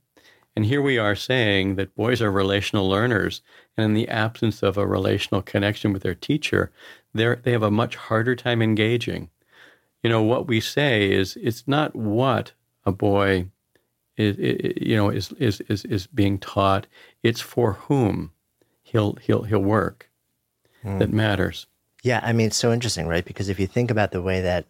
And 0.56 0.66
here 0.66 0.82
we 0.82 0.98
are 1.00 1.16
saying 1.16 1.76
that 1.76 1.96
boys 1.96 2.22
are 2.22 2.32
relational 2.32 2.88
learners, 2.88 3.42
and 3.76 3.86
in 3.86 3.94
the 3.96 4.08
absence 4.08 4.62
of 4.62 4.78
a 4.78 4.86
relational 4.86 5.42
connection 5.42 5.92
with 5.92 6.04
their 6.04 6.14
teacher, 6.14 6.72
they 7.14 7.36
they 7.42 7.52
have 7.52 7.64
a 7.64 7.72
much 7.72 7.96
harder 7.96 8.36
time 8.36 8.62
engaging. 8.62 9.32
You 10.04 10.12
know 10.12 10.22
what 10.22 10.48
we 10.48 10.60
say 10.60 11.12
is 11.12 11.38
it's 11.42 11.68
not 11.68 11.96
what 11.96 12.54
a 12.86 12.92
boy 12.92 13.48
is, 14.18 14.38
you 14.80 14.96
know 14.96 15.10
is, 15.10 15.32
is 15.34 15.62
is 15.62 15.86
is 15.86 16.08
being 16.08 16.38
taught; 16.40 16.88
it's 17.24 17.42
for 17.42 17.74
whom 17.74 18.32
he'll 18.82 19.14
he'll 19.16 19.44
he'll 19.44 19.60
work 19.60 20.10
that 20.84 21.12
matters. 21.12 21.66
Yeah, 22.04 22.20
I 22.22 22.34
mean, 22.34 22.48
it's 22.48 22.58
so 22.58 22.74
interesting, 22.74 23.08
right? 23.08 23.24
Because 23.24 23.50
if 23.50 23.60
you 23.60 23.68
think 23.68 23.90
about 23.90 24.12
the 24.12 24.22
way 24.22 24.42
that 24.42 24.66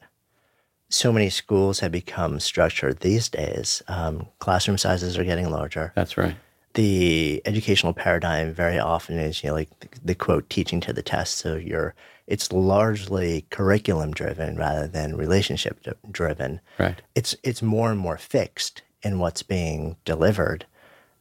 so 0.90 1.12
many 1.12 1.30
schools 1.30 1.80
have 1.80 1.92
become 1.92 2.40
structured 2.40 3.00
these 3.00 3.28
days, 3.30 3.82
um, 3.88 4.28
classroom 4.40 4.78
sizes 4.78 5.18
are 5.18 5.24
getting 5.24 5.50
larger. 5.50 5.92
That's 5.96 6.18
right. 6.18 6.36
The 6.76 7.42
educational 7.46 7.94
paradigm 7.94 8.54
very 8.54 8.80
often 8.80 9.18
is, 9.18 9.44
you 9.44 9.50
know, 9.50 9.56
like 9.56 9.70
the, 9.80 9.90
the 10.06 10.16
quote, 10.16 10.50
teaching 10.50 10.80
to 10.82 10.94
the 10.94 11.02
test. 11.02 11.38
So 11.38 11.56
you're, 11.56 11.96
it's 12.28 12.52
largely 12.52 13.46
curriculum 13.50 14.12
driven 14.12 14.56
rather 14.56 14.88
than 14.88 15.16
relationship 15.16 15.80
driven. 16.12 16.62
Right. 16.78 17.02
It's 17.16 17.36
it's 17.44 17.62
more 17.62 17.92
and 17.92 18.00
more 18.00 18.18
fixed 18.18 18.84
in 19.04 19.20
what's 19.20 19.44
being 19.44 19.96
delivered. 20.06 20.66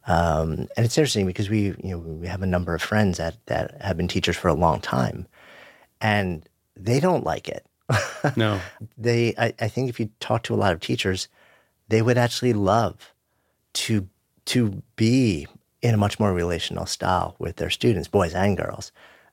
Um, 0.07 0.68
and 0.77 0.85
it's 0.85 0.99
interesting 0.99 1.27
because 1.27 1.49
we, 1.49 1.75
you 1.83 1.90
know, 1.90 1.99
we 1.99 2.27
have 2.27 2.42
a 2.42 2.47
number 2.47 2.75
of 2.75 2.83
friends 2.83 3.18
that, 3.18 3.37
that 3.47 3.81
have 3.81 3.97
been 3.97 4.09
teachers 4.09 4.37
for 4.37 4.49
a 4.49 4.55
long 4.55 4.81
time 4.81 5.27
and 6.01 6.49
they 6.77 7.01
don't 7.01 7.25
like 7.25 7.49
it. 7.49 7.66
No. 8.37 8.61
they 8.97 9.35
I, 9.37 9.53
I 9.61 9.68
think 9.68 9.88
if 9.88 9.99
you 9.99 10.09
talk 10.21 10.45
to 10.45 10.55
a 10.55 10.57
lot 10.57 10.73
of 10.73 10.81
teachers, 10.81 11.29
they 11.88 12.01
would 12.01 12.16
actually 12.16 12.53
love 12.53 13.12
to 13.75 14.09
to 14.47 14.83
be 14.97 15.47
in 15.83 15.95
a 15.95 15.99
much 15.99 16.21
more 16.21 16.33
relational 16.33 16.87
style 16.87 17.35
with 17.38 17.57
their 17.57 17.68
students, 17.68 18.09
boys 18.09 18.33
and 18.35 18.57
girls. 18.57 18.92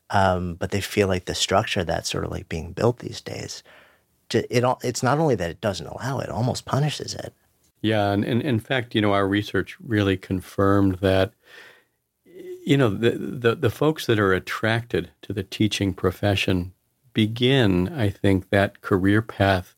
Um, 0.10 0.56
but 0.56 0.72
they 0.72 0.82
feel 0.82 1.08
like 1.08 1.26
the 1.26 1.36
structure 1.36 1.84
that's 1.84 2.10
sort 2.10 2.26
of 2.26 2.32
like 2.32 2.50
being 2.50 2.72
built 2.72 3.00
these 3.00 3.22
days, 3.22 3.62
ju- 4.30 4.44
it 4.50 4.64
all, 4.64 4.80
it's 4.84 5.04
not 5.04 5.20
only 5.20 5.36
that 5.36 5.52
it 5.52 5.62
doesn't 5.62 5.86
allow 5.86 6.20
it, 6.20 6.26
it 6.26 6.30
almost 6.32 6.66
punishes 6.66 7.14
it. 7.14 7.34
Yeah, 7.82 8.12
and, 8.12 8.26
and 8.26 8.42
in 8.42 8.60
fact, 8.60 8.94
you 8.94 9.02
know, 9.02 9.14
our 9.14 9.28
research 9.28 9.78
really 9.80 10.18
confirmed 10.18 10.96
that, 10.96 11.34
you 12.66 12.78
know, 12.78 12.90
the, 12.90 13.12
the, 13.12 13.56
the 13.56 13.70
folks 13.70 14.06
that 14.06 14.20
are 14.20 14.34
attracted 14.34 15.12
to 15.22 15.34
the 15.34 15.44
teaching 15.44 15.94
profession 15.94 16.74
begin, 17.14 17.88
I 17.90 18.10
think, 18.10 18.50
that 18.50 18.82
career 18.82 19.22
path 19.22 19.76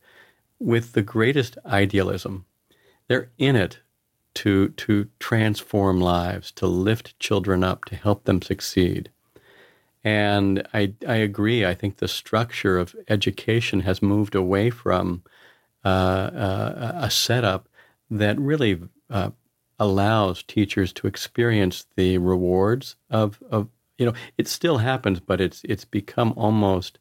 with 0.58 0.92
the 0.92 1.02
greatest 1.02 1.58
idealism. 1.64 2.44
They're 3.08 3.30
in 3.38 3.56
it 3.56 3.78
to, 4.34 4.70
to 4.70 5.08
transform 5.18 6.00
lives, 6.00 6.50
to 6.52 6.66
lift 6.66 7.18
children 7.20 7.62
up, 7.62 7.84
to 7.86 7.96
help 7.96 8.24
them 8.24 8.42
succeed. 8.42 9.10
And 10.04 10.66
I, 10.74 10.94
I 11.06 11.16
agree. 11.16 11.64
I 11.64 11.74
think 11.74 11.96
the 11.96 12.08
structure 12.08 12.78
of 12.78 12.96
education 13.08 13.80
has 13.80 14.02
moved 14.02 14.34
away 14.34 14.70
from 14.70 15.22
uh, 15.84 15.88
uh, 15.88 16.92
a 16.96 17.10
setup 17.10 17.68
that 18.18 18.38
really 18.38 18.80
uh, 19.10 19.30
allows 19.78 20.42
teachers 20.42 20.92
to 20.92 21.06
experience 21.06 21.86
the 21.96 22.18
rewards 22.18 22.96
of, 23.10 23.42
of 23.50 23.68
you 23.98 24.06
know 24.06 24.12
it 24.38 24.48
still 24.48 24.78
happens, 24.78 25.20
but 25.20 25.40
it's 25.40 25.62
it's 25.64 25.84
become 25.84 26.32
almost 26.36 26.98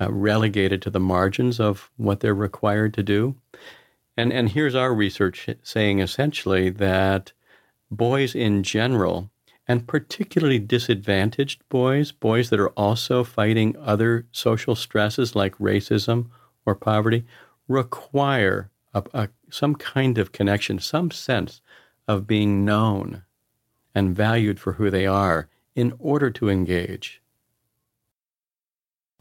uh, 0.00 0.10
relegated 0.12 0.82
to 0.82 0.90
the 0.90 1.00
margins 1.00 1.60
of 1.60 1.90
what 1.96 2.20
they're 2.20 2.34
required 2.34 2.94
to 2.94 3.02
do. 3.02 3.36
And 4.16 4.32
and 4.32 4.50
here's 4.50 4.74
our 4.74 4.94
research 4.94 5.48
saying 5.62 6.00
essentially 6.00 6.70
that 6.70 7.32
boys 7.90 8.34
in 8.34 8.62
general, 8.62 9.30
and 9.66 9.86
particularly 9.86 10.58
disadvantaged 10.58 11.62
boys, 11.68 12.12
boys 12.12 12.50
that 12.50 12.60
are 12.60 12.70
also 12.70 13.24
fighting 13.24 13.76
other 13.78 14.26
social 14.32 14.74
stresses 14.74 15.34
like 15.34 15.56
racism 15.58 16.26
or 16.66 16.74
poverty, 16.74 17.24
require 17.68 18.70
a, 18.92 19.02
a, 19.14 19.28
some 19.50 19.74
kind 19.74 20.18
of 20.18 20.32
connection, 20.32 20.78
some 20.78 21.10
sense 21.10 21.60
of 22.08 22.26
being 22.26 22.64
known 22.64 23.22
and 23.94 24.14
valued 24.14 24.60
for 24.60 24.74
who 24.74 24.90
they 24.90 25.06
are 25.06 25.48
in 25.74 25.92
order 25.98 26.30
to 26.30 26.48
engage. 26.48 27.19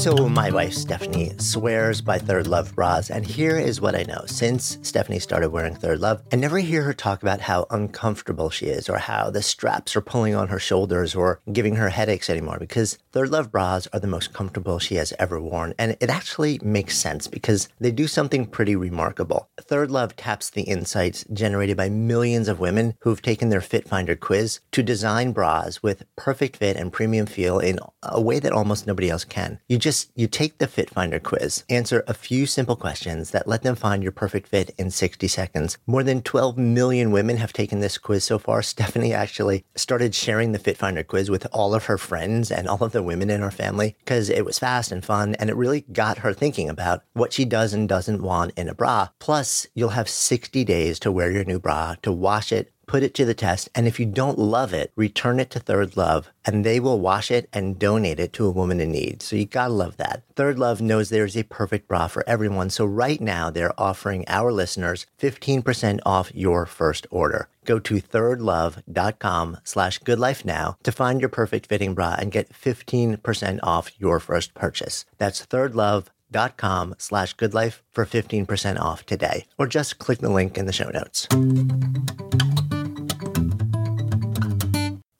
So, 0.00 0.30
my 0.30 0.50
wife 0.50 0.72
Stephanie 0.72 1.34
swears 1.36 2.00
by 2.00 2.16
Third 2.16 2.46
Love 2.46 2.74
bras, 2.74 3.10
and 3.10 3.26
here 3.26 3.58
is 3.58 3.82
what 3.82 3.94
I 3.94 4.04
know. 4.04 4.22
Since 4.24 4.78
Stephanie 4.80 5.18
started 5.18 5.50
wearing 5.50 5.74
Third 5.74 6.00
Love, 6.00 6.22
I 6.32 6.36
never 6.36 6.56
hear 6.56 6.84
her 6.84 6.94
talk 6.94 7.20
about 7.20 7.42
how 7.42 7.66
uncomfortable 7.68 8.48
she 8.48 8.68
is, 8.68 8.88
or 8.88 8.96
how 8.96 9.28
the 9.28 9.42
straps 9.42 9.94
are 9.94 10.00
pulling 10.00 10.34
on 10.34 10.48
her 10.48 10.58
shoulders, 10.58 11.14
or 11.14 11.42
giving 11.52 11.76
her 11.76 11.90
headaches 11.90 12.30
anymore, 12.30 12.56
because 12.58 12.96
Third 13.12 13.28
Love 13.28 13.52
bras 13.52 13.88
are 13.92 14.00
the 14.00 14.06
most 14.06 14.32
comfortable 14.32 14.78
she 14.78 14.94
has 14.94 15.12
ever 15.18 15.38
worn. 15.38 15.74
And 15.78 15.98
it 16.00 16.08
actually 16.08 16.58
makes 16.62 16.96
sense 16.96 17.26
because 17.28 17.68
they 17.78 17.90
do 17.90 18.06
something 18.06 18.46
pretty 18.46 18.76
remarkable. 18.76 19.50
Third 19.60 19.90
Love 19.90 20.16
taps 20.16 20.48
the 20.48 20.62
insights 20.62 21.26
generated 21.30 21.76
by 21.76 21.90
millions 21.90 22.48
of 22.48 22.58
women 22.58 22.94
who've 23.00 23.20
taken 23.20 23.50
their 23.50 23.60
Fit 23.60 23.86
Finder 23.86 24.16
quiz 24.16 24.60
to 24.72 24.82
design 24.82 25.32
bras 25.32 25.82
with 25.82 26.04
perfect 26.16 26.56
fit 26.56 26.78
and 26.78 26.90
premium 26.90 27.26
feel 27.26 27.58
in 27.58 27.78
a 28.02 28.18
way 28.18 28.38
that 28.38 28.52
almost 28.52 28.86
nobody 28.86 29.10
else 29.10 29.24
can. 29.24 29.60
You 29.68 29.76
just 29.76 29.89
just 29.90 30.12
you 30.14 30.28
take 30.28 30.58
the 30.58 30.68
Fit 30.68 30.88
Finder 30.88 31.18
quiz, 31.18 31.64
answer 31.68 32.04
a 32.06 32.14
few 32.14 32.46
simple 32.46 32.76
questions 32.76 33.32
that 33.32 33.48
let 33.48 33.62
them 33.62 33.74
find 33.74 34.04
your 34.04 34.12
perfect 34.12 34.46
fit 34.46 34.72
in 34.78 34.88
60 34.88 35.26
seconds. 35.26 35.78
More 35.84 36.04
than 36.04 36.22
12 36.22 36.56
million 36.56 37.10
women 37.10 37.38
have 37.38 37.52
taken 37.52 37.80
this 37.80 37.98
quiz 37.98 38.22
so 38.22 38.38
far. 38.38 38.62
Stephanie 38.70 39.12
actually 39.12 39.64
started 39.74 40.14
sharing 40.14 40.52
the 40.52 40.60
Fit 40.60 40.76
Finder 40.76 41.02
quiz 41.02 41.28
with 41.28 41.44
all 41.50 41.74
of 41.74 41.86
her 41.86 41.98
friends 41.98 42.52
and 42.52 42.68
all 42.68 42.84
of 42.84 42.92
the 42.92 43.02
women 43.02 43.30
in 43.30 43.40
her 43.40 43.50
family 43.50 43.96
because 43.98 44.30
it 44.30 44.44
was 44.44 44.60
fast 44.60 44.92
and 44.92 45.04
fun 45.04 45.34
and 45.40 45.50
it 45.50 45.56
really 45.56 45.80
got 45.92 46.18
her 46.18 46.32
thinking 46.32 46.68
about 46.68 47.02
what 47.14 47.32
she 47.32 47.44
does 47.44 47.74
and 47.74 47.88
doesn't 47.88 48.22
want 48.22 48.56
in 48.56 48.68
a 48.68 48.74
bra. 48.76 49.08
Plus, 49.18 49.66
you'll 49.74 49.88
have 49.88 50.08
60 50.08 50.62
days 50.62 51.00
to 51.00 51.10
wear 51.10 51.32
your 51.32 51.42
new 51.42 51.58
bra, 51.58 51.96
to 52.02 52.12
wash 52.12 52.52
it, 52.52 52.72
put 52.90 53.04
it 53.04 53.14
to 53.14 53.24
the 53.24 53.34
test. 53.34 53.68
And 53.72 53.86
if 53.86 54.00
you 54.00 54.04
don't 54.04 54.36
love 54.36 54.74
it, 54.74 54.90
return 54.96 55.38
it 55.38 55.48
to 55.50 55.60
Third 55.60 55.96
Love 55.96 56.28
and 56.44 56.64
they 56.64 56.80
will 56.80 56.98
wash 56.98 57.30
it 57.30 57.48
and 57.52 57.78
donate 57.78 58.18
it 58.18 58.32
to 58.32 58.46
a 58.46 58.50
woman 58.50 58.80
in 58.80 58.90
need. 58.90 59.22
So 59.22 59.36
you 59.36 59.46
gotta 59.46 59.72
love 59.72 59.96
that. 59.98 60.24
Third 60.34 60.58
Love 60.58 60.80
knows 60.80 61.08
there's 61.08 61.36
a 61.36 61.44
perfect 61.44 61.86
bra 61.86 62.08
for 62.08 62.28
everyone. 62.28 62.68
So 62.68 62.84
right 62.84 63.20
now 63.20 63.48
they're 63.48 63.80
offering 63.80 64.24
our 64.26 64.50
listeners 64.50 65.06
15% 65.20 66.00
off 66.04 66.34
your 66.34 66.66
first 66.66 67.06
order. 67.12 67.48
Go 67.64 67.78
to 67.78 68.00
thirdlove.com 68.00 69.58
slash 69.62 70.00
goodlife 70.00 70.44
now 70.44 70.76
to 70.82 70.90
find 70.90 71.20
your 71.20 71.28
perfect 71.28 71.66
fitting 71.66 71.94
bra 71.94 72.16
and 72.18 72.32
get 72.32 72.52
15% 72.52 73.60
off 73.62 73.92
your 74.00 74.18
first 74.18 74.52
purchase. 74.54 75.04
That's 75.16 75.46
thirdlove.com 75.46 76.96
slash 76.98 77.36
goodlife 77.36 77.82
for 77.92 78.04
15% 78.04 78.80
off 78.80 79.06
today. 79.06 79.46
Or 79.58 79.68
just 79.68 80.00
click 80.00 80.18
the 80.18 80.28
link 80.28 80.58
in 80.58 80.66
the 80.66 80.72
show 80.72 80.90
notes. 80.90 81.28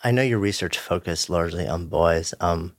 I 0.02 0.10
know 0.10 0.22
your 0.22 0.38
research 0.38 0.78
focused 0.78 1.28
largely 1.28 1.66
on 1.66 1.86
boys. 1.86 2.34
Um, 2.40 2.74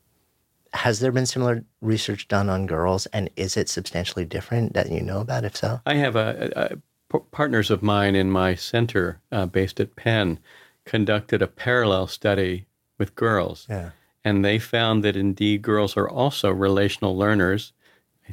has 0.73 0.99
there 0.99 1.11
been 1.11 1.25
similar 1.25 1.65
research 1.81 2.27
done 2.27 2.49
on 2.49 2.65
girls, 2.65 3.05
and 3.07 3.29
is 3.35 3.57
it 3.57 3.69
substantially 3.69 4.25
different 4.25 4.73
that 4.73 4.91
you 4.91 5.01
know 5.01 5.19
about? 5.19 5.43
If 5.43 5.55
so, 5.55 5.81
I 5.85 5.95
have 5.95 6.15
a, 6.15 6.51
a, 6.55 7.15
a 7.15 7.19
partners 7.19 7.69
of 7.69 7.83
mine 7.83 8.15
in 8.15 8.31
my 8.31 8.55
center 8.55 9.19
uh, 9.31 9.45
based 9.45 9.79
at 9.79 9.95
Penn 9.95 10.39
conducted 10.85 11.41
a 11.41 11.47
parallel 11.47 12.07
study 12.07 12.65
with 12.97 13.15
girls, 13.15 13.67
yeah. 13.69 13.91
and 14.23 14.45
they 14.45 14.59
found 14.59 15.03
that 15.03 15.15
indeed 15.15 15.61
girls 15.61 15.97
are 15.97 16.09
also 16.09 16.49
relational 16.49 17.17
learners. 17.17 17.73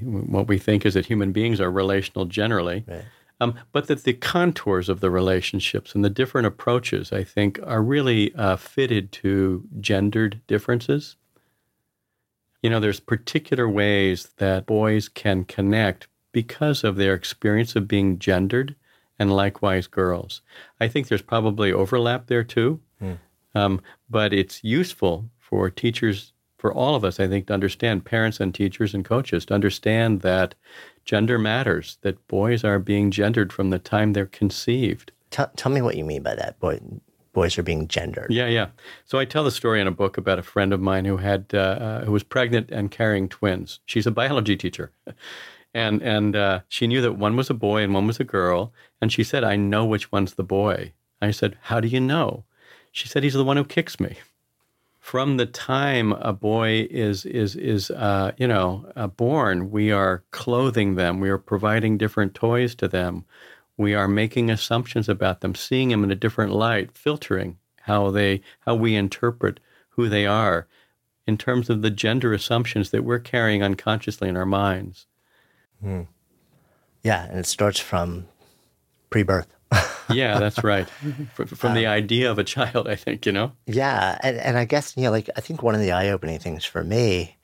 What 0.01 0.47
we 0.47 0.59
think 0.59 0.87
is 0.87 0.95
that 0.95 1.07
human 1.07 1.33
beings 1.33 1.61
are 1.61 1.71
relational 1.71 2.27
generally. 2.27 2.85
Right. 2.87 3.05
Um, 3.41 3.55
but 3.71 3.87
that 3.87 4.03
the 4.03 4.15
contours 4.15 4.89
of 4.89 5.01
the 5.01 5.11
relationships 5.11 5.95
and 5.95 6.05
the 6.05 6.11
different 6.11 6.47
approaches, 6.47 7.13
I 7.13 7.23
think, 7.23 7.61
are 7.65 7.83
really 7.83 8.35
uh, 8.35 8.57
fitted 8.57 9.13
to 9.13 9.65
gendered 9.81 10.41
differences. 10.49 11.17
You 12.63 12.71
know, 12.71 12.81
there's 12.81 12.99
particular 12.99 13.69
ways 13.69 14.31
that 14.39 14.67
boys 14.67 15.09
can 15.09 15.45
connect 15.45 16.09
because 16.33 16.83
of 16.83 16.97
their 16.97 17.15
experience 17.15 17.77
of 17.77 17.87
being 17.87 18.19
gendered, 18.19 18.75
and 19.19 19.35
likewise 19.35 19.87
girls. 19.87 20.43
I 20.81 20.89
think 20.89 21.09
there's 21.09 21.23
probably 21.23 21.73
overlap 21.73 22.27
there 22.27 22.45
too, 22.45 22.81
mm. 23.03 23.19
um, 23.55 23.81
but 24.09 24.33
it's 24.33 24.63
useful 24.63 25.29
for 25.39 25.71
teachers, 25.71 26.33
for 26.59 26.73
all 26.73 26.95
of 26.95 27.05
us, 27.05 27.19
I 27.19 27.27
think, 27.27 27.47
to 27.47 27.55
understand, 27.55 28.05
parents 28.05 28.41
and 28.41 28.55
teachers 28.55 28.95
and 28.95 29.05
coaches, 29.05 29.47
to 29.47 29.55
understand 29.55 30.21
that 30.21 30.55
gender 31.09 31.39
matters, 31.39 31.97
that 32.03 32.29
boys 32.29 32.63
are 32.65 32.79
being 32.79 33.11
gendered 33.11 33.51
from 33.51 33.71
the 33.71 33.79
time 33.79 34.13
they're 34.13 34.27
conceived. 34.27 35.11
Tell, 35.31 35.51
tell 35.57 35.73
me 35.73 35.81
what 35.81 35.97
you 35.97 36.05
mean 36.05 36.23
by 36.23 36.35
that. 36.35 36.61
Boy, 36.61 36.81
boys 37.33 37.57
are 37.57 37.63
being 37.63 37.89
gendered. 37.89 38.31
Yeah, 38.31 38.47
yeah. 38.47 38.69
So 39.07 39.19
I 39.19 39.25
tell 39.25 39.43
the 39.43 39.51
story 39.51 39.81
in 39.81 39.87
a 39.87 39.91
book 39.91 40.19
about 40.19 40.39
a 40.39 40.43
friend 40.43 40.71
of 40.71 40.81
mine 40.81 41.07
who 41.07 41.17
had 41.17 41.47
uh, 41.55 41.57
uh, 41.57 42.05
who 42.05 42.13
was 42.13 42.23
pregnant 42.23 42.71
and 42.71 42.91
carrying 42.91 43.27
twins. 43.27 43.81
She's 43.87 44.07
a 44.07 44.11
biology 44.11 44.55
teacher, 44.55 44.93
and 45.73 46.03
and 46.03 46.37
uh, 46.37 46.61
she 46.69 46.87
knew 46.87 47.01
that 47.01 47.15
one 47.15 47.37
was 47.37 47.49
a 47.49 47.55
boy 47.55 47.83
and 47.83 47.95
one 47.95 48.07
was 48.07 48.21
a 48.21 48.25
girl. 48.25 48.75
And 49.01 49.11
she 49.11 49.25
said, 49.25 49.45
"I 49.45 49.57
know 49.57 49.87
which 49.87 50.13
one's 50.13 50.35
the 50.35 50.45
boy." 50.45 50.93
I 51.23 51.31
said, 51.31 51.57
"How 51.63 51.81
do 51.81 51.89
you 51.89 52.01
know?" 52.01 52.45
She 52.93 53.09
said, 53.09 53.23
"He's 53.23 53.33
the 53.33 53.45
one 53.45 53.57
who 53.57 53.65
kicks 53.65 53.99
me." 53.99 54.19
From 55.09 55.39
the 55.39 55.47
time 55.47 56.13
a 56.13 56.35
boy 56.35 56.87
is 56.91 57.25
is 57.25 57.57
is 57.57 57.91
uh, 57.93 58.31
you 58.37 58.47
know 58.47 58.85
uh, 58.95 59.07
born, 59.07 59.71
we 59.71 59.91
are 59.91 60.23
clothing 60.33 60.97
them, 60.97 61.19
we 61.19 61.31
are 61.31 61.39
providing 61.39 61.97
different 61.97 62.35
toys 62.35 62.75
to 62.75 62.87
them, 62.87 63.25
we 63.79 63.95
are 63.95 64.07
making 64.07 64.51
assumptions 64.51 65.09
about 65.09 65.41
them, 65.41 65.55
seeing 65.55 65.89
them 65.89 66.05
in 66.05 66.11
a 66.11 66.15
different 66.15 66.53
light, 66.53 66.95
filtering 66.95 67.57
how 67.85 68.11
they 68.11 68.43
how 68.67 68.75
we 68.75 68.95
interpret 68.95 69.61
who 69.97 70.11
they 70.11 70.27
are 70.27 70.67
in 71.27 71.39
terms 71.39 71.71
of 71.71 71.81
the 71.81 71.91
gender 71.91 72.35
assumptions 72.35 72.91
that 72.91 73.03
we're 73.03 73.19
carrying 73.19 73.63
unconsciously 73.63 74.29
in 74.29 74.37
our 74.37 74.45
minds. 74.45 75.07
Hmm. 75.81 76.03
Yeah, 77.03 77.25
and 77.31 77.39
it 77.39 77.47
starts 77.47 77.81
from 77.81 78.29
pre-birth 79.09 79.58
yeah, 80.11 80.39
that's 80.39 80.63
right. 80.65 80.89
From 81.35 81.75
the 81.75 81.87
um, 81.87 81.93
idea 81.93 82.31
of 82.31 82.39
a 82.39 82.45
child, 82.45 82.89
I 82.89 82.97
think, 82.97 83.27
you 83.27 83.33
know? 83.33 83.53
Yeah. 83.67 84.19
And, 84.23 84.37
and 84.39 84.59
I 84.59 84.65
guess, 84.65 84.97
you 84.97 85.05
know, 85.05 85.11
like, 85.11 85.31
I 85.37 85.41
think 85.41 85.63
one 85.63 85.75
of 85.75 85.81
the 85.81 85.93
eye 85.93 86.11
opening 86.11 86.39
things 86.39 86.65
for 86.65 86.83
me 86.83 87.37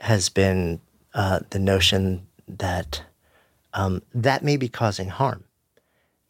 has 0.00 0.28
been 0.28 0.80
uh, 1.14 1.40
the 1.50 1.58
notion 1.58 2.26
that 2.46 3.02
um, 3.72 4.02
that 4.14 4.42
may 4.42 4.56
be 4.56 4.68
causing 4.68 5.08
harm. 5.08 5.44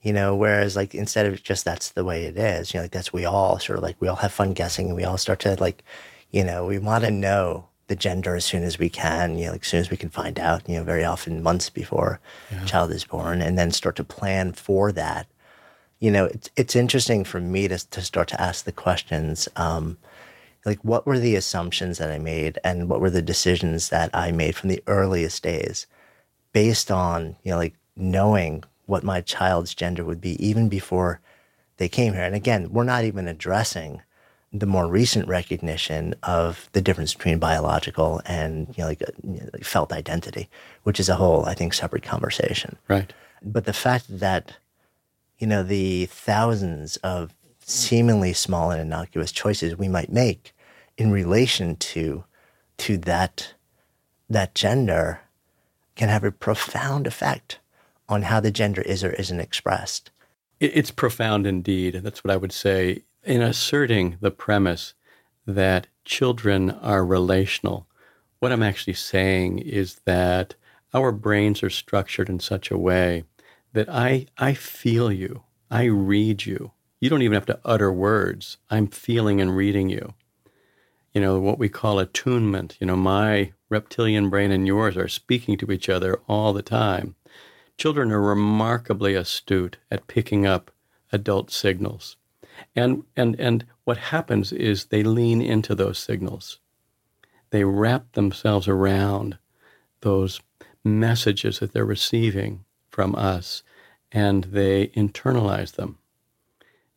You 0.03 0.13
know, 0.13 0.37
whereas 0.37 0.77
like 0.77 0.95
instead 0.95 1.27
of 1.27 1.43
just 1.43 1.65
that's 1.65 1.91
the 1.91 2.05
way 2.05 2.27
it 2.27 2.37
is, 2.39 2.73
you 2.73 2.79
know, 2.79 2.85
like 2.85 2.93
that's 2.93 3.13
we 3.13 3.25
all 3.25 3.59
sort 3.59 3.79
of 3.79 3.83
like 3.83 3.97
we 3.99 4.07
all 4.07 4.17
have 4.17 4.33
fun 4.33 4.53
guessing 4.53 4.87
and 4.87 4.95
we 4.95 5.05
all 5.05 5.19
start 5.19 5.41
to 5.41 5.57
like, 5.61 5.83
you 6.31 6.45
know, 6.45 6.65
we 6.65 6.79
want 6.79 7.05
to 7.05 7.11
know 7.11 7.69
the 7.89 7.97
gender 7.97 8.35
as 8.35 8.45
soon 8.45 8.63
as 8.65 8.79
we 8.79 8.89
can, 8.89 9.39
you 9.39 9.47
know, 9.47 9.53
like 9.53 9.63
as 9.63 9.69
soon 9.69 9.81
as 9.81 9.91
we 9.91 9.97
can 9.97 10.09
find 10.09 10.39
out, 10.39 10.69
you 10.69 10.77
know, 10.77 10.85
very 10.85 11.05
often 11.05 11.43
months 11.43 11.71
before 11.71 12.21
yeah. 12.51 12.65
child 12.65 12.91
is 12.91 13.05
born, 13.05 13.41
and 13.41 13.59
then 13.59 13.71
start 13.71 13.97
to 13.97 14.05
plan 14.05 14.53
for 14.53 14.93
that 14.93 15.27
you 15.99 16.11
know, 16.11 16.27
it's 16.27 16.51
it's 16.57 16.77
interesting 16.77 17.25
for 17.25 17.41
me 17.41 17.69
to 17.69 17.79
to 17.91 18.03
start 18.03 18.29
to 18.29 18.41
ask 18.41 18.65
the 18.65 18.73
questions. 18.73 19.49
Um, 19.57 19.99
like, 20.65 20.79
what 20.85 21.07
were 21.07 21.19
the 21.19 21.37
assumptions 21.37 21.99
that 21.99 22.11
I 22.11 22.19
made, 22.19 22.59
and 22.65 22.89
what 22.89 23.01
were 23.01 23.11
the 23.11 23.23
decisions 23.23 23.89
that 23.91 24.11
I 24.13 24.33
made 24.33 24.57
from 24.57 24.69
the 24.69 24.83
earliest 24.87 25.43
days, 25.43 25.87
based 26.53 26.91
on 26.91 27.37
you 27.43 27.53
know, 27.53 27.57
like 27.57 27.75
knowing 27.97 28.65
what 28.87 29.05
my 29.05 29.21
child's 29.21 29.75
gender 29.75 30.05
would 30.05 30.21
be 30.21 30.45
even 30.45 30.69
before 30.69 31.21
they 31.79 31.89
came 31.89 32.13
here. 32.13 32.23
And 32.23 32.35
again, 32.35 32.73
we're 32.73 32.85
not 32.85 33.05
even 33.05 33.27
addressing 33.27 34.03
the 34.59 34.67
more 34.67 34.87
recent 34.87 35.29
recognition 35.29 36.15
of 36.23 36.69
the 36.73 36.81
difference 36.81 37.15
between 37.15 37.39
biological 37.39 38.21
and 38.27 38.69
you 38.77 38.83
know, 38.83 38.89
like, 38.89 39.03
uh, 39.03 39.07
you 39.23 39.41
know, 39.41 39.49
like 39.53 39.65
felt 39.65 39.93
identity, 39.93 40.49
which 40.85 41.01
is 41.01 41.09
a 41.09 41.17
whole, 41.17 41.45
I 41.45 41.55
think, 41.55 41.75
separate 41.75 42.03
conversation. 42.03 42.77
Right. 42.89 43.13
But 43.43 43.65
the 43.65 43.73
fact 43.73 44.07
that 44.09 44.57
you 45.39 45.47
know, 45.47 45.63
the 45.63 46.07
thousands 46.07 46.97
of 46.99 47.35
seemingly 47.61 48.33
small 48.33 48.71
and 48.71 48.81
innocuous 48.81 49.33
choices 49.33 49.77
we 49.77 49.89
might 49.89 50.11
make 50.11 50.55
in 50.97 51.11
relation 51.11 51.77
to 51.77 52.25
to 52.79 52.97
that 52.97 53.55
that 54.29 54.55
gender 54.55 55.21
can 55.95 56.09
have 56.09 56.25
a 56.25 56.33
profound 56.33 57.07
effect 57.07 57.59
on 58.09 58.23
how 58.23 58.41
the 58.41 58.51
gender 58.51 58.83
is 58.83 59.03
or 59.03 59.11
isn't 59.13 59.41
expressed. 59.41 60.11
It's 60.61 60.91
profound 60.91 61.47
indeed. 61.47 61.95
And 61.95 62.05
that's 62.05 62.25
what 62.25 62.31
I 62.31 62.37
would 62.37 62.53
say 62.53 63.03
in 63.27 63.43
asserting 63.43 64.17
the 64.21 64.31
premise 64.31 64.95
that 65.47 65.89
children 66.05 66.71
are 66.71 67.05
relational. 67.05 67.87
what 68.39 68.53
I'm 68.53 68.63
actually 68.63 68.95
saying 68.95 69.59
is 69.59 70.01
that 70.05 70.55
our 70.95 71.11
brains 71.11 71.63
are 71.63 71.71
structured 71.71 72.29
in 72.29 72.39
such 72.39 72.71
a 72.71 72.79
way 72.79 73.25
that 73.73 73.89
I, 73.89 74.27
I 74.39 74.55
feel 74.55 75.11
you, 75.11 75.43
I 75.71 75.85
read 75.85 76.47
you. 76.47 76.73
You 77.01 77.11
don't 77.11 77.23
even 77.23 77.35
have 77.35 77.47
to 77.47 77.61
utter 77.65 77.93
words. 77.93 78.59
I'm 78.71 78.87
feeling 78.87 79.41
and 79.41 79.57
reading 79.57 79.89
you. 79.89 80.15
You 81.13 81.21
know, 81.21 81.41
what 81.41 81.59
we 81.59 81.69
call 81.69 81.99
attunement. 81.99 82.77
You 82.81 82.87
know, 82.87 82.97
my 82.97 83.53
reptilian 83.69 84.31
brain 84.31 84.53
and 84.53 84.67
yours 84.67 84.97
are 84.97 85.09
speaking 85.09 85.59
to 85.59 85.73
each 85.73 85.89
other 85.89 86.21
all 86.29 86.53
the 86.53 86.63
time. 86.63 87.17
Children 87.77 88.13
are 88.13 88.23
remarkably 88.23 89.15
astute 89.15 89.79
at 89.91 90.07
picking 90.07 90.47
up 90.47 90.71
adult 91.13 91.51
signals. 91.51 92.17
And, 92.75 93.05
and, 93.17 93.39
and 93.39 93.65
what 93.85 93.97
happens 93.97 94.53
is 94.53 94.87
they 94.87 95.03
lean 95.03 95.41
into 95.41 95.75
those 95.75 95.99
signals. 95.99 96.59
They 97.51 97.65
wrap 97.65 98.13
themselves 98.13 98.69
around 98.69 99.39
those 100.01 100.41
messages 100.85 101.59
that 101.59 101.73
they're 101.73 101.85
receiving 101.85 102.65
from 102.91 103.15
us 103.15 103.63
and 104.13 104.45
they 104.45 104.89
internalize 104.89 105.73
them. 105.73 105.99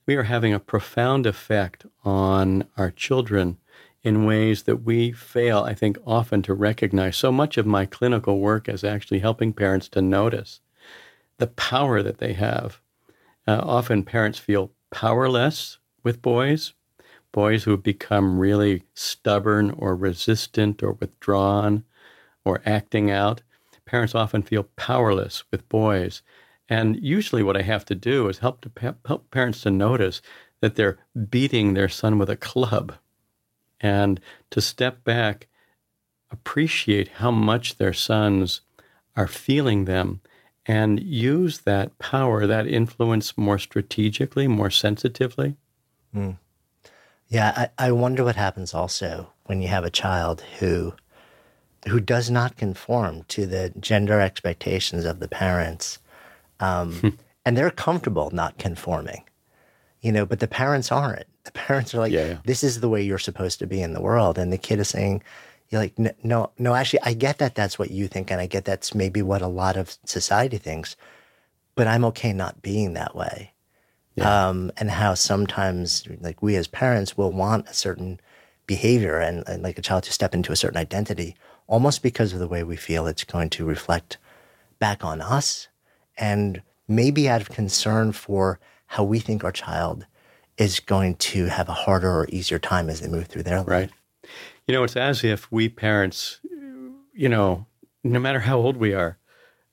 We 0.05 0.15
are 0.15 0.23
having 0.23 0.53
a 0.53 0.59
profound 0.59 1.25
effect 1.25 1.85
on 2.03 2.65
our 2.77 2.91
children 2.91 3.57
in 4.01 4.25
ways 4.25 4.63
that 4.63 4.83
we 4.83 5.11
fail, 5.11 5.59
I 5.63 5.73
think, 5.73 5.97
often 6.05 6.41
to 6.43 6.53
recognize. 6.53 7.17
So 7.17 7.31
much 7.31 7.57
of 7.57 7.65
my 7.65 7.85
clinical 7.85 8.39
work 8.39 8.69
is 8.69 8.83
actually 8.83 9.19
helping 9.19 9.53
parents 9.53 9.89
to 9.89 10.01
notice 10.01 10.61
the 11.37 11.47
power 11.47 12.01
that 12.01 12.19
they 12.19 12.33
have. 12.33 12.79
Uh, 13.47 13.59
often 13.63 14.03
parents 14.03 14.39
feel 14.39 14.71
powerless 14.91 15.77
with 16.03 16.21
boys, 16.21 16.73
boys 17.31 17.63
who 17.63 17.71
have 17.71 17.83
become 17.83 18.39
really 18.39 18.83
stubborn 18.93 19.71
or 19.71 19.95
resistant 19.95 20.81
or 20.81 20.93
withdrawn 20.93 21.83
or 22.43 22.61
acting 22.65 23.11
out. 23.11 23.41
Parents 23.85 24.15
often 24.15 24.43
feel 24.43 24.63
powerless 24.75 25.43
with 25.51 25.67
boys. 25.69 26.21
And 26.67 26.95
usually, 27.01 27.41
what 27.41 27.57
I 27.57 27.63
have 27.63 27.85
to 27.85 27.95
do 27.95 28.29
is 28.29 28.39
help 28.39 28.61
to 28.61 28.95
help 29.05 29.31
parents 29.31 29.61
to 29.61 29.71
notice 29.71 30.21
that 30.61 30.75
they're 30.75 30.99
beating 31.29 31.73
their 31.73 31.89
son 31.89 32.19
with 32.19 32.29
a 32.29 32.35
club, 32.35 32.93
and 33.79 34.19
to 34.51 34.61
step 34.61 35.03
back, 35.03 35.47
appreciate 36.29 37.07
how 37.07 37.31
much 37.31 37.77
their 37.77 37.93
sons 37.93 38.61
are 39.15 39.27
feeling 39.27 39.85
them, 39.85 40.21
and 40.69 41.01
use 41.01 41.61
that 41.61 41.97
power, 41.97 42.45
that 42.45 42.67
influence 42.67 43.35
more 43.35 43.57
strategically, 43.57 44.47
more 44.47 44.69
sensitively. 44.69 45.55
Mm. 46.15 46.37
Yeah, 47.27 47.69
I, 47.79 47.87
I 47.87 47.91
wonder 47.91 48.23
what 48.23 48.35
happens 48.35 48.75
also 48.75 49.33
when 49.45 49.63
you 49.63 49.67
have 49.67 49.83
a 49.83 49.89
child 49.89 50.43
who 50.59 50.93
who 51.87 51.99
does 51.99 52.29
not 52.29 52.55
conform 52.55 53.23
to 53.29 53.47
the 53.47 53.73
gender 53.79 54.19
expectations 54.19 55.05
of 55.05 55.19
the 55.19 55.27
parents, 55.27 55.97
um, 56.59 57.17
and 57.45 57.57
they're 57.57 57.71
comfortable 57.71 58.29
not 58.31 58.59
conforming, 58.59 59.23
you 60.01 60.11
know, 60.11 60.25
but 60.25 60.39
the 60.39 60.47
parents 60.47 60.91
aren't. 60.91 61.25
The 61.45 61.51
parents 61.53 61.95
are 61.95 61.99
like, 61.99 62.11
yeah, 62.11 62.27
yeah. 62.27 62.37
"This 62.45 62.63
is 62.63 62.79
the 62.79 62.89
way 62.89 63.01
you're 63.01 63.17
supposed 63.17 63.57
to 63.59 63.65
be 63.65 63.81
in 63.81 63.93
the 63.93 64.01
world," 64.01 64.37
and 64.37 64.53
the 64.53 64.57
kid 64.59 64.79
is 64.79 64.89
saying, 64.89 65.23
you're 65.69 65.81
like, 65.81 65.97
no, 66.23 66.51
no, 66.57 66.73
actually, 66.73 67.01
I 67.03 67.13
get 67.13 67.37
that 67.37 67.55
that's 67.55 67.77
what 67.77 67.91
you 67.91 68.07
think, 68.07 68.31
and 68.31 68.41
I 68.41 68.47
get 68.47 68.65
that's 68.65 68.95
maybe 68.95 69.21
what 69.21 69.41
a 69.41 69.47
lot 69.47 69.77
of 69.77 69.97
society 70.03 70.57
thinks, 70.57 70.95
but 71.75 71.87
I'm 71.87 72.03
okay 72.05 72.33
not 72.33 72.61
being 72.61 72.93
that 72.93 73.15
way. 73.15 73.53
Yeah. 74.15 74.49
Um, 74.49 74.71
and 74.77 74.89
how 74.89 75.13
sometimes, 75.13 76.07
like 76.19 76.41
we 76.41 76.55
as 76.55 76.67
parents, 76.67 77.15
will 77.15 77.31
want 77.31 77.67
a 77.67 77.73
certain 77.73 78.19
behavior 78.65 79.17
and, 79.19 79.47
and 79.47 79.63
like 79.63 79.77
a 79.77 79.81
child 79.81 80.03
to 80.03 80.11
step 80.11 80.33
into 80.33 80.51
a 80.51 80.55
certain 80.55 80.77
identity, 80.77 81.35
almost 81.67 82.01
because 82.01 82.33
of 82.33 82.39
the 82.39 82.47
way 82.47 82.63
we 82.63 82.75
feel 82.75 83.05
it's 83.05 83.23
going 83.23 83.49
to 83.51 83.65
reflect 83.65 84.17
back 84.79 85.05
on 85.05 85.21
us, 85.21 85.67
and 86.17 86.61
maybe 86.87 87.29
out 87.29 87.41
of 87.41 87.49
concern 87.49 88.11
for 88.11 88.59
how 88.87 89.03
we 89.03 89.19
think 89.19 89.43
our 89.43 89.51
child 89.51 90.07
is 90.57 90.79
going 90.79 91.15
to 91.15 91.45
have 91.45 91.69
a 91.69 91.73
harder 91.73 92.09
or 92.09 92.27
easier 92.29 92.59
time 92.59 92.89
as 92.89 93.01
they 93.01 93.07
move 93.07 93.27
through 93.27 93.43
their 93.43 93.59
life. 93.59 93.67
Right. 93.67 93.89
You 94.69 94.75
know, 94.75 94.83
it's 94.83 94.95
as 94.95 95.23
if 95.23 95.51
we 95.51 95.67
parents, 95.67 96.41
you 97.11 97.27
know, 97.27 97.65
no 98.03 98.19
matter 98.19 98.41
how 98.41 98.59
old 98.59 98.77
we 98.77 98.93
are, 98.93 99.17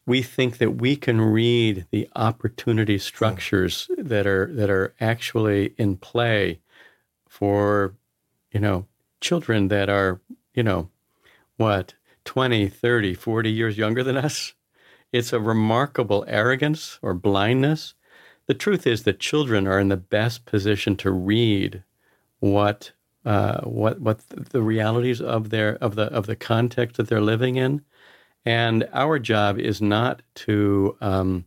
we 0.07 0.23
think 0.23 0.57
that 0.57 0.77
we 0.77 0.97
can 0.97 1.21
read 1.21 1.85
the 1.91 2.09
opportunity 2.17 2.97
structures 2.97 3.91
that 3.99 4.27
are 4.27 4.51
that 4.55 4.71
are 4.71 4.95
actually 4.99 5.75
in 5.77 5.99
play 5.99 6.61
for, 7.29 7.95
you 8.51 8.59
know, 8.59 8.87
children 9.21 9.69
that 9.69 9.91
are, 9.91 10.23
you 10.55 10.63
know, 10.63 10.89
what, 11.59 11.93
20, 12.25 12.67
30, 12.67 13.13
40 13.13 13.51
years 13.51 13.77
younger 13.77 14.03
than 14.03 14.17
us. 14.17 14.55
It's 15.13 15.31
a 15.31 15.39
remarkable 15.39 16.25
arrogance 16.27 16.99
or 17.03 17.13
blindness. 17.13 17.93
The 18.47 18.55
truth 18.55 18.87
is 18.87 19.03
that 19.03 19.21
children 19.21 19.67
are 19.67 19.79
in 19.79 19.91
the 19.91 19.99
best 19.99 20.47
position 20.47 20.97
to 20.97 21.11
read 21.11 21.85
what 22.41 22.93
uh, 23.27 23.61
what 23.63 24.01
what 24.01 24.21
the 24.29 24.63
realities 24.63 25.21
of 25.21 25.51
their 25.51 25.75
of 25.83 25.95
the 25.97 26.05
of 26.05 26.27
the 26.27 26.37
context 26.37 26.97
that 26.97 27.09
they're 27.09 27.21
living 27.21 27.57
in, 27.57 27.83
and 28.45 28.89
our 28.93 29.19
job 29.19 29.59
is 29.59 29.83
not 29.83 30.23
to 30.35 30.97
um, 31.01 31.45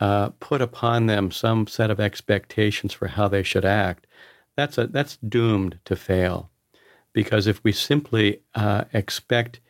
uh, 0.00 0.30
put 0.40 0.62
upon 0.62 1.06
them 1.06 1.30
some 1.30 1.66
set 1.66 1.90
of 1.90 2.00
expectations 2.00 2.94
for 2.94 3.08
how 3.08 3.28
they 3.28 3.42
should 3.42 3.66
act. 3.66 4.06
That's 4.56 4.78
a 4.78 4.86
that's 4.86 5.18
doomed 5.18 5.78
to 5.84 5.94
fail, 5.94 6.50
because 7.12 7.46
if 7.46 7.62
we 7.62 7.72
simply 7.72 8.40
uh, 8.54 8.84
expect 8.92 9.60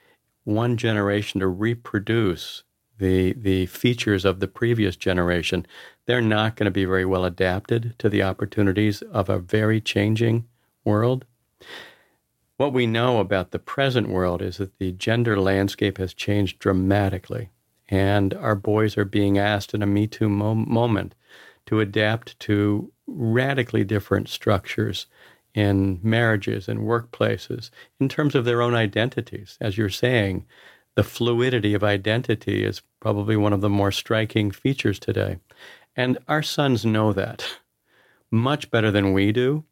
one 0.44 0.76
generation 0.76 1.40
to 1.40 1.48
reproduce 1.48 2.62
the 2.98 3.32
the 3.32 3.66
features 3.66 4.24
of 4.24 4.38
the 4.38 4.48
previous 4.48 4.96
generation, 4.96 5.66
they're 6.06 6.20
not 6.20 6.54
going 6.56 6.66
to 6.66 6.70
be 6.70 6.84
very 6.84 7.04
well 7.04 7.24
adapted 7.24 7.94
to 7.98 8.08
the 8.08 8.22
opportunities 8.22 9.02
of 9.02 9.28
a 9.28 9.38
very 9.38 9.80
changing 9.80 10.46
world. 10.84 11.24
What 12.56 12.72
we 12.72 12.86
know 12.86 13.20
about 13.20 13.52
the 13.52 13.58
present 13.58 14.08
world 14.08 14.42
is 14.42 14.58
that 14.58 14.78
the 14.78 14.92
gender 14.92 15.40
landscape 15.40 15.98
has 15.98 16.12
changed 16.12 16.58
dramatically, 16.58 17.50
and 17.88 18.34
our 18.34 18.54
boys 18.54 18.98
are 18.98 19.04
being 19.04 19.38
asked 19.38 19.72
in 19.72 19.82
a 19.82 19.86
Me 19.86 20.06
Too 20.06 20.28
mo- 20.28 20.54
moment 20.54 21.14
to 21.66 21.80
adapt 21.80 22.38
to 22.40 22.92
radically 23.06 23.84
different 23.84 24.28
structures 24.28 25.06
in 25.54 26.00
marriages 26.02 26.68
and 26.68 26.80
workplaces 26.80 27.70
in 27.98 28.08
terms 28.08 28.34
of 28.34 28.44
their 28.44 28.62
own 28.62 28.74
identities. 28.74 29.56
As 29.60 29.76
you're 29.76 29.88
saying, 29.88 30.46
the 30.96 31.02
fluidity 31.02 31.74
of 31.74 31.82
identity 31.82 32.64
is 32.64 32.82
probably 33.00 33.36
one 33.36 33.52
of 33.52 33.60
the 33.60 33.70
more 33.70 33.92
striking 33.92 34.50
features 34.50 34.98
today. 34.98 35.38
And 35.96 36.18
our 36.28 36.42
sons 36.42 36.84
know 36.84 37.12
that 37.12 37.58
much 38.30 38.70
better 38.70 38.90
than 38.90 39.12
we 39.12 39.32
do. 39.32 39.64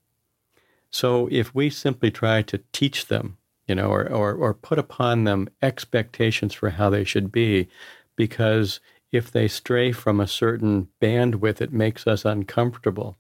So 0.91 1.29
if 1.31 1.55
we 1.55 1.71
simply 1.71 2.11
try 2.11 2.43
to 2.43 2.61
teach 2.73 3.07
them, 3.07 3.39
you 3.67 3.75
know, 3.75 3.91
or, 3.91 4.09
or, 4.11 4.35
or 4.35 4.55
put 4.55 4.79
upon 4.79 5.25
them 5.25 5.49
expectations 5.61 6.55
for 6.55 6.71
how 6.71 6.91
they 6.91 7.05
should 7.05 7.31
be, 7.31 7.69
because 8.17 8.81
if 9.13 9.31
they 9.31 9.49
stray 9.49 9.93
from 9.93 10.21
a 10.21 10.27
certain 10.27 10.89
bandwidth, 11.01 11.61
it 11.61 11.73
makes 11.73 12.07
us 12.07 12.25
uncomfortable. 12.25 13.17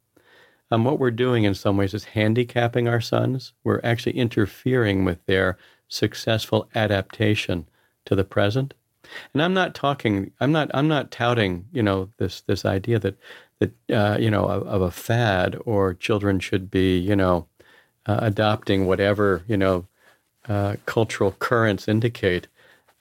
Um, 0.70 0.84
what 0.84 0.98
we're 0.98 1.10
doing 1.10 1.44
in 1.44 1.54
some 1.54 1.76
ways 1.76 1.94
is 1.94 2.04
handicapping 2.04 2.88
our 2.88 3.00
sons. 3.00 3.52
We're 3.64 3.80
actually 3.82 4.18
interfering 4.18 5.04
with 5.04 5.24
their 5.26 5.56
successful 5.88 6.68
adaptation 6.74 7.66
to 8.04 8.14
the 8.14 8.24
present. 8.24 8.74
And 9.32 9.42
I'm 9.42 9.54
not 9.54 9.74
talking. 9.74 10.32
I'm 10.40 10.52
not. 10.52 10.70
I'm 10.74 10.88
not 10.88 11.10
touting. 11.10 11.66
You 11.72 11.82
know 11.82 12.10
this 12.18 12.42
this 12.42 12.66
idea 12.66 12.98
that 12.98 13.16
that 13.58 13.72
uh, 13.90 14.18
you 14.20 14.30
know 14.30 14.44
of, 14.44 14.66
of, 14.66 14.82
a 14.82 14.90
fad 14.90 15.56
or 15.64 15.94
children 15.94 16.40
should 16.40 16.70
be 16.70 16.98
you 16.98 17.16
know 17.16 17.46
uh, 18.08 18.18
adopting 18.22 18.86
whatever 18.86 19.44
you 19.46 19.56
know 19.56 19.86
uh, 20.48 20.76
cultural 20.86 21.32
currents 21.32 21.86
indicate. 21.86 22.48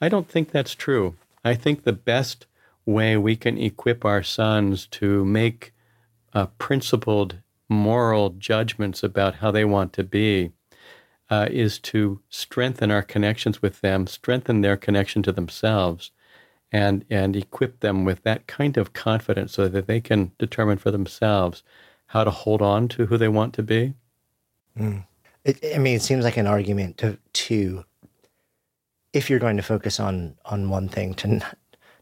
I 0.01 0.09
don't 0.09 0.29
think 0.29 0.51
that's 0.51 0.75
true. 0.75 1.15
I 1.43 1.55
think 1.55 1.83
the 1.83 1.93
best 1.93 2.45
way 2.85 3.17
we 3.17 3.35
can 3.35 3.57
equip 3.57 4.03
our 4.03 4.21
sons 4.21 4.85
to 4.87 5.23
make 5.25 5.73
uh, 6.33 6.47
principled 6.57 7.37
moral 7.69 8.31
judgments 8.31 9.01
about 9.01 9.35
how 9.35 9.49
they 9.51 9.65
want 9.65 9.93
to 9.93 10.03
be 10.03 10.51
uh, 11.29 11.47
is 11.49 11.79
to 11.79 12.21
strengthen 12.29 12.91
our 12.91 13.01
connections 13.01 13.61
with 13.61 13.81
them, 13.81 14.07
strengthen 14.07 14.61
their 14.61 14.77
connection 14.77 15.23
to 15.23 15.31
themselves, 15.31 16.11
and 16.71 17.05
and 17.09 17.35
equip 17.35 17.79
them 17.79 18.03
with 18.03 18.23
that 18.23 18.45
kind 18.45 18.75
of 18.75 18.91
confidence 18.91 19.53
so 19.53 19.69
that 19.69 19.87
they 19.87 20.01
can 20.01 20.31
determine 20.37 20.77
for 20.77 20.91
themselves 20.91 21.63
how 22.07 22.25
to 22.25 22.31
hold 22.31 22.61
on 22.61 22.87
to 22.89 23.05
who 23.05 23.17
they 23.17 23.27
want 23.27 23.53
to 23.53 23.63
be 23.63 23.93
Mm. 24.77 25.05
It, 25.43 25.59
I 25.75 25.77
mean, 25.77 25.95
it 25.95 26.01
seems 26.01 26.23
like 26.23 26.37
an 26.37 26.47
argument 26.47 26.97
to 26.99 27.17
to 27.33 27.85
if 29.13 29.29
you're 29.29 29.39
going 29.39 29.57
to 29.57 29.63
focus 29.63 29.99
on 29.99 30.35
on 30.45 30.69
one 30.69 30.87
thing 30.89 31.13
to 31.15 31.27
not, 31.27 31.57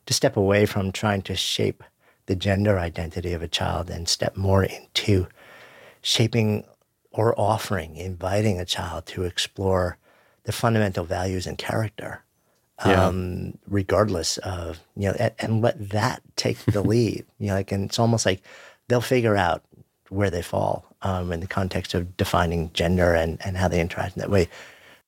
to 0.05 0.13
step 0.13 0.37
away 0.37 0.65
from 0.65 0.91
trying 0.91 1.21
to 1.23 1.35
shape 1.35 1.83
the 2.27 2.35
gender 2.35 2.79
identity 2.79 3.33
of 3.33 3.41
a 3.41 3.47
child 3.47 3.89
and 3.89 4.07
step 4.09 4.35
more 4.35 4.63
into 4.63 5.27
shaping 6.01 6.63
or 7.11 7.39
offering, 7.39 7.95
inviting 7.95 8.59
a 8.59 8.65
child 8.65 9.05
to 9.05 9.23
explore 9.23 9.97
the 10.43 10.51
fundamental 10.51 11.03
values 11.05 11.47
and 11.47 11.57
character, 11.57 12.23
Yeah. 12.85 13.05
um, 13.05 13.57
regardless 13.67 14.37
of 14.39 14.79
you 14.95 15.09
know, 15.09 15.15
and, 15.19 15.33
and 15.39 15.61
let 15.61 15.89
that 15.91 16.21
take 16.35 16.57
the 16.65 16.81
lead. 16.93 17.25
You 17.39 17.47
know, 17.47 17.53
like, 17.55 17.71
and 17.71 17.85
it's 17.85 17.99
almost 17.99 18.25
like 18.25 18.41
they'll 18.87 19.01
figure 19.01 19.35
out 19.35 19.63
where 20.09 20.29
they 20.29 20.41
fall 20.41 20.85
um, 21.01 21.31
in 21.31 21.39
the 21.39 21.47
context 21.47 21.93
of 21.93 22.17
defining 22.17 22.71
gender 22.73 23.13
and 23.13 23.39
and 23.45 23.57
how 23.57 23.67
they 23.67 23.79
interact 23.79 24.15
in 24.15 24.21
that 24.21 24.29
way. 24.29 24.47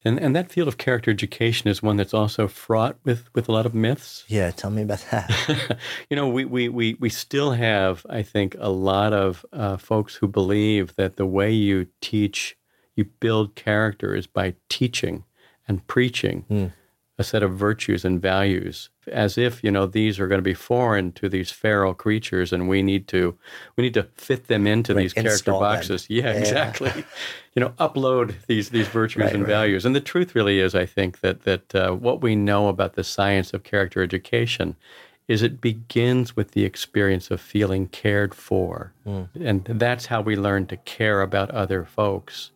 And 0.06 0.20
and 0.20 0.36
that 0.36 0.52
field 0.52 0.68
of 0.68 0.78
character 0.78 1.12
education 1.12 1.70
is 1.70 1.82
one 1.82 1.98
that's 1.98 2.14
also 2.14 2.48
fraught 2.48 2.98
with 3.04 3.34
with 3.34 3.50
a 3.50 3.52
lot 3.52 3.66
of 3.66 3.74
myths. 3.74 4.24
Yeah, 4.28 4.52
tell 4.52 4.70
me 4.70 4.84
about 4.84 5.04
that. 5.12 5.78
you 6.10 6.16
know, 6.16 6.28
we, 6.28 6.46
we, 6.46 6.70
we, 6.70 6.96
we 7.00 7.10
still 7.10 7.52
have, 7.52 8.06
I 8.10 8.22
think, 8.22 8.56
a 8.60 8.70
lot 8.70 9.12
of 9.12 9.46
uh, 9.52 9.78
folks 9.78 10.16
who 10.16 10.28
believe 10.28 10.96
that 10.96 11.18
the 11.18 11.26
way 11.26 11.52
you 11.52 11.88
teach, 12.00 12.58
you 12.96 13.06
build 13.06 13.56
character 13.56 14.16
is 14.16 14.28
by 14.28 14.54
teaching 14.70 15.24
and 15.68 15.86
preaching 15.88 16.46
a 17.20 17.24
set 17.24 17.42
of 17.42 17.58
virtues 17.58 18.06
and 18.06 18.22
values, 18.22 18.90
as 19.12 19.38
if 19.38 19.64
you 19.64 19.72
know 19.72 19.88
these 19.88 20.20
are 20.20 20.28
going 20.28 20.38
to 20.38 20.44
be 20.44 20.54
foreign 20.54 21.12
to 21.14 21.28
these 21.28 21.50
feral 21.52 21.94
creatures, 21.96 22.54
and 22.54 22.70
we 22.70 22.84
need 22.84 23.08
to 23.08 23.36
we 23.76 23.84
need 23.84 23.94
to 23.96 24.04
fit 24.16 24.48
them 24.48 24.68
into 24.68 24.94
Right, 24.94 25.02
these 25.02 25.14
character 25.14 25.52
boxes. 25.52 26.06
Yeah, 26.10 26.34
Yeah. 26.34 26.38
exactly. 26.38 26.92
you 27.56 27.60
know, 27.60 27.70
upload 27.80 28.36
these 28.46 28.70
these 28.70 28.88
virtues 28.88 29.24
Right, 29.24 29.34
and 29.34 29.44
right. 29.44 29.50
values. 29.50 29.86
And 29.86 29.96
the 29.96 30.02
truth 30.02 30.36
really 30.36 30.60
is, 30.60 30.76
I 30.76 30.86
think 30.86 31.22
that 31.22 31.42
that 31.44 31.74
uh, 31.74 31.92
what 31.94 32.22
we 32.22 32.36
know 32.36 32.68
about 32.68 32.94
the 32.94 33.04
science 33.04 33.54
of 33.54 33.64
character 33.64 34.04
education 34.04 34.76
is 35.28 35.42
it 35.42 35.60
begins 35.60 36.36
with 36.36 36.52
the 36.52 36.64
experience 36.64 37.32
of 37.32 37.42
feeling 37.42 37.88
cared 37.88 38.34
for, 38.36 38.94
and 39.06 39.66
that's 39.66 40.06
how 40.06 40.22
we 40.22 40.36
learn 40.38 40.68
to 40.68 40.78
care 40.78 41.22
about 41.22 41.50
other 41.52 41.84
folks. 41.84 42.52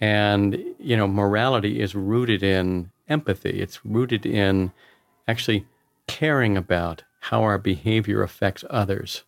And 0.00 0.64
you 0.78 0.96
know, 0.96 1.08
morality 1.08 1.80
is 1.80 1.94
rooted 1.94 2.42
in 2.42 2.90
empathy. 3.08 3.60
It's 3.60 3.84
rooted 3.84 4.26
in 4.26 4.72
actually 5.28 5.66
caring 6.06 6.56
about 6.56 7.02
how 7.20 7.42
our 7.42 7.58
behavior 7.58 8.22
affects 8.22 8.64
others 8.70 9.24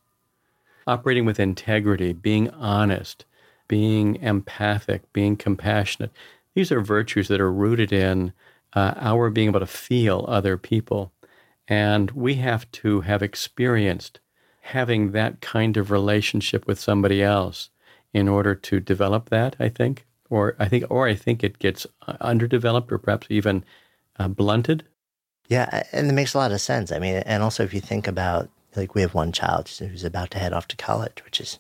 operating 0.88 1.26
with 1.26 1.38
integrity, 1.38 2.14
being 2.14 2.48
honest, 2.50 3.26
being 3.68 4.16
empathic, 4.16 5.12
being 5.12 5.36
compassionate. 5.36 6.10
These 6.54 6.72
are 6.72 6.80
virtues 6.80 7.28
that 7.28 7.40
are 7.40 7.52
rooted 7.52 7.92
in 7.92 8.32
uh, 8.72 8.94
our 8.96 9.28
being 9.28 9.48
able 9.48 9.60
to 9.60 9.66
feel 9.66 10.24
other 10.26 10.56
people. 10.56 11.12
And 11.68 12.10
we 12.12 12.36
have 12.36 12.70
to 12.72 13.02
have 13.02 13.22
experienced 13.22 14.18
having 14.62 15.12
that 15.12 15.42
kind 15.42 15.76
of 15.76 15.90
relationship 15.90 16.66
with 16.66 16.80
somebody 16.80 17.22
else 17.22 17.68
in 18.14 18.26
order 18.26 18.54
to 18.54 18.80
develop 18.80 19.28
that, 19.28 19.56
I 19.60 19.68
think. 19.68 20.06
Or 20.30 20.56
I 20.58 20.68
think, 20.68 20.84
or 20.90 21.08
I 21.08 21.14
think 21.14 21.42
it 21.42 21.58
gets 21.58 21.86
uh, 22.06 22.16
underdeveloped 22.20 22.92
or 22.92 22.98
perhaps 22.98 23.26
even 23.30 23.64
uh, 24.18 24.28
blunted. 24.28 24.84
Yeah, 25.48 25.84
and 25.92 26.08
it 26.08 26.12
makes 26.12 26.34
a 26.34 26.38
lot 26.38 26.52
of 26.52 26.60
sense. 26.60 26.92
I 26.92 26.98
mean, 26.98 27.16
and 27.16 27.42
also 27.42 27.62
if 27.62 27.72
you 27.72 27.80
think 27.80 28.06
about 28.06 28.50
like 28.76 28.94
we 28.94 29.00
have 29.00 29.14
one 29.14 29.32
child 29.32 29.68
who's 29.68 30.04
about 30.04 30.30
to 30.32 30.38
head 30.38 30.52
off 30.52 30.68
to 30.68 30.76
college, 30.76 31.24
which 31.24 31.40
is 31.40 31.58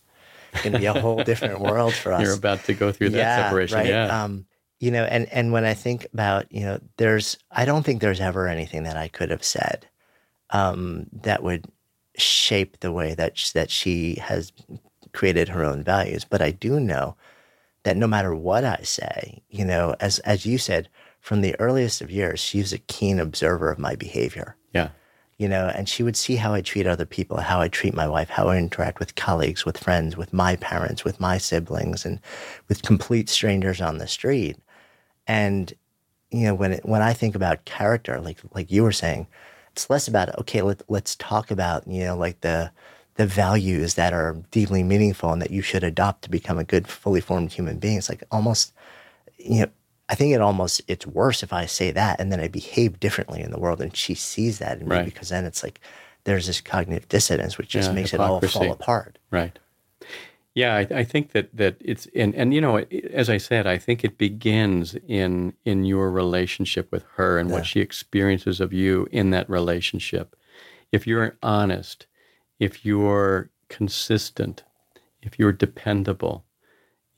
going 0.62 0.72
to 0.72 0.78
be 0.78 0.86
a 0.86 1.00
whole 1.00 1.22
different 1.24 1.60
world 1.70 1.94
for 1.94 2.12
us. 2.12 2.22
You're 2.22 2.34
about 2.34 2.64
to 2.64 2.74
go 2.74 2.92
through 2.92 3.10
that 3.10 3.44
separation. 3.44 3.78
Right? 3.78 3.88
Yeah. 3.88 4.24
Um, 4.24 4.46
you 4.80 4.90
know, 4.90 5.04
and 5.04 5.26
and 5.32 5.52
when 5.52 5.64
I 5.64 5.74
think 5.74 6.06
about, 6.12 6.50
you 6.52 6.60
know, 6.60 6.80
there's 6.98 7.38
I 7.50 7.64
don't 7.64 7.84
think 7.84 8.00
there's 8.00 8.20
ever 8.20 8.46
anything 8.46 8.84
that 8.84 8.96
I 8.96 9.08
could 9.08 9.30
have 9.30 9.42
said 9.42 9.86
um, 10.50 11.06
that 11.12 11.42
would 11.42 11.66
shape 12.16 12.80
the 12.80 12.92
way 12.92 13.14
that 13.14 13.36
sh- 13.36 13.50
that 13.52 13.70
she 13.70 14.16
has 14.16 14.52
created 15.12 15.48
her 15.48 15.64
own 15.64 15.82
values. 15.82 16.24
But 16.24 16.42
I 16.42 16.52
do 16.52 16.78
know 16.78 17.16
that 17.88 17.96
no 17.96 18.06
matter 18.06 18.34
what 18.34 18.64
I 18.64 18.80
say, 18.82 19.42
you 19.48 19.64
know, 19.64 19.96
as 19.98 20.18
as 20.20 20.44
you 20.44 20.58
said, 20.58 20.90
from 21.20 21.40
the 21.40 21.58
earliest 21.58 22.02
of 22.02 22.10
years, 22.10 22.38
she 22.38 22.58
was 22.58 22.72
a 22.72 22.78
keen 22.78 23.18
observer 23.18 23.70
of 23.70 23.78
my 23.78 23.96
behavior 23.96 24.56
yeah. 24.74 24.90
you 25.38 25.48
know, 25.48 25.72
and 25.74 25.88
she 25.88 26.02
would 26.02 26.16
see 26.16 26.36
how 26.36 26.52
I 26.52 26.60
treat 26.60 26.86
other 26.86 27.06
people, 27.06 27.38
how 27.38 27.60
I 27.60 27.68
treat 27.68 27.94
my 27.94 28.06
wife, 28.06 28.28
how 28.28 28.48
I 28.48 28.58
interact 28.58 28.98
with 28.98 29.14
colleagues, 29.14 29.64
with 29.64 29.78
friends, 29.78 30.16
with 30.16 30.32
my 30.32 30.56
parents, 30.56 31.04
with 31.04 31.18
my 31.18 31.38
siblings, 31.38 32.04
and 32.04 32.20
with 32.68 32.82
complete 32.82 33.28
strangers 33.28 33.80
on 33.80 33.98
the 33.98 34.06
street. 34.06 34.58
And 35.26 35.72
you 36.30 36.44
know, 36.44 36.54
when 36.54 36.72
it, 36.72 36.84
when 36.84 37.00
I 37.00 37.14
think 37.14 37.34
about 37.34 37.64
character, 37.64 38.20
like 38.20 38.38
like 38.54 38.70
you 38.70 38.82
were 38.82 38.92
saying, 38.92 39.26
it's 39.72 39.88
less 39.88 40.08
about 40.08 40.38
okay, 40.40 40.60
let 40.62 40.82
let's 40.88 41.16
talk 41.16 41.50
about 41.50 41.86
you 41.86 42.04
know 42.04 42.16
like 42.16 42.40
the 42.42 42.70
the 43.18 43.26
values 43.26 43.94
that 43.94 44.12
are 44.12 44.36
deeply 44.52 44.84
meaningful 44.84 45.32
and 45.32 45.42
that 45.42 45.50
you 45.50 45.60
should 45.60 45.82
adopt 45.82 46.22
to 46.22 46.30
become 46.30 46.56
a 46.56 46.64
good, 46.64 46.86
fully 46.86 47.20
formed 47.20 47.52
human 47.52 47.78
being. 47.78 47.98
It's 47.98 48.08
like 48.08 48.22
almost, 48.30 48.72
you 49.36 49.62
know, 49.62 49.68
I 50.08 50.14
think 50.14 50.32
it 50.32 50.40
almost 50.40 50.80
it's 50.86 51.04
worse 51.06 51.42
if 51.42 51.52
I 51.52 51.66
say 51.66 51.90
that 51.90 52.20
and 52.20 52.30
then 52.32 52.40
I 52.40 52.46
behave 52.48 53.00
differently 53.00 53.42
in 53.42 53.50
the 53.50 53.58
world 53.58 53.80
and 53.80 53.94
she 53.94 54.14
sees 54.14 54.60
that 54.60 54.80
in 54.80 54.88
me 54.88 54.96
Right. 54.96 55.04
because 55.04 55.30
then 55.30 55.44
it's 55.44 55.64
like 55.64 55.80
there's 56.24 56.46
this 56.46 56.60
cognitive 56.60 57.08
dissonance 57.08 57.58
which 57.58 57.68
just 57.68 57.88
Yeah, 57.88 57.94
makes 57.94 58.14
it 58.14 58.20
all 58.20 58.40
fall 58.40 58.70
apart. 58.72 59.18
Right. 59.32 59.58
Yeah, 60.54 60.74
I, 60.76 60.86
I 61.00 61.04
think 61.04 61.32
that 61.32 61.54
that 61.56 61.76
it's 61.80 62.06
and 62.14 62.34
and 62.34 62.54
you 62.54 62.60
know, 62.60 62.78
as 63.12 63.28
I 63.28 63.36
said, 63.38 63.66
I 63.66 63.78
think 63.78 64.04
it 64.04 64.16
begins 64.16 64.96
in 65.08 65.54
in 65.64 65.84
your 65.84 66.10
relationship 66.10 66.90
with 66.92 67.04
her 67.16 67.38
and 67.38 67.50
what 67.50 67.66
she 67.66 67.80
experiences 67.80 68.60
of 68.60 68.72
you 68.72 69.08
in 69.10 69.30
that 69.30 69.50
relationship. 69.50 70.34
If 70.90 71.06
you're 71.06 71.36
honest, 71.42 72.06
if 72.58 72.84
you're 72.84 73.50
consistent, 73.68 74.62
if 75.22 75.38
you're 75.38 75.52
dependable, 75.52 76.44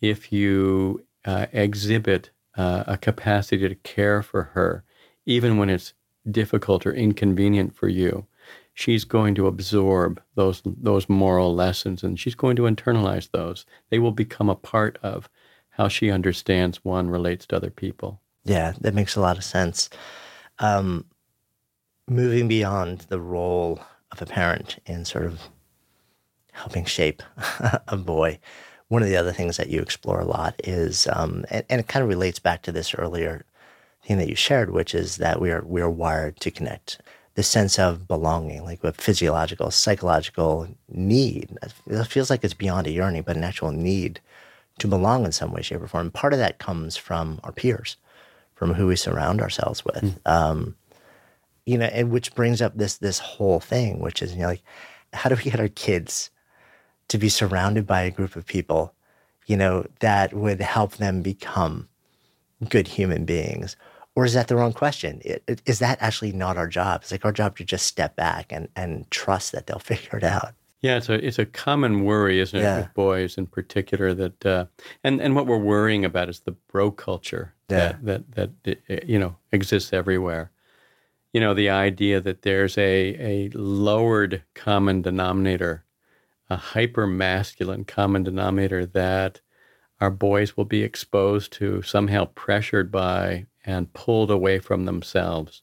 if 0.00 0.32
you 0.32 1.04
uh, 1.24 1.46
exhibit 1.52 2.30
uh, 2.56 2.84
a 2.86 2.96
capacity 2.96 3.68
to 3.68 3.74
care 3.74 4.22
for 4.22 4.44
her, 4.54 4.84
even 5.26 5.58
when 5.58 5.70
it's 5.70 5.92
difficult 6.30 6.86
or 6.86 6.92
inconvenient 6.92 7.74
for 7.74 7.88
you, 7.88 8.26
she's 8.74 9.04
going 9.04 9.34
to 9.34 9.46
absorb 9.46 10.20
those 10.34 10.62
those 10.64 11.08
moral 11.08 11.54
lessons 11.54 12.02
and 12.02 12.18
she's 12.18 12.34
going 12.34 12.56
to 12.56 12.62
internalize 12.62 13.30
those. 13.30 13.66
They 13.90 13.98
will 13.98 14.12
become 14.12 14.48
a 14.48 14.54
part 14.54 14.98
of 15.02 15.28
how 15.70 15.88
she 15.88 16.10
understands 16.10 16.84
one 16.84 17.10
relates 17.10 17.46
to 17.46 17.56
other 17.56 17.70
people. 17.70 18.20
Yeah, 18.44 18.72
that 18.80 18.94
makes 18.94 19.16
a 19.16 19.20
lot 19.20 19.38
of 19.38 19.44
sense. 19.44 19.90
Um, 20.58 21.06
moving 22.08 22.48
beyond 22.48 23.00
the 23.08 23.20
role 23.20 23.80
of 24.12 24.22
a 24.22 24.26
parent 24.26 24.78
in 24.86 25.04
sort 25.04 25.26
of 25.26 25.40
helping 26.52 26.84
shape 26.84 27.22
a 27.88 27.96
boy, 27.96 28.38
one 28.88 29.02
of 29.02 29.08
the 29.08 29.16
other 29.16 29.32
things 29.32 29.56
that 29.56 29.68
you 29.68 29.80
explore 29.80 30.20
a 30.20 30.24
lot 30.24 30.54
is, 30.64 31.06
um, 31.12 31.44
and, 31.50 31.64
and 31.70 31.80
it 31.80 31.88
kind 31.88 32.02
of 32.02 32.08
relates 32.08 32.38
back 32.38 32.62
to 32.62 32.72
this 32.72 32.94
earlier 32.94 33.44
thing 34.04 34.18
that 34.18 34.28
you 34.28 34.34
shared, 34.34 34.70
which 34.70 34.94
is 34.94 35.16
that 35.18 35.40
we 35.40 35.50
are 35.50 35.62
we 35.64 35.80
are 35.80 35.90
wired 35.90 36.40
to 36.40 36.50
connect. 36.50 37.00
The 37.34 37.42
sense 37.44 37.78
of 37.78 38.08
belonging, 38.08 38.64
like 38.64 38.82
a 38.82 38.92
physiological, 38.92 39.70
psychological 39.70 40.68
need. 40.88 41.56
It 41.86 42.04
feels 42.08 42.28
like 42.28 42.42
it's 42.42 42.54
beyond 42.54 42.88
a 42.88 42.90
yearning, 42.90 43.22
but 43.22 43.36
an 43.36 43.44
actual 43.44 43.70
need 43.70 44.20
to 44.78 44.88
belong 44.88 45.24
in 45.24 45.32
some 45.32 45.52
way, 45.52 45.62
shape, 45.62 45.80
or 45.80 45.86
form. 45.86 46.10
Part 46.10 46.32
of 46.32 46.40
that 46.40 46.58
comes 46.58 46.96
from 46.96 47.38
our 47.44 47.52
peers 47.52 47.96
from 48.56 48.74
who 48.74 48.88
we 48.88 48.96
surround 48.96 49.40
ourselves 49.40 49.84
with. 49.84 50.18
Um, 50.26 50.74
you 51.66 51.78
know, 51.78 51.86
and 51.86 52.10
which 52.10 52.34
brings 52.34 52.60
up 52.62 52.76
this 52.76 52.98
this 52.98 53.18
whole 53.18 53.60
thing, 53.60 54.00
which 54.00 54.22
is 54.22 54.32
you 54.34 54.40
know, 54.42 54.48
like, 54.48 54.62
how 55.12 55.28
do 55.28 55.36
we 55.36 55.50
get 55.50 55.60
our 55.60 55.68
kids 55.68 56.30
to 57.08 57.18
be 57.18 57.28
surrounded 57.28 57.86
by 57.86 58.02
a 58.02 58.10
group 58.10 58.36
of 58.36 58.46
people, 58.46 58.94
you 59.46 59.56
know, 59.56 59.84
that 60.00 60.32
would 60.32 60.60
help 60.60 60.96
them 60.96 61.22
become 61.22 61.88
good 62.68 62.86
human 62.88 63.24
beings? 63.24 63.76
Or 64.16 64.24
is 64.24 64.34
that 64.34 64.48
the 64.48 64.56
wrong 64.56 64.72
question? 64.72 65.20
Is 65.66 65.78
that 65.78 65.98
actually 66.00 66.32
not 66.32 66.56
our 66.56 66.66
job? 66.66 67.02
It's 67.02 67.12
like 67.12 67.24
our 67.24 67.32
job 67.32 67.56
to 67.58 67.64
just 67.64 67.86
step 67.86 68.16
back 68.16 68.52
and, 68.52 68.68
and 68.76 69.10
trust 69.10 69.52
that 69.52 69.66
they'll 69.66 69.78
figure 69.92 70.18
it 70.18 70.24
out. 70.24 70.52
Yeah, 70.82 70.96
it's 70.96 71.08
a 71.10 71.14
it's 71.26 71.38
a 71.38 71.44
common 71.44 72.04
worry, 72.04 72.40
isn't 72.40 72.58
it, 72.58 72.62
Yeah. 72.62 72.78
with 72.78 72.94
boys 72.94 73.36
in 73.36 73.46
particular? 73.46 74.14
That 74.14 74.46
uh, 74.46 74.64
and 75.04 75.20
and 75.20 75.36
what 75.36 75.46
we're 75.46 75.58
worrying 75.58 76.04
about 76.06 76.28
is 76.30 76.40
the 76.40 76.52
bro 76.52 76.90
culture 76.90 77.52
Yeah. 77.68 77.96
that 78.02 78.24
that 78.34 78.50
that 78.64 78.78
uh, 78.90 79.04
you 79.06 79.18
know 79.18 79.36
exists 79.52 79.92
everywhere. 79.92 80.50
You 81.32 81.40
know, 81.40 81.54
the 81.54 81.70
idea 81.70 82.20
that 82.20 82.42
there's 82.42 82.76
a 82.76 83.14
a 83.18 83.50
lowered 83.54 84.42
common 84.54 85.02
denominator, 85.02 85.84
a 86.48 86.56
hyper 86.56 87.06
masculine 87.06 87.84
common 87.84 88.24
denominator 88.24 88.84
that 88.86 89.40
our 90.00 90.10
boys 90.10 90.56
will 90.56 90.64
be 90.64 90.82
exposed 90.82 91.52
to, 91.52 91.82
somehow 91.82 92.24
pressured 92.34 92.90
by, 92.90 93.46
and 93.64 93.92
pulled 93.92 94.30
away 94.30 94.58
from 94.58 94.86
themselves. 94.86 95.62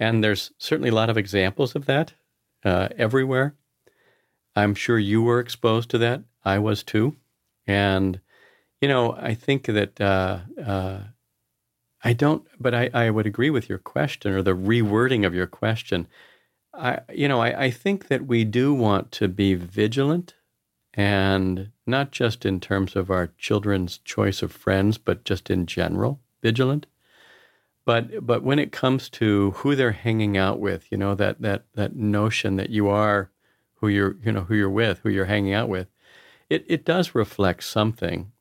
And 0.00 0.24
there's 0.24 0.50
certainly 0.58 0.88
a 0.88 0.94
lot 0.94 1.10
of 1.10 1.18
examples 1.18 1.76
of 1.76 1.86
that 1.86 2.14
uh, 2.64 2.88
everywhere. 2.96 3.54
I'm 4.56 4.74
sure 4.74 4.98
you 4.98 5.22
were 5.22 5.40
exposed 5.40 5.90
to 5.90 5.98
that. 5.98 6.22
I 6.44 6.58
was 6.58 6.82
too. 6.82 7.16
And, 7.66 8.20
you 8.80 8.88
know, 8.88 9.12
I 9.12 9.34
think 9.34 9.66
that 9.66 10.00
uh, 10.00 10.40
uh, 10.64 10.98
I 12.04 12.12
don't, 12.12 12.46
but 12.60 12.74
I, 12.74 12.90
I 12.92 13.10
would 13.10 13.26
agree 13.26 13.48
with 13.48 13.68
your 13.68 13.78
question 13.78 14.34
or 14.34 14.42
the 14.42 14.54
rewording 14.54 15.26
of 15.26 15.34
your 15.34 15.46
question. 15.46 16.06
I, 16.74 17.00
you 17.12 17.28
know, 17.28 17.40
I, 17.40 17.64
I 17.64 17.70
think 17.70 18.08
that 18.08 18.26
we 18.26 18.44
do 18.44 18.74
want 18.74 19.10
to 19.12 19.28
be 19.28 19.54
vigilant 19.54 20.34
and 20.92 21.70
not 21.86 22.12
just 22.12 22.44
in 22.44 22.60
terms 22.60 22.94
of 22.94 23.10
our 23.10 23.28
children's 23.38 23.98
choice 23.98 24.42
of 24.42 24.52
friends, 24.52 24.98
but 24.98 25.24
just 25.24 25.50
in 25.50 25.66
general, 25.66 26.20
vigilant. 26.42 26.86
But 27.86 28.26
but 28.26 28.42
when 28.42 28.58
it 28.58 28.72
comes 28.72 29.08
to 29.10 29.52
who 29.52 29.74
they're 29.74 29.92
hanging 29.92 30.36
out 30.36 30.60
with, 30.60 30.86
you 30.90 30.98
know 30.98 31.14
that 31.14 31.40
that 31.42 31.64
that 31.74 31.96
notion 31.96 32.56
that 32.56 32.70
you 32.70 32.88
are 32.88 33.30
who 33.76 33.88
you're 33.88 34.16
you 34.24 34.32
know 34.32 34.42
who 34.42 34.54
you're 34.54 34.70
with, 34.70 35.00
who 35.00 35.10
you're 35.10 35.26
hanging 35.26 35.52
out 35.52 35.68
with, 35.68 35.88
it 36.48 36.64
it 36.68 36.84
does 36.84 37.14
reflect 37.14 37.64
something 37.64 38.32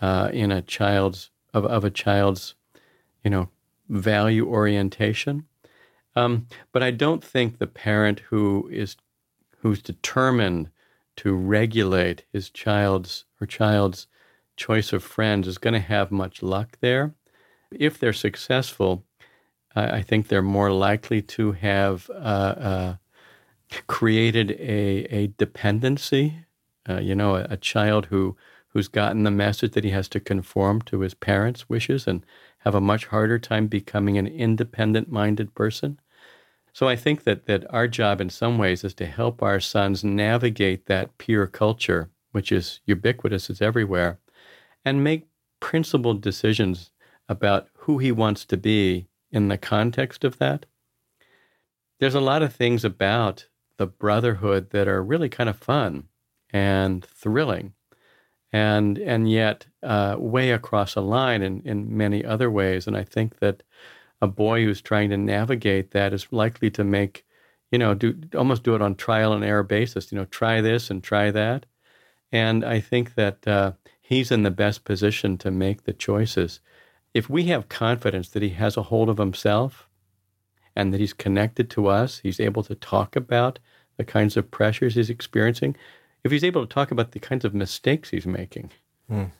uh, 0.00 0.30
in 0.32 0.50
a 0.50 0.62
child's 0.62 1.30
of 1.54 1.64
of 1.66 1.84
a 1.84 1.90
child's 1.90 2.54
you 3.24 3.30
know 3.30 3.48
value 3.88 4.46
orientation. 4.46 5.46
Um, 6.16 6.46
but 6.72 6.82
I 6.82 6.90
don't 6.90 7.22
think 7.22 7.58
the 7.58 7.66
parent 7.66 8.20
who 8.30 8.68
is 8.72 8.96
who's 9.58 9.82
determined 9.82 10.70
to 11.16 11.34
regulate 11.34 12.24
his 12.32 12.50
child's 12.50 13.24
her 13.40 13.46
child's 13.46 14.06
choice 14.56 14.92
of 14.92 15.02
friends 15.04 15.46
is 15.46 15.58
going 15.58 15.74
to 15.74 15.80
have 15.80 16.10
much 16.10 16.42
luck 16.42 16.78
there. 16.80 17.14
If 17.70 17.98
they're 17.98 18.12
successful, 18.12 19.04
I 19.74 20.02
think 20.02 20.28
they're 20.28 20.42
more 20.42 20.72
likely 20.72 21.22
to 21.22 21.52
have 21.52 22.10
uh, 22.10 22.14
uh, 22.14 22.96
created 23.86 24.52
a, 24.52 25.04
a 25.14 25.26
dependency. 25.38 26.44
Uh, 26.88 27.00
you 27.00 27.14
know, 27.14 27.36
a, 27.36 27.46
a, 27.50 27.56
child 27.56 28.06
who 28.06 28.34
who's 28.68 28.88
gotten 28.88 29.22
the 29.22 29.30
message 29.30 29.72
that 29.72 29.84
he 29.84 29.90
has 29.90 30.08
to 30.08 30.20
conform 30.20 30.80
to 30.82 31.00
his 31.00 31.14
parents' 31.14 31.68
wishes 31.68 32.06
and 32.06 32.24
have 32.68 32.74
a 32.74 32.80
much 32.82 33.06
harder 33.06 33.38
time 33.38 33.66
becoming 33.66 34.18
an 34.18 34.26
independent-minded 34.26 35.54
person. 35.54 35.98
So 36.74 36.86
I 36.86 36.96
think 36.96 37.24
that 37.24 37.46
that 37.46 37.64
our 37.72 37.88
job, 37.88 38.20
in 38.20 38.28
some 38.28 38.58
ways, 38.58 38.84
is 38.84 38.92
to 38.94 39.06
help 39.06 39.42
our 39.42 39.58
sons 39.58 40.04
navigate 40.04 40.84
that 40.84 41.16
peer 41.16 41.46
culture, 41.46 42.10
which 42.32 42.52
is 42.52 42.80
ubiquitous, 42.84 43.48
is 43.48 43.62
everywhere, 43.62 44.18
and 44.84 45.02
make 45.02 45.28
principled 45.60 46.20
decisions 46.20 46.90
about 47.26 47.68
who 47.72 47.96
he 47.96 48.12
wants 48.12 48.44
to 48.44 48.58
be 48.58 49.08
in 49.32 49.48
the 49.48 49.56
context 49.56 50.22
of 50.22 50.36
that. 50.36 50.66
There's 52.00 52.14
a 52.14 52.20
lot 52.20 52.42
of 52.42 52.54
things 52.54 52.84
about 52.84 53.48
the 53.78 53.86
brotherhood 53.86 54.72
that 54.72 54.88
are 54.88 55.02
really 55.02 55.30
kind 55.30 55.48
of 55.48 55.56
fun 55.56 56.08
and 56.50 57.02
thrilling, 57.02 57.72
and 58.52 58.98
and 58.98 59.30
yet 59.30 59.66
uh, 59.82 60.16
way 60.18 60.50
across 60.50 60.96
a 60.96 61.00
line 61.00 61.42
in, 61.42 61.60
in 61.64 61.96
many 61.96 62.24
other 62.24 62.50
ways. 62.50 62.86
And 62.86 62.96
I 62.96 63.04
think 63.04 63.38
that 63.40 63.62
a 64.20 64.26
boy 64.26 64.64
who's 64.64 64.80
trying 64.80 65.10
to 65.10 65.16
navigate 65.16 65.92
that 65.92 66.12
is 66.12 66.26
likely 66.30 66.70
to 66.70 66.84
make, 66.84 67.24
you 67.70 67.78
know, 67.78 67.94
do 67.94 68.18
almost 68.36 68.62
do 68.62 68.74
it 68.74 68.82
on 68.82 68.94
trial 68.94 69.32
and 69.32 69.44
error 69.44 69.62
basis. 69.62 70.10
You 70.10 70.18
know, 70.18 70.24
try 70.24 70.60
this 70.60 70.90
and 70.90 71.02
try 71.02 71.30
that. 71.30 71.66
And 72.32 72.64
I 72.64 72.80
think 72.80 73.14
that 73.14 73.46
uh, 73.46 73.72
he's 74.00 74.30
in 74.30 74.42
the 74.42 74.50
best 74.50 74.84
position 74.84 75.38
to 75.38 75.50
make 75.50 75.84
the 75.84 75.92
choices. 75.92 76.60
If 77.14 77.30
we 77.30 77.44
have 77.44 77.68
confidence 77.68 78.28
that 78.30 78.42
he 78.42 78.50
has 78.50 78.76
a 78.76 78.84
hold 78.84 79.08
of 79.08 79.18
himself 79.18 79.88
and 80.76 80.92
that 80.92 81.00
he's 81.00 81.12
connected 81.12 81.70
to 81.70 81.86
us, 81.86 82.18
he's 82.18 82.40
able 82.40 82.62
to 82.64 82.74
talk 82.74 83.16
about 83.16 83.58
the 83.96 84.04
kinds 84.04 84.36
of 84.36 84.50
pressures 84.50 84.94
he's 84.94 85.10
experiencing, 85.10 85.76
if 86.28 86.32
he's 86.32 86.44
able 86.44 86.66
to 86.66 86.72
talk 86.72 86.90
about 86.90 87.12
the 87.12 87.18
kinds 87.18 87.46
of 87.46 87.54
mistakes 87.54 88.10
he's 88.10 88.26
making, 88.26 88.70
mm. 89.10 89.30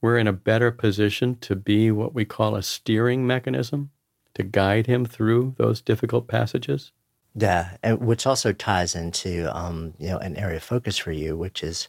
we're 0.00 0.16
in 0.16 0.28
a 0.28 0.32
better 0.32 0.70
position 0.70 1.36
to 1.40 1.56
be 1.56 1.90
what 1.90 2.14
we 2.14 2.24
call 2.24 2.54
a 2.54 2.62
steering 2.62 3.26
mechanism 3.26 3.90
to 4.34 4.44
guide 4.44 4.86
him 4.86 5.04
through 5.04 5.56
those 5.58 5.80
difficult 5.80 6.28
passages. 6.28 6.92
Yeah, 7.34 7.76
and 7.82 7.98
which 7.98 8.24
also 8.24 8.52
ties 8.52 8.94
into 8.94 9.52
um, 9.52 9.94
you 9.98 10.10
know 10.10 10.18
an 10.18 10.36
area 10.36 10.58
of 10.58 10.62
focus 10.62 10.96
for 10.96 11.10
you, 11.10 11.36
which 11.36 11.64
is 11.64 11.88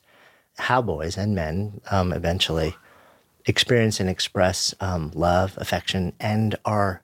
how 0.58 0.82
boys 0.82 1.16
and 1.16 1.36
men 1.36 1.80
um, 1.92 2.12
eventually 2.12 2.76
experience 3.46 4.00
and 4.00 4.10
express 4.10 4.74
um, 4.80 5.12
love, 5.14 5.54
affection, 5.58 6.14
and 6.20 6.56
are 6.66 7.04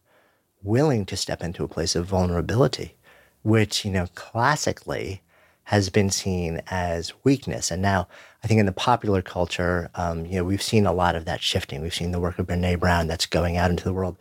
willing 0.64 1.06
to 1.06 1.16
step 1.16 1.43
into 1.43 1.64
a 1.64 1.68
place 1.68 1.96
of 1.96 2.08
vulnerability, 2.08 2.96
which, 3.43 3.86
you 3.86 3.91
know, 3.91 4.08
classically 4.16 5.22
has 5.66 5.89
been 5.89 6.09
seen 6.09 6.61
as 6.68 7.11
weakness. 7.24 7.72
And 7.72 7.82
now 7.82 8.07
I 8.43 8.47
think 8.47 8.59
in 8.59 8.68
the 8.68 8.72
popular 8.72 9.22
culture, 9.22 9.89
um, 9.95 10.26
you 10.26 10.38
know, 10.38 10.43
we've 10.43 10.61
seen 10.61 10.86
a 10.86 10.93
lot 10.93 11.16
of 11.16 11.26
that 11.26 11.41
shifting. 11.41 11.82
We've 11.82 11.93
seen 11.93 12.11
the 12.11 12.20
work 12.20 12.38
of 12.38 12.47
Brene 12.47 12.80
Brown 12.80 13.07
that's 13.07 13.26
going 13.26 13.57
out 13.57 13.72
into 13.72 13.84
the 13.84 13.93
world. 13.93 14.18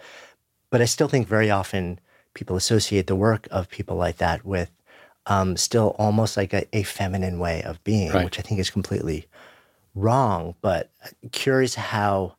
But 0.70 0.80
I 0.80 0.86
still 0.86 1.09
think 1.09 1.28
very 1.28 1.51
often 1.51 2.01
people 2.32 2.57
associate 2.57 3.07
the 3.07 3.14
work 3.14 3.47
of 3.51 3.68
people 3.68 3.97
like 3.97 4.16
that 4.16 4.45
with 4.45 4.70
um, 5.26 5.57
still 5.57 5.95
almost 5.99 6.36
like 6.36 6.53
a, 6.53 6.66
a, 6.76 6.82
feminine 6.82 7.38
way 7.38 7.62
of 7.62 7.82
being, 7.84 8.11
right. 8.12 8.24
which 8.24 8.38
I 8.38 8.42
think 8.42 8.61
is 8.61 8.70
completely 8.70 9.26
wrong. 9.95 10.55
But 10.61 10.90
curious 11.32 11.74
how, 11.74 12.36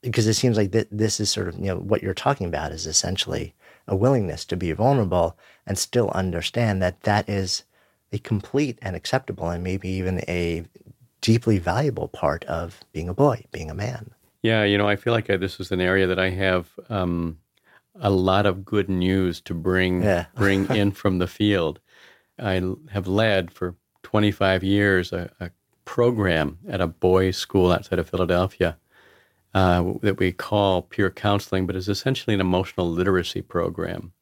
because 0.00 0.26
it 0.26 0.34
seems 0.34 0.56
like 0.56 0.72
th- 0.72 0.88
this 0.90 1.20
is 1.20 1.30
sort 1.30 1.48
of 1.48 1.58
you 1.58 1.66
know 1.66 1.76
what 1.76 2.02
you're 2.02 2.14
talking 2.14 2.46
about 2.46 2.72
is 2.72 2.86
essentially 2.86 3.54
a 3.86 3.96
willingness 3.96 4.44
to 4.46 4.56
be 4.56 4.72
vulnerable 4.72 5.36
and 5.66 5.76
still 5.78 6.10
understand 6.10 6.80
that 6.80 7.02
that 7.02 7.28
is 7.28 7.64
a 8.14 8.18
complete 8.18 8.78
and 8.80 8.94
acceptable 8.94 9.48
and 9.48 9.62
maybe 9.62 9.88
even 9.88 10.20
a 10.28 10.64
deeply 11.20 11.58
valuable 11.58 12.08
part 12.08 12.44
of 12.44 12.80
being 12.92 13.08
a 13.08 13.14
boy, 13.14 13.44
being 13.50 13.70
a 13.70 13.74
man. 13.74 14.10
Yeah, 14.42 14.62
you 14.64 14.78
know, 14.78 14.88
I 14.88 14.96
feel 14.96 15.12
like 15.12 15.30
I, 15.30 15.36
this 15.36 15.58
is 15.58 15.72
an 15.72 15.80
area 15.80 16.06
that 16.06 16.18
I 16.18 16.30
have 16.30 16.68
um, 16.88 17.38
a 17.98 18.10
lot 18.10 18.46
of 18.46 18.64
good 18.64 18.88
news 18.88 19.40
to 19.42 19.54
bring 19.54 20.02
yeah. 20.02 20.26
bring 20.34 20.66
in 20.74 20.92
from 20.92 21.18
the 21.18 21.26
field. 21.26 21.80
I 22.38 22.60
have 22.90 23.06
led 23.06 23.50
for 23.50 23.76
25 24.02 24.62
years 24.62 25.12
a, 25.12 25.30
a 25.40 25.50
program 25.84 26.58
at 26.68 26.80
a 26.80 26.86
boys' 26.86 27.36
school 27.36 27.72
outside 27.72 27.98
of 27.98 28.08
Philadelphia 28.08 28.76
uh, 29.54 29.94
that 30.02 30.18
we 30.18 30.32
call 30.32 30.82
peer 30.82 31.10
counseling, 31.10 31.66
but 31.66 31.76
is 31.76 31.88
essentially 31.88 32.34
an 32.34 32.40
emotional 32.40 32.90
literacy 32.90 33.40
program. 33.40 34.12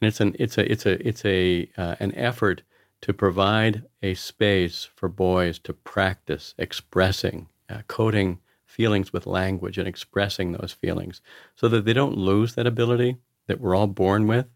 And 0.00 0.08
it's 0.08 0.20
an 0.20 0.34
it's 0.38 0.56
a 0.56 0.70
it's 0.70 0.86
a 0.86 1.06
it's 1.06 1.24
a 1.24 1.70
uh, 1.76 1.96
an 2.00 2.14
effort 2.14 2.62
to 3.00 3.12
provide 3.12 3.84
a 4.02 4.14
space 4.14 4.88
for 4.94 5.08
boys 5.08 5.58
to 5.60 5.72
practice 5.72 6.54
expressing, 6.58 7.48
uh, 7.68 7.82
coding 7.86 8.40
feelings 8.64 9.12
with 9.12 9.26
language 9.26 9.78
and 9.78 9.88
expressing 9.88 10.52
those 10.52 10.72
feelings, 10.72 11.20
so 11.54 11.68
that 11.68 11.84
they 11.84 11.92
don't 11.92 12.16
lose 12.16 12.54
that 12.54 12.66
ability 12.66 13.16
that 13.46 13.60
we're 13.60 13.74
all 13.74 13.86
born 13.86 14.26
with. 14.26 14.46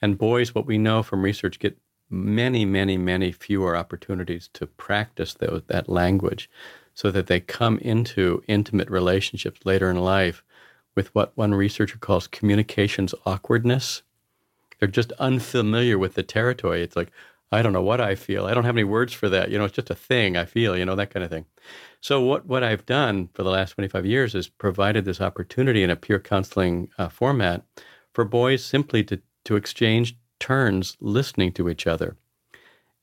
And 0.00 0.18
boys, 0.18 0.54
what 0.54 0.66
we 0.66 0.78
know 0.78 1.02
from 1.02 1.22
research, 1.22 1.58
get 1.58 1.78
many, 2.10 2.64
many, 2.64 2.98
many 2.98 3.32
fewer 3.32 3.76
opportunities 3.76 4.48
to 4.52 4.66
practice 4.66 5.34
that 5.34 5.88
language 5.88 6.50
so 6.94 7.10
that 7.10 7.26
they 7.26 7.40
come 7.40 7.78
into 7.78 8.42
intimate 8.48 8.90
relationships 8.90 9.60
later 9.64 9.88
in 9.88 9.96
life 9.96 10.42
with 10.94 11.14
what 11.14 11.34
one 11.36 11.54
researcher 11.54 11.98
calls 11.98 12.26
communications 12.26 13.14
awkwardness. 13.24 14.02
They're 14.78 14.88
just 14.88 15.12
unfamiliar 15.12 15.96
with 15.96 16.14
the 16.14 16.22
territory. 16.22 16.82
It's 16.82 16.96
like, 16.96 17.12
I 17.52 17.62
don't 17.62 17.74
know 17.74 17.82
what 17.82 18.00
I 18.00 18.14
feel. 18.14 18.46
I 18.46 18.54
don't 18.54 18.64
have 18.64 18.74
any 18.74 18.84
words 18.84 19.12
for 19.12 19.28
that. 19.28 19.50
You 19.50 19.58
know, 19.58 19.64
it's 19.66 19.76
just 19.76 19.90
a 19.90 19.94
thing 19.94 20.36
I 20.36 20.46
feel, 20.46 20.76
you 20.76 20.84
know, 20.86 20.96
that 20.96 21.10
kind 21.10 21.22
of 21.22 21.30
thing. 21.30 21.44
So, 22.00 22.20
what, 22.22 22.46
what 22.46 22.64
I've 22.64 22.86
done 22.86 23.28
for 23.34 23.42
the 23.42 23.50
last 23.50 23.72
25 23.72 24.06
years 24.06 24.34
is 24.34 24.48
provided 24.48 25.04
this 25.04 25.20
opportunity 25.20 25.82
in 25.82 25.90
a 25.90 25.96
peer 25.96 26.18
counseling 26.18 26.88
uh, 26.98 27.08
format 27.08 27.62
for 28.12 28.24
boys 28.24 28.64
simply 28.64 29.04
to, 29.04 29.20
to 29.44 29.56
exchange 29.56 30.16
turns 30.40 30.96
listening 31.00 31.52
to 31.52 31.68
each 31.68 31.86
other. 31.86 32.16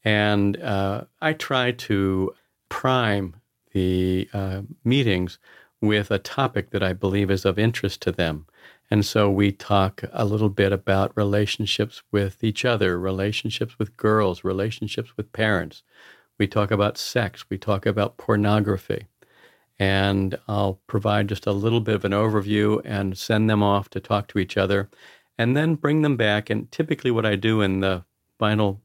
And 0.03 0.57
uh, 0.61 1.05
I 1.21 1.33
try 1.33 1.71
to 1.71 2.33
prime 2.69 3.35
the 3.73 4.29
uh, 4.33 4.61
meetings 4.83 5.37
with 5.81 6.11
a 6.11 6.19
topic 6.19 6.71
that 6.71 6.83
I 6.83 6.93
believe 6.93 7.31
is 7.31 7.45
of 7.45 7.59
interest 7.59 8.01
to 8.01 8.11
them. 8.11 8.45
And 8.91 9.05
so 9.05 9.29
we 9.29 9.51
talk 9.51 10.03
a 10.11 10.25
little 10.25 10.49
bit 10.49 10.71
about 10.71 11.15
relationships 11.15 12.01
with 12.11 12.43
each 12.43 12.65
other, 12.65 12.99
relationships 12.99 13.77
with 13.77 13.95
girls, 13.97 14.43
relationships 14.43 15.15
with 15.15 15.31
parents. 15.31 15.83
We 16.39 16.47
talk 16.47 16.71
about 16.71 16.97
sex, 16.97 17.45
we 17.49 17.57
talk 17.57 17.85
about 17.85 18.17
pornography. 18.17 19.05
And 19.77 20.37
I'll 20.47 20.79
provide 20.87 21.29
just 21.29 21.45
a 21.45 21.51
little 21.51 21.81
bit 21.81 21.95
of 21.95 22.03
an 22.03 22.11
overview 22.11 22.81
and 22.83 23.17
send 23.17 23.49
them 23.49 23.63
off 23.63 23.89
to 23.91 23.99
talk 23.99 24.27
to 24.29 24.39
each 24.39 24.57
other 24.57 24.89
and 25.37 25.55
then 25.55 25.75
bring 25.75 26.01
them 26.01 26.17
back. 26.17 26.49
And 26.49 26.69
typically, 26.71 27.11
what 27.11 27.25
I 27.25 27.35
do 27.35 27.61
in 27.61 27.79
the 27.79 28.03
final 28.37 28.81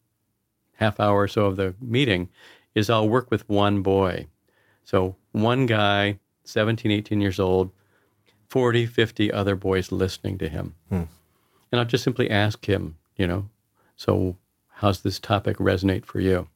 half 0.74 1.00
hour 1.00 1.22
or 1.22 1.28
so 1.28 1.46
of 1.46 1.56
the 1.56 1.74
meeting 1.80 2.28
is 2.74 2.90
I'll 2.90 3.08
work 3.08 3.30
with 3.30 3.48
one 3.48 3.82
boy. 3.82 4.26
So, 4.84 5.16
one 5.32 5.66
guy, 5.66 6.20
17, 6.44 6.90
18 6.90 7.20
years 7.20 7.40
old, 7.40 7.72
40, 8.54 8.86
50 8.86 9.32
other 9.32 9.56
boys 9.56 9.90
listening 9.90 10.38
to 10.38 10.48
him. 10.48 10.76
Hmm. 10.88 11.02
And 11.72 11.80
I'll 11.80 11.84
just 11.84 12.04
simply 12.04 12.30
ask 12.30 12.66
him, 12.66 12.96
you 13.16 13.26
know, 13.26 13.48
so 13.96 14.36
how's 14.74 15.00
this 15.00 15.18
topic 15.18 15.56
resonate 15.56 16.04
for 16.04 16.20
you? 16.20 16.46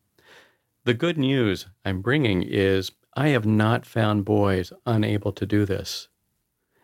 The 0.84 0.94
good 0.94 1.18
news 1.18 1.66
I'm 1.84 2.00
bringing 2.00 2.44
is 2.44 2.92
I 3.16 3.30
have 3.30 3.46
not 3.46 3.84
found 3.84 4.24
boys 4.24 4.72
unable 4.86 5.32
to 5.32 5.44
do 5.44 5.64
this. 5.64 6.06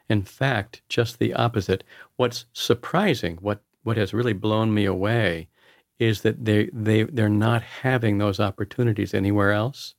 In 0.09 0.23
fact, 0.23 0.83
just 0.89 1.21
the 1.21 1.33
opposite. 1.33 1.85
What's 2.17 2.47
surprising, 2.53 3.37
what, 3.37 3.63
what 3.85 3.97
has 3.97 4.13
really 4.13 4.33
blown 4.33 4.75
me 4.75 4.85
away, 4.85 5.47
is 5.97 6.23
that 6.23 6.45
they, 6.45 6.71
they, 6.73 7.05
they're 7.05 7.29
not 7.29 7.63
having 7.63 8.19
those 8.19 8.41
opportunities 8.41 9.15
anywhere 9.15 9.53
else. 9.53 9.95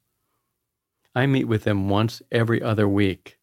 I 1.16 1.26
meet 1.26 1.45
with 1.45 1.63
them 1.63 1.88
once 1.88 2.22
every 2.34 2.61
other 2.61 2.86
week, 2.86 3.38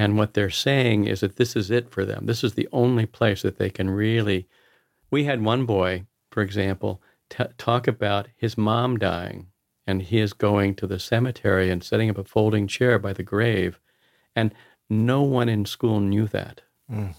And 0.00 0.16
what 0.16 0.32
they're 0.32 0.48
saying 0.48 1.04
is 1.08 1.20
that 1.20 1.36
this 1.36 1.54
is 1.54 1.70
it 1.70 1.90
for 1.90 2.06
them. 2.06 2.24
This 2.24 2.42
is 2.42 2.54
the 2.54 2.70
only 2.72 3.04
place 3.04 3.42
that 3.42 3.58
they 3.58 3.68
can 3.68 3.90
really. 3.90 4.48
We 5.10 5.24
had 5.24 5.44
one 5.44 5.66
boy, 5.66 6.06
for 6.30 6.40
example, 6.40 7.02
t- 7.28 7.44
talk 7.58 7.86
about 7.86 8.28
his 8.34 8.56
mom 8.56 8.96
dying 8.96 9.48
and 9.86 10.00
he 10.00 10.18
is 10.18 10.32
going 10.32 10.74
to 10.76 10.86
the 10.86 10.98
cemetery 10.98 11.68
and 11.68 11.84
setting 11.84 12.08
up 12.08 12.16
a 12.16 12.24
folding 12.24 12.66
chair 12.66 12.98
by 12.98 13.12
the 13.12 13.22
grave. 13.22 13.78
And 14.34 14.54
no 14.88 15.20
one 15.20 15.50
in 15.50 15.66
school 15.66 16.00
knew 16.00 16.26
that. 16.28 16.62
Mm. 16.90 17.14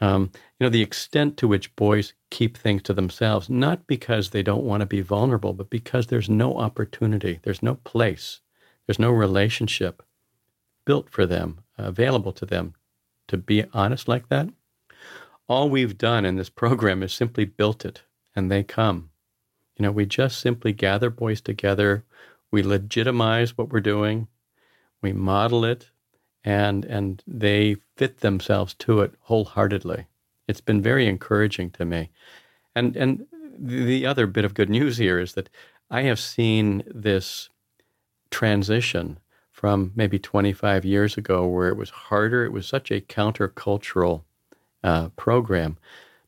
Um, 0.00 0.32
you 0.58 0.64
know, 0.64 0.68
the 0.68 0.82
extent 0.82 1.36
to 1.36 1.46
which 1.46 1.76
boys 1.76 2.12
keep 2.32 2.58
things 2.58 2.82
to 2.82 2.92
themselves, 2.92 3.48
not 3.48 3.86
because 3.86 4.30
they 4.30 4.42
don't 4.42 4.64
want 4.64 4.80
to 4.80 4.86
be 4.86 5.00
vulnerable, 5.00 5.52
but 5.52 5.70
because 5.70 6.08
there's 6.08 6.28
no 6.28 6.58
opportunity, 6.58 7.38
there's 7.44 7.62
no 7.62 7.76
place, 7.76 8.40
there's 8.88 8.98
no 8.98 9.12
relationship 9.12 10.02
built 10.84 11.10
for 11.10 11.26
them, 11.26 11.60
available 11.78 12.32
to 12.32 12.46
them 12.46 12.74
to 13.28 13.36
be 13.36 13.64
honest 13.72 14.08
like 14.08 14.28
that. 14.28 14.48
All 15.48 15.68
we've 15.68 15.98
done 15.98 16.24
in 16.24 16.36
this 16.36 16.50
program 16.50 17.02
is 17.02 17.12
simply 17.12 17.44
built 17.44 17.84
it, 17.84 18.02
and 18.34 18.50
they 18.50 18.62
come. 18.62 19.10
You 19.76 19.84
know, 19.84 19.92
we 19.92 20.06
just 20.06 20.40
simply 20.40 20.72
gather 20.72 21.10
boys 21.10 21.40
together, 21.40 22.04
we 22.50 22.62
legitimize 22.62 23.58
what 23.58 23.70
we're 23.70 23.80
doing, 23.80 24.28
we 25.02 25.12
model 25.12 25.64
it, 25.64 25.90
and 26.44 26.84
and 26.84 27.22
they 27.26 27.76
fit 27.96 28.20
themselves 28.20 28.74
to 28.74 29.00
it 29.00 29.14
wholeheartedly. 29.22 30.06
It's 30.46 30.60
been 30.60 30.82
very 30.82 31.06
encouraging 31.06 31.70
to 31.72 31.84
me. 31.84 32.10
And 32.74 32.96
and 32.96 33.26
the 33.58 34.06
other 34.06 34.26
bit 34.26 34.44
of 34.44 34.54
good 34.54 34.70
news 34.70 34.98
here 34.98 35.18
is 35.18 35.34
that 35.34 35.48
I 35.90 36.02
have 36.02 36.20
seen 36.20 36.82
this 36.86 37.50
transition 38.30 39.18
from 39.54 39.92
maybe 39.94 40.18
25 40.18 40.84
years 40.84 41.16
ago, 41.16 41.46
where 41.46 41.68
it 41.68 41.76
was 41.76 41.88
harder, 41.88 42.44
it 42.44 42.50
was 42.50 42.66
such 42.66 42.90
a 42.90 43.00
countercultural 43.00 44.24
uh, 44.82 45.08
program, 45.10 45.78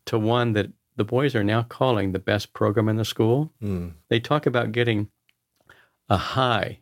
to 0.04 0.16
one 0.16 0.52
that 0.52 0.70
the 0.94 1.04
boys 1.04 1.34
are 1.34 1.42
now 1.42 1.64
calling 1.64 2.12
the 2.12 2.20
best 2.20 2.52
program 2.52 2.88
in 2.88 2.96
the 2.96 3.04
school. 3.04 3.52
Mm. 3.60 3.94
They 4.08 4.20
talk 4.20 4.46
about 4.46 4.70
getting 4.70 5.08
a 6.08 6.16
high 6.16 6.78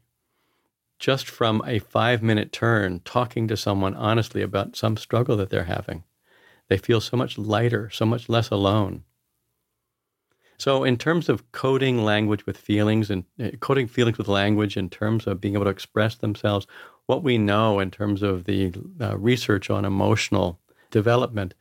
just 0.99 1.26
from 1.28 1.62
a 1.66 1.78
five 1.78 2.22
minute 2.22 2.53
turn 2.53 3.01
talking 3.07 3.49
to 3.49 3.57
someone 3.57 3.95
honestly 3.95 4.42
about 4.42 4.76
some 4.76 4.99
struggle 4.99 5.38
that 5.38 5.49
they're 5.49 5.64
having. 5.64 6.05
They 6.68 6.76
feel 6.76 7.01
so 7.01 7.16
much 7.16 7.38
lighter, 7.38 7.88
so 7.90 8.05
much 8.05 8.28
less 8.28 8.51
alone. 8.51 9.05
So, 10.57 10.84
in 10.84 10.96
terms 10.96 11.28
of 11.28 11.50
coding 11.52 12.05
language 12.05 12.46
with 12.46 12.57
feelings 12.57 13.11
and 13.11 13.24
uh, 13.42 13.50
coding 13.61 13.88
feelings 13.88 14.18
with 14.18 14.28
language, 14.28 14.76
in 14.76 14.88
terms 14.88 15.26
of 15.26 15.40
being 15.40 15.55
able 15.55 15.64
to 15.64 15.70
express 15.70 16.14
themselves, 16.14 16.66
what 17.07 17.22
we 17.22 17.38
know 17.38 17.80
in 17.80 17.90
terms 17.90 18.22
of 18.22 18.44
the 18.44 18.72
uh, 19.00 19.18
research 19.18 19.68
on 19.68 19.84
emotional 19.84 20.59
development 20.90 21.55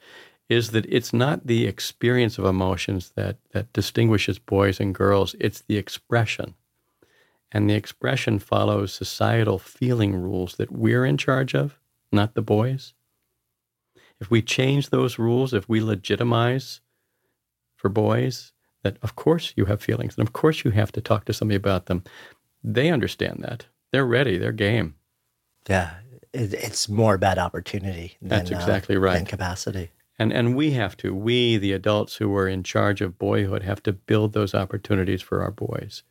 is 0.48 0.72
that 0.72 0.86
it's 0.88 1.14
not 1.14 1.48
the 1.48 1.66
experience 1.66 2.38
of 2.38 2.46
emotions 2.46 3.12
that, 3.16 3.38
that 3.52 3.72
distinguishes 3.74 4.40
boys 4.40 4.80
and 4.80 4.94
girls, 4.94 5.36
it's 5.40 5.62
the 5.62 5.78
expression. 5.78 6.54
And 7.52 7.70
the 7.70 7.76
expression 7.76 8.40
follows 8.40 8.94
societal 8.94 9.60
feeling 9.60 10.16
rules 10.16 10.56
that 10.56 10.72
we're 10.72 11.06
in 11.06 11.18
charge 11.18 11.56
of, 11.56 11.80
not 12.12 12.34
the 12.34 12.42
boys. 12.42 12.94
If 14.20 14.30
we 14.30 14.42
change 14.42 14.90
those 14.90 15.20
rules, 15.20 15.54
if 15.54 15.68
we 15.68 15.82
legitimize 15.82 16.82
for 17.76 17.90
boys 17.90 18.53
that, 18.84 18.98
of 19.02 19.16
course, 19.16 19.54
you 19.56 19.66
have 19.66 19.82
feelings, 19.82 20.16
and 20.18 20.28
of 20.28 20.34
course, 20.34 20.64
you 20.64 20.72
have 20.72 20.92
to 20.94 21.02
talk 21.02 21.26
to 21.26 21.34
somebody 21.34 21.56
about 21.56 21.88
them, 21.88 22.04
they 22.64 22.90
understand 22.92 23.40
that. 23.42 23.66
They're 23.92 24.06
ready, 24.06 24.38
they're 24.38 24.52
game. 24.52 24.96
Yeah, 25.68 25.96
it's 26.34 26.90
more 26.90 27.16
about 27.16 27.38
opportunity 27.38 28.18
than, 28.22 28.30
That's 28.46 28.52
exactly 28.52 28.96
uh, 28.96 29.00
right. 29.00 29.16
than 29.16 29.26
capacity. 29.26 29.92
And, 30.20 30.32
and 30.32 30.56
we 30.56 30.72
have 30.72 30.96
to, 30.98 31.14
we, 31.14 31.58
the 31.58 31.74
adults 31.74 32.18
who 32.18 32.36
are 32.36 32.48
in 32.48 32.64
charge 32.64 33.02
of 33.02 33.18
boyhood, 33.18 33.64
have 33.64 33.82
to 33.84 33.94
build 33.94 34.34
those 34.34 34.54
opportunities 34.54 35.22
for 35.22 35.42
our 35.42 35.52
boys. 35.52 36.04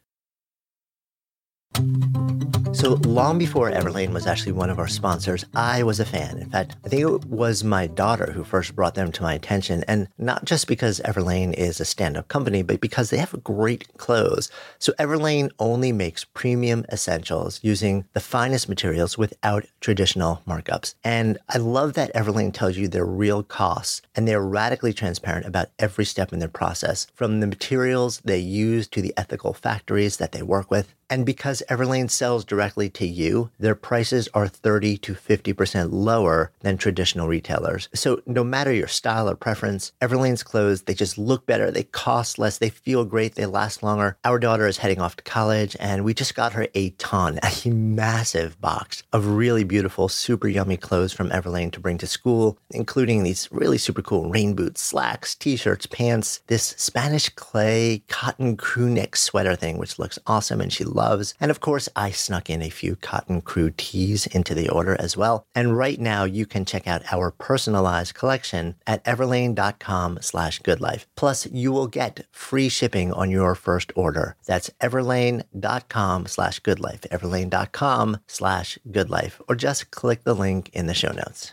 So 2.75 2.95
long 3.05 3.39
before 3.39 3.71
Everlane 3.71 4.13
was 4.13 4.27
actually 4.27 4.53
one 4.53 4.71
of 4.71 4.79
our 4.79 4.89
sponsors, 4.89 5.45
I 5.55 5.83
was 5.83 6.01
a 6.01 6.05
fan. 6.05 6.39
In 6.39 6.51
fact, 6.51 6.75
I 6.85 6.89
think 6.89 7.03
it 7.03 7.27
was 7.27 7.63
my 7.63 7.87
daughter 7.87 8.33
who 8.33 8.45
first 8.45 8.75
brought 8.75 8.95
them 8.95 9.13
to 9.13 9.23
my 9.23 9.35
attention. 9.35 9.85
And 9.87 10.09
not 10.19 10.45
just 10.47 10.67
because 10.67 10.99
Everlane 11.01 11.53
is 11.53 11.81
a 11.81 11.85
stand 11.85 12.17
up 12.17 12.29
company, 12.29 12.63
but 12.63 12.81
because 12.81 13.11
they 13.11 13.19
have 13.19 13.45
great 13.45 13.87
clothes. 13.99 14.51
So 14.79 14.93
Everlane 14.99 15.51
only 15.59 15.93
makes 15.93 16.25
premium 16.25 16.85
essentials 16.91 17.61
using 17.63 18.07
the 18.15 18.21
finest 18.21 18.69
materials 18.69 19.17
without 19.17 19.65
traditional 19.81 20.43
markups. 20.47 20.95
And 21.05 21.39
I 21.51 21.59
love 21.59 21.93
that 21.93 22.13
Everlane 22.15 22.53
tells 22.53 22.77
you 22.77 22.89
their 22.89 23.07
real 23.07 23.43
costs 23.43 24.03
and 24.17 24.27
they're 24.27 24.43
radically 24.43 24.93
transparent 24.93 25.47
about 25.47 25.69
every 25.79 26.05
step 26.05 26.33
in 26.33 26.41
their 26.41 26.49
process, 26.49 27.07
from 27.15 27.41
the 27.41 27.47
materials 27.47 28.21
they 28.25 28.39
use 28.39 28.89
to 28.89 29.03
the 29.03 29.15
ethical 29.17 29.53
factories 29.53 30.17
that 30.17 30.33
they 30.33 30.43
work 30.43 30.71
with. 30.71 30.95
And 31.13 31.27
because 31.27 31.63
Everlane 31.69 32.11
sells 32.11 32.43
directly 32.43 32.89
to 32.91 33.07
you, 33.07 33.51
their 33.59 33.75
prices 33.75 34.31
are 34.33 34.49
30 34.49 34.97
to 34.97 35.15
50% 35.15 35.89
lower 35.93 36.53
than 36.61 36.79
traditional 36.79 37.29
retailers. 37.29 37.91
So 37.95 38.23
no 38.25 38.43
matter 38.43 38.73
your 38.73 38.89
style 38.89 39.29
or 39.29 39.35
preference, 39.35 39.93
Everlane's 40.01 40.43
clothes, 40.43 40.83
they 40.83 40.95
just 40.95 41.19
look 41.19 41.45
better, 41.45 41.71
they 41.71 41.83
cost 41.83 42.39
less, 42.39 42.57
they 42.57 42.71
feel 42.71 43.05
great, 43.05 43.35
they 43.35 43.45
last 43.45 43.83
longer. 43.83 44.17
Our 44.25 44.39
daughter 44.39 44.67
is 44.67 44.79
heading 44.79 45.01
off 45.01 45.17
to 45.17 45.25
college 45.25 45.77
and 45.79 46.03
we 46.03 46.15
just 46.15 46.35
got 46.35 46.55
her 46.55 46.67
a 46.75 46.91
ton, 46.91 47.39
a 47.67 47.69
massive 47.69 48.59
box 48.61 49.03
of 49.13 49.27
really 49.27 49.65
beautiful, 49.65 50.09
super 50.09 50.49
yummy 50.49 50.79
clothes 50.79 51.13
from 51.13 51.29
Everlane 51.29 51.73
to 51.73 51.81
bring 51.81 51.99
to 51.99 52.07
school, 52.07 52.57
including 52.71 53.23
these 53.23 53.51
really 53.53 53.77
super 53.77 54.01
cool 54.01 54.31
rain 54.31 54.55
boots, 54.55 54.81
slacks, 54.81 55.35
t-shirts, 55.35 55.85
pants, 55.85 56.41
this 56.47 56.75
Spanish 56.79 57.29
clay 57.29 58.03
cotton 58.09 58.57
crew 58.57 58.89
neck 58.89 59.15
sweater 59.15 59.55
thing, 59.57 59.77
which 59.77 59.99
looks 59.99 60.19
awesome 60.27 60.63
and 60.63 60.73
she 60.73 60.85
loves 60.85 61.02
And 61.41 61.51
of 61.51 61.61
course, 61.61 61.89
I 61.97 62.11
snuck 62.11 62.49
in 62.49 62.63
a 62.63 62.71
few 62.71 62.97
cotton 62.97 63.41
crew 63.41 63.73
tees 63.77 64.27
into 64.27 64.55
the 64.55 64.69
order 64.69 64.97
as 64.99 65.17
well. 65.17 65.47
And 65.55 65.77
right 65.77 66.01
now 66.01 66.25
you 66.25 66.47
can 66.47 66.65
check 66.65 66.87
out 66.87 67.03
our 67.13 67.31
personalized 67.31 68.15
collection 68.15 68.77
at 68.87 69.05
everlane.com 69.05 70.19
slash 70.21 70.61
goodlife. 70.63 71.07
Plus 71.17 71.47
you 71.47 71.73
will 71.73 71.87
get 71.89 72.27
free 72.31 72.69
shipping 72.69 73.13
on 73.13 73.31
your 73.31 73.55
first 73.55 73.93
order. 73.97 74.37
That's 74.47 74.71
everlane.com 74.81 76.27
slash 76.27 76.61
goodlife, 76.61 77.01
everlane.com 77.09 78.19
slash 78.27 78.79
goodlife, 78.89 79.41
or 79.49 79.55
just 79.55 79.91
click 79.91 80.25
the 80.25 80.35
link 80.35 80.71
in 80.73 80.87
the 80.87 80.95
show 80.95 81.13
notes. 81.13 81.51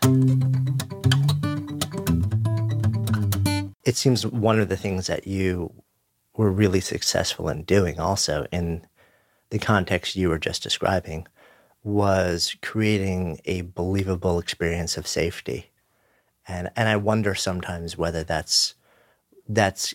It 3.84 3.96
seems 3.96 4.26
one 4.26 4.60
of 4.60 4.68
the 4.68 4.76
things 4.76 5.06
that 5.08 5.26
you 5.26 5.72
were 6.34 6.50
really 6.50 6.80
successful 6.80 7.48
in 7.48 7.62
doing 7.64 7.98
also 7.98 8.46
in 8.52 8.86
the 9.50 9.58
context 9.58 10.16
you 10.16 10.28
were 10.28 10.38
just 10.38 10.62
describing 10.62 11.26
was 11.82 12.56
creating 12.62 13.40
a 13.44 13.62
believable 13.62 14.38
experience 14.38 14.96
of 14.96 15.06
safety. 15.06 15.70
And 16.46 16.70
and 16.76 16.88
I 16.88 16.96
wonder 16.96 17.34
sometimes 17.34 17.96
whether 17.96 18.24
that's 18.24 18.74
that's 19.48 19.94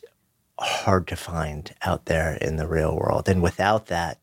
hard 0.60 1.08
to 1.08 1.16
find 1.16 1.74
out 1.82 2.06
there 2.06 2.36
in 2.36 2.56
the 2.56 2.68
real 2.68 2.96
world. 2.96 3.28
And 3.28 3.42
without 3.42 3.88
that, 3.88 4.20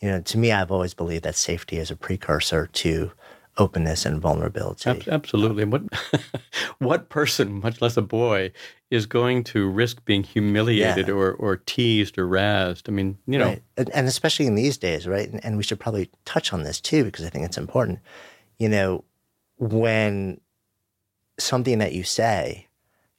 you 0.00 0.08
know, 0.08 0.20
to 0.20 0.38
me 0.38 0.52
I've 0.52 0.70
always 0.70 0.94
believed 0.94 1.24
that 1.24 1.36
safety 1.36 1.78
is 1.78 1.90
a 1.90 1.96
precursor 1.96 2.66
to 2.66 3.12
openness 3.56 4.04
and 4.04 4.20
vulnerability. 4.20 4.90
Absolutely. 5.08 5.64
What 5.64 5.82
what 6.78 7.08
person, 7.08 7.60
much 7.60 7.80
less 7.80 7.96
a 7.96 8.02
boy, 8.02 8.52
is 8.90 9.06
going 9.06 9.44
to 9.44 9.68
risk 9.68 10.04
being 10.04 10.22
humiliated 10.22 11.08
yeah. 11.08 11.14
or, 11.14 11.32
or 11.32 11.56
teased 11.56 12.18
or 12.18 12.26
razzed? 12.26 12.88
I 12.88 12.92
mean, 12.92 13.18
you 13.26 13.38
know. 13.38 13.46
Right. 13.46 13.62
And, 13.76 13.90
and, 13.90 14.06
especially 14.06 14.46
in 14.46 14.54
these 14.54 14.76
days, 14.76 15.06
right? 15.06 15.28
And, 15.28 15.44
and 15.44 15.56
we 15.56 15.62
should 15.62 15.80
probably 15.80 16.10
touch 16.24 16.52
on 16.52 16.62
this 16.62 16.80
too, 16.80 17.04
because 17.04 17.24
I 17.24 17.28
think 17.28 17.44
it's 17.44 17.58
important. 17.58 18.00
You 18.58 18.68
know, 18.68 19.04
when 19.58 20.40
something 21.38 21.78
that 21.78 21.92
you 21.92 22.04
say, 22.04 22.68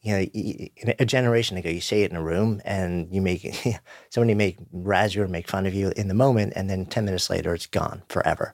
you 0.02 0.12
know, 0.14 0.94
a 1.00 1.06
generation 1.06 1.58
ago, 1.58 1.70
you 1.70 1.82
say 1.82 2.04
it 2.04 2.12
in 2.12 2.18
a 2.18 2.22
room 2.22 2.62
and 2.64 3.12
you 3.12 3.22
make 3.22 3.56
somebody 4.10 4.36
make 4.36 4.58
razz 4.72 5.16
you 5.16 5.24
or 5.24 5.28
make 5.28 5.50
fun 5.50 5.66
of 5.66 5.74
you 5.74 5.92
in 5.96 6.08
the 6.08 6.14
moment, 6.14 6.54
and 6.56 6.70
then 6.70 6.86
10 6.86 7.06
minutes 7.06 7.30
later, 7.30 7.54
it's 7.54 7.66
gone 7.66 8.04
forever 8.08 8.54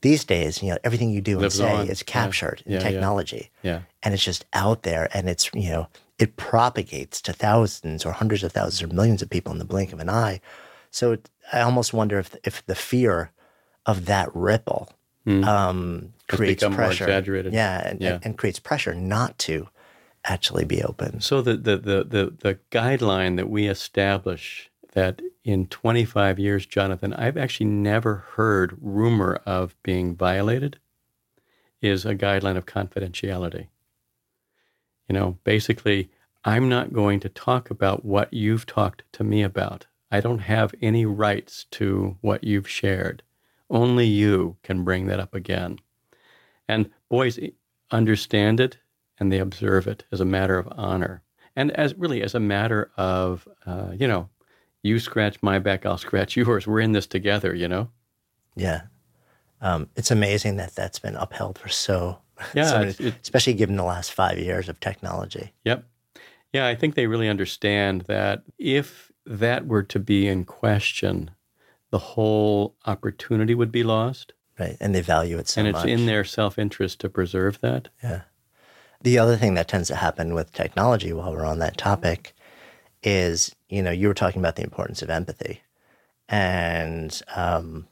these 0.00 0.24
days, 0.24 0.62
you 0.62 0.70
know, 0.70 0.78
everything 0.84 1.10
you 1.10 1.20
do 1.20 1.38
Lives 1.38 1.58
and 1.58 1.68
say 1.68 1.74
on. 1.74 1.88
is 1.88 2.02
captured 2.02 2.62
yeah. 2.64 2.76
in 2.76 2.80
yeah, 2.80 2.90
technology. 2.90 3.50
Yeah. 3.62 3.72
yeah. 3.72 3.80
And 4.02 4.14
it's 4.14 4.24
just 4.24 4.46
out 4.52 4.82
there 4.82 5.08
and 5.12 5.28
it's, 5.28 5.50
you 5.54 5.70
know, 5.70 5.88
it 6.18 6.36
propagates 6.36 7.20
to 7.22 7.32
thousands 7.32 8.04
or 8.04 8.12
hundreds 8.12 8.42
of 8.42 8.52
thousands 8.52 8.82
or 8.82 8.94
millions 8.94 9.22
of 9.22 9.30
people 9.30 9.52
in 9.52 9.58
the 9.58 9.64
blink 9.64 9.92
of 9.92 10.00
an 10.00 10.08
eye. 10.08 10.40
So 10.90 11.12
it, 11.12 11.30
I 11.52 11.60
almost 11.60 11.92
wonder 11.92 12.18
if 12.18 12.34
if 12.44 12.64
the 12.66 12.74
fear 12.74 13.32
of 13.86 14.06
that 14.06 14.34
ripple 14.34 14.90
mm. 15.26 15.44
um, 15.44 16.12
creates 16.28 16.64
pressure. 16.64 17.04
exaggerated. 17.04 17.52
Yeah 17.52 17.88
and, 17.88 18.00
yeah. 18.00 18.14
And, 18.14 18.26
and 18.26 18.38
creates 18.38 18.58
pressure 18.58 18.94
not 18.94 19.38
to 19.40 19.68
actually 20.24 20.64
be 20.64 20.82
open. 20.82 21.20
So 21.20 21.40
the, 21.40 21.56
the, 21.56 21.76
the, 21.78 22.04
the, 22.04 22.34
the 22.38 22.58
guideline 22.70 23.36
that 23.36 23.48
we 23.48 23.66
establish 23.66 24.67
that 24.98 25.22
in 25.44 25.68
25 25.68 26.40
years, 26.40 26.66
Jonathan, 26.66 27.14
I've 27.14 27.36
actually 27.36 27.66
never 27.66 28.16
heard 28.34 28.76
rumor 28.80 29.40
of 29.46 29.80
being 29.84 30.16
violated. 30.16 30.80
is 31.80 32.04
a 32.04 32.16
guideline 32.16 32.56
of 32.56 32.66
confidentiality. 32.66 33.68
You 35.08 35.14
know, 35.14 35.38
basically, 35.44 36.10
I'm 36.44 36.68
not 36.68 36.92
going 36.92 37.20
to 37.20 37.28
talk 37.28 37.70
about 37.70 38.04
what 38.04 38.34
you've 38.34 38.66
talked 38.66 39.04
to 39.12 39.22
me 39.22 39.44
about. 39.44 39.86
I 40.10 40.20
don't 40.20 40.40
have 40.40 40.74
any 40.82 41.06
rights 41.06 41.66
to 41.72 42.16
what 42.20 42.42
you've 42.42 42.68
shared. 42.68 43.22
Only 43.70 44.06
you 44.06 44.56
can 44.64 44.82
bring 44.82 45.06
that 45.06 45.20
up 45.20 45.32
again. 45.32 45.78
And 46.66 46.90
boys 47.08 47.38
understand 47.92 48.58
it 48.58 48.78
and 49.20 49.30
they 49.30 49.38
observe 49.38 49.86
it 49.86 50.02
as 50.10 50.20
a 50.20 50.24
matter 50.24 50.58
of 50.58 50.66
honor 50.72 51.22
and 51.54 51.70
as 51.70 51.94
really 51.94 52.20
as 52.20 52.34
a 52.34 52.40
matter 52.40 52.90
of, 52.96 53.46
uh, 53.64 53.92
you 53.94 54.08
know, 54.08 54.28
you 54.82 54.98
scratch 54.98 55.42
my 55.42 55.58
back, 55.58 55.84
I'll 55.84 55.98
scratch 55.98 56.36
yours. 56.36 56.66
We're 56.66 56.80
in 56.80 56.92
this 56.92 57.06
together, 57.06 57.54
you 57.54 57.68
know? 57.68 57.90
Yeah. 58.56 58.82
Um, 59.60 59.88
it's 59.96 60.10
amazing 60.10 60.56
that 60.56 60.74
that's 60.74 60.98
been 60.98 61.16
upheld 61.16 61.58
for 61.58 61.68
so, 61.68 62.18
yeah, 62.54 62.64
so 62.66 62.78
many, 62.78 62.90
it, 62.98 63.14
especially 63.22 63.54
given 63.54 63.76
the 63.76 63.84
last 63.84 64.12
five 64.12 64.38
years 64.38 64.68
of 64.68 64.78
technology. 64.80 65.52
Yep. 65.64 65.84
Yeah, 66.52 66.66
I 66.66 66.74
think 66.74 66.94
they 66.94 67.06
really 67.06 67.28
understand 67.28 68.02
that 68.02 68.42
if 68.58 69.12
that 69.26 69.66
were 69.66 69.82
to 69.82 69.98
be 69.98 70.26
in 70.28 70.44
question, 70.44 71.32
the 71.90 71.98
whole 71.98 72.76
opportunity 72.86 73.54
would 73.54 73.72
be 73.72 73.82
lost. 73.82 74.32
Right. 74.58 74.76
And 74.80 74.94
they 74.94 75.02
value 75.02 75.38
it 75.38 75.48
so 75.48 75.60
much. 75.60 75.66
and 75.66 75.76
it's 75.76 75.84
much. 75.84 75.92
in 75.92 76.06
their 76.06 76.24
self 76.24 76.58
interest 76.58 77.00
to 77.00 77.08
preserve 77.08 77.60
that. 77.60 77.88
Yeah. 78.02 78.22
The 79.00 79.18
other 79.18 79.36
thing 79.36 79.54
that 79.54 79.68
tends 79.68 79.88
to 79.88 79.94
happen 79.94 80.34
with 80.34 80.52
technology 80.52 81.12
while 81.12 81.32
we're 81.32 81.44
on 81.44 81.60
that 81.60 81.76
topic 81.76 82.34
is, 83.02 83.54
you 83.68 83.82
know, 83.82 83.90
you 83.90 84.08
were 84.08 84.14
talking 84.14 84.40
about 84.40 84.56
the 84.56 84.62
importance 84.62 85.02
of 85.02 85.10
empathy. 85.10 85.62
And, 86.28 87.20
um, 87.34 87.86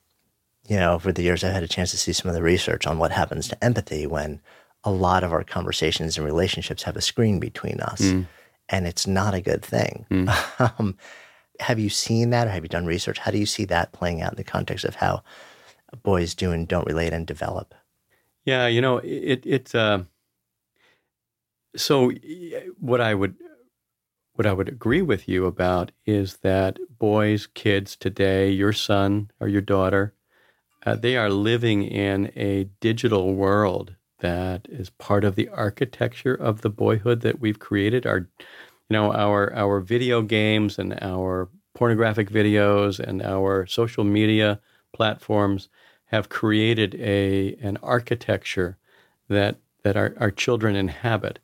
you 0.68 0.76
know, 0.76 0.94
over 0.94 1.12
the 1.12 1.22
years, 1.22 1.44
I've 1.44 1.52
had 1.52 1.62
a 1.62 1.68
chance 1.68 1.90
to 1.92 1.96
see 1.96 2.12
some 2.12 2.28
of 2.28 2.34
the 2.34 2.42
research 2.42 2.86
on 2.86 2.98
what 2.98 3.12
happens 3.12 3.48
to 3.48 3.64
empathy 3.64 4.06
when 4.06 4.40
a 4.84 4.90
lot 4.90 5.24
of 5.24 5.32
our 5.32 5.44
conversations 5.44 6.16
and 6.16 6.26
relationships 6.26 6.82
have 6.84 6.96
a 6.96 7.00
screen 7.00 7.40
between 7.40 7.80
us. 7.80 8.00
Mm. 8.00 8.26
And 8.68 8.86
it's 8.86 9.06
not 9.06 9.34
a 9.34 9.40
good 9.40 9.64
thing. 9.64 10.06
Mm. 10.10 10.34
Um, 10.78 10.96
have 11.60 11.78
you 11.78 11.88
seen 11.88 12.30
that 12.30 12.46
or 12.46 12.50
have 12.50 12.62
you 12.62 12.68
done 12.68 12.86
research? 12.86 13.18
How 13.18 13.30
do 13.30 13.38
you 13.38 13.46
see 13.46 13.64
that 13.66 13.92
playing 13.92 14.20
out 14.20 14.32
in 14.32 14.36
the 14.36 14.44
context 14.44 14.84
of 14.84 14.96
how 14.96 15.22
boys 16.02 16.34
do 16.34 16.50
and 16.52 16.68
don't 16.68 16.86
relate 16.86 17.12
and 17.12 17.26
develop? 17.26 17.74
Yeah, 18.44 18.66
you 18.66 18.80
know, 18.80 18.98
it 18.98 19.42
it's 19.44 19.74
uh, 19.74 20.04
so 21.76 22.12
what 22.78 23.00
I 23.00 23.14
would 23.14 23.36
what 24.36 24.46
I 24.46 24.52
would 24.52 24.68
agree 24.68 25.02
with 25.02 25.28
you 25.28 25.46
about 25.46 25.92
is 26.04 26.38
that 26.38 26.78
boys, 26.98 27.46
kids 27.46 27.96
today, 27.96 28.50
your 28.50 28.72
son 28.72 29.30
or 29.40 29.48
your 29.48 29.62
daughter, 29.62 30.14
uh, 30.84 30.94
they 30.94 31.16
are 31.16 31.30
living 31.30 31.82
in 31.82 32.30
a 32.36 32.64
digital 32.80 33.34
world 33.34 33.94
that 34.20 34.66
is 34.70 34.90
part 34.90 35.24
of 35.24 35.34
the 35.34 35.48
architecture 35.48 36.34
of 36.34 36.60
the 36.60 36.70
boyhood 36.70 37.22
that 37.22 37.40
we've 37.40 37.58
created. 37.58 38.06
Our, 38.06 38.18
you 38.18 38.90
know, 38.90 39.12
our 39.12 39.52
our 39.54 39.80
video 39.80 40.22
games 40.22 40.78
and 40.78 40.98
our 41.02 41.48
pornographic 41.74 42.30
videos 42.30 43.00
and 43.00 43.22
our 43.22 43.66
social 43.66 44.04
media 44.04 44.60
platforms 44.92 45.68
have 46.06 46.28
created 46.28 46.94
a 46.96 47.56
an 47.62 47.78
architecture 47.82 48.78
that 49.28 49.56
that 49.82 49.96
our, 49.96 50.14
our 50.18 50.30
children 50.30 50.76
inhabit. 50.76 51.38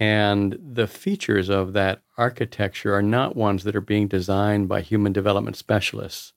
And 0.00 0.58
the 0.58 0.86
features 0.86 1.50
of 1.50 1.74
that 1.74 2.00
architecture 2.16 2.94
are 2.94 3.02
not 3.02 3.36
ones 3.36 3.64
that 3.64 3.76
are 3.76 3.82
being 3.82 4.08
designed 4.08 4.66
by 4.66 4.80
human 4.80 5.12
development 5.12 5.56
specialists. 5.56 6.32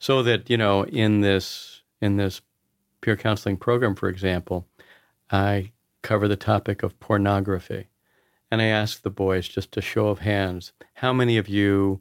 So 0.00 0.24
that, 0.24 0.50
you 0.50 0.56
know, 0.56 0.84
in 0.84 1.20
this 1.20 1.82
in 2.00 2.16
this 2.16 2.40
peer 3.00 3.16
counseling 3.16 3.56
program, 3.56 3.94
for 3.94 4.08
example, 4.08 4.66
I 5.30 5.72
cover 6.02 6.26
the 6.26 6.36
topic 6.36 6.82
of 6.82 6.98
pornography. 7.00 7.88
And 8.50 8.60
I 8.60 8.66
ask 8.66 9.02
the 9.02 9.10
boys, 9.10 9.46
just 9.46 9.76
a 9.76 9.80
show 9.80 10.08
of 10.08 10.20
hands, 10.20 10.72
how 10.94 11.12
many 11.12 11.38
of 11.38 11.48
you 11.48 12.00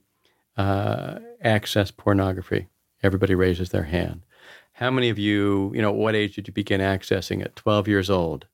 uh, 0.55 1.19
access 1.41 1.91
pornography? 1.91 2.67
Everybody 3.03 3.35
raises 3.35 3.69
their 3.69 3.83
hand. 3.83 4.21
How 4.73 4.89
many 4.89 5.09
of 5.09 5.19
you, 5.19 5.71
you 5.75 5.81
know, 5.81 5.91
what 5.91 6.15
age 6.15 6.35
did 6.35 6.47
you 6.47 6.53
begin 6.53 6.81
accessing 6.81 7.43
it? 7.43 7.55
12 7.55 7.87
years 7.87 8.09
old. 8.09 8.47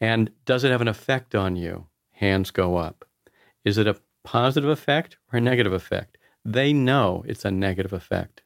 And 0.00 0.30
does 0.44 0.64
it 0.64 0.70
have 0.70 0.80
an 0.80 0.88
effect 0.88 1.34
on 1.34 1.56
you? 1.56 1.86
Hands 2.12 2.50
go 2.50 2.76
up. 2.76 3.04
Is 3.64 3.78
it 3.78 3.86
a 3.86 4.00
positive 4.24 4.70
effect 4.70 5.16
or 5.32 5.38
a 5.38 5.40
negative 5.40 5.72
effect? 5.72 6.18
They 6.44 6.72
know 6.72 7.24
it's 7.26 7.44
a 7.44 7.50
negative 7.50 7.92
effect. 7.92 8.42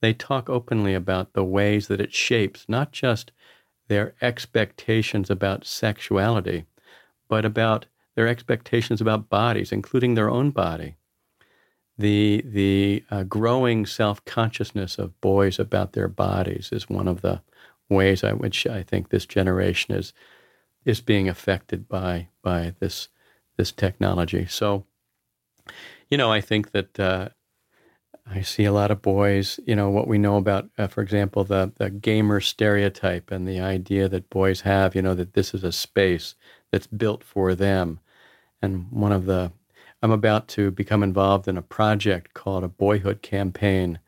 They 0.00 0.12
talk 0.12 0.50
openly 0.50 0.94
about 0.94 1.32
the 1.32 1.44
ways 1.44 1.88
that 1.88 2.00
it 2.00 2.12
shapes 2.12 2.66
not 2.68 2.92
just 2.92 3.32
their 3.88 4.14
expectations 4.20 5.30
about 5.30 5.64
sexuality, 5.64 6.66
but 7.28 7.44
about 7.44 7.86
their 8.14 8.28
expectations 8.28 9.00
about 9.00 9.28
bodies, 9.28 9.72
including 9.72 10.14
their 10.14 10.30
own 10.30 10.50
body. 10.50 10.96
The, 11.96 12.42
the 12.44 13.04
uh, 13.10 13.22
growing 13.24 13.86
self 13.86 14.24
consciousness 14.24 14.98
of 14.98 15.20
boys 15.20 15.58
about 15.58 15.92
their 15.92 16.08
bodies 16.08 16.70
is 16.72 16.88
one 16.88 17.06
of 17.06 17.20
the 17.20 17.40
ways 17.88 18.22
in 18.22 18.38
which 18.38 18.66
I 18.66 18.82
think 18.82 19.08
this 19.08 19.26
generation 19.26 19.94
is 19.94 20.12
is 20.84 21.00
being 21.00 21.28
affected 21.28 21.88
by 21.88 22.28
by 22.42 22.74
this 22.78 23.08
this 23.56 23.72
technology. 23.72 24.46
So, 24.46 24.84
you 26.10 26.18
know, 26.18 26.30
I 26.30 26.40
think 26.40 26.72
that 26.72 26.98
uh, 26.98 27.28
I 28.26 28.42
see 28.42 28.64
a 28.64 28.72
lot 28.72 28.90
of 28.90 29.02
boys. 29.02 29.60
You 29.66 29.76
know, 29.76 29.90
what 29.90 30.08
we 30.08 30.18
know 30.18 30.36
about, 30.36 30.68
uh, 30.78 30.86
for 30.86 31.02
example, 31.02 31.44
the 31.44 31.72
the 31.76 31.90
gamer 31.90 32.40
stereotype 32.40 33.30
and 33.30 33.46
the 33.46 33.60
idea 33.60 34.08
that 34.08 34.30
boys 34.30 34.62
have. 34.62 34.94
You 34.94 35.02
know, 35.02 35.14
that 35.14 35.34
this 35.34 35.54
is 35.54 35.64
a 35.64 35.72
space 35.72 36.34
that's 36.70 36.86
built 36.86 37.22
for 37.22 37.54
them. 37.54 38.00
And 38.62 38.90
one 38.90 39.12
of 39.12 39.26
the 39.26 39.52
I'm 40.02 40.10
about 40.10 40.48
to 40.48 40.70
become 40.70 41.02
involved 41.02 41.48
in 41.48 41.56
a 41.56 41.62
project 41.62 42.34
called 42.34 42.62
a 42.62 42.68
Boyhood 42.68 43.22
Campaign, 43.22 43.98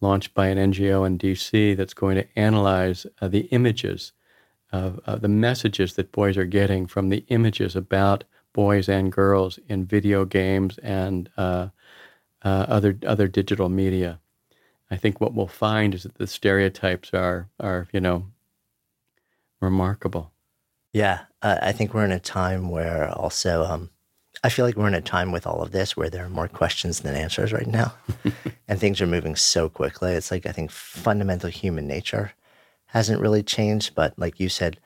launched 0.00 0.34
by 0.34 0.48
an 0.48 0.72
NGO 0.72 1.06
in 1.06 1.16
D.C. 1.16 1.74
that's 1.74 1.94
going 1.94 2.16
to 2.16 2.26
analyze 2.38 3.06
uh, 3.20 3.28
the 3.28 3.42
images 3.52 4.12
of, 4.72 5.00
the 5.20 5.28
messages 5.28 5.94
that 5.94 6.12
boys 6.12 6.36
are 6.36 6.44
getting 6.44 6.86
from 6.86 7.08
the 7.08 7.24
images 7.28 7.76
about 7.76 8.24
boys 8.52 8.88
and 8.88 9.12
girls 9.12 9.58
in 9.68 9.84
video 9.84 10.24
games 10.24 10.78
and 10.78 11.28
uh, 11.36 11.68
uh, 12.42 12.66
other 12.68 12.98
other 13.06 13.28
digital 13.28 13.68
media. 13.68 14.20
I 14.90 14.96
think 14.96 15.20
what 15.20 15.34
we'll 15.34 15.46
find 15.46 15.94
is 15.94 16.04
that 16.04 16.16
the 16.16 16.26
stereotypes 16.26 17.12
are 17.12 17.48
are 17.60 17.88
you 17.92 18.00
know 18.00 18.26
remarkable. 19.60 20.32
Yeah, 20.92 21.20
uh, 21.42 21.58
I 21.60 21.72
think 21.72 21.92
we're 21.92 22.04
in 22.04 22.12
a 22.12 22.20
time 22.20 22.68
where 22.70 23.10
also 23.10 23.64
um, 23.64 23.90
I 24.44 24.48
feel 24.48 24.64
like 24.64 24.76
we're 24.76 24.88
in 24.88 24.94
a 24.94 25.00
time 25.00 25.32
with 25.32 25.46
all 25.46 25.62
of 25.62 25.72
this 25.72 25.96
where 25.96 26.10
there 26.10 26.24
are 26.24 26.30
more 26.30 26.48
questions 26.48 27.00
than 27.00 27.16
answers 27.16 27.52
right 27.52 27.66
now, 27.66 27.94
and 28.68 28.78
things 28.78 29.00
are 29.00 29.06
moving 29.06 29.36
so 29.36 29.68
quickly. 29.68 30.12
It's 30.12 30.30
like 30.30 30.46
I 30.46 30.52
think 30.52 30.70
fundamental 30.70 31.50
human 31.50 31.86
nature 31.86 32.32
hasn't 32.94 33.20
really 33.20 33.42
changed, 33.42 33.94
but 33.96 34.16
like 34.16 34.38
you 34.38 34.48
said, 34.48 34.78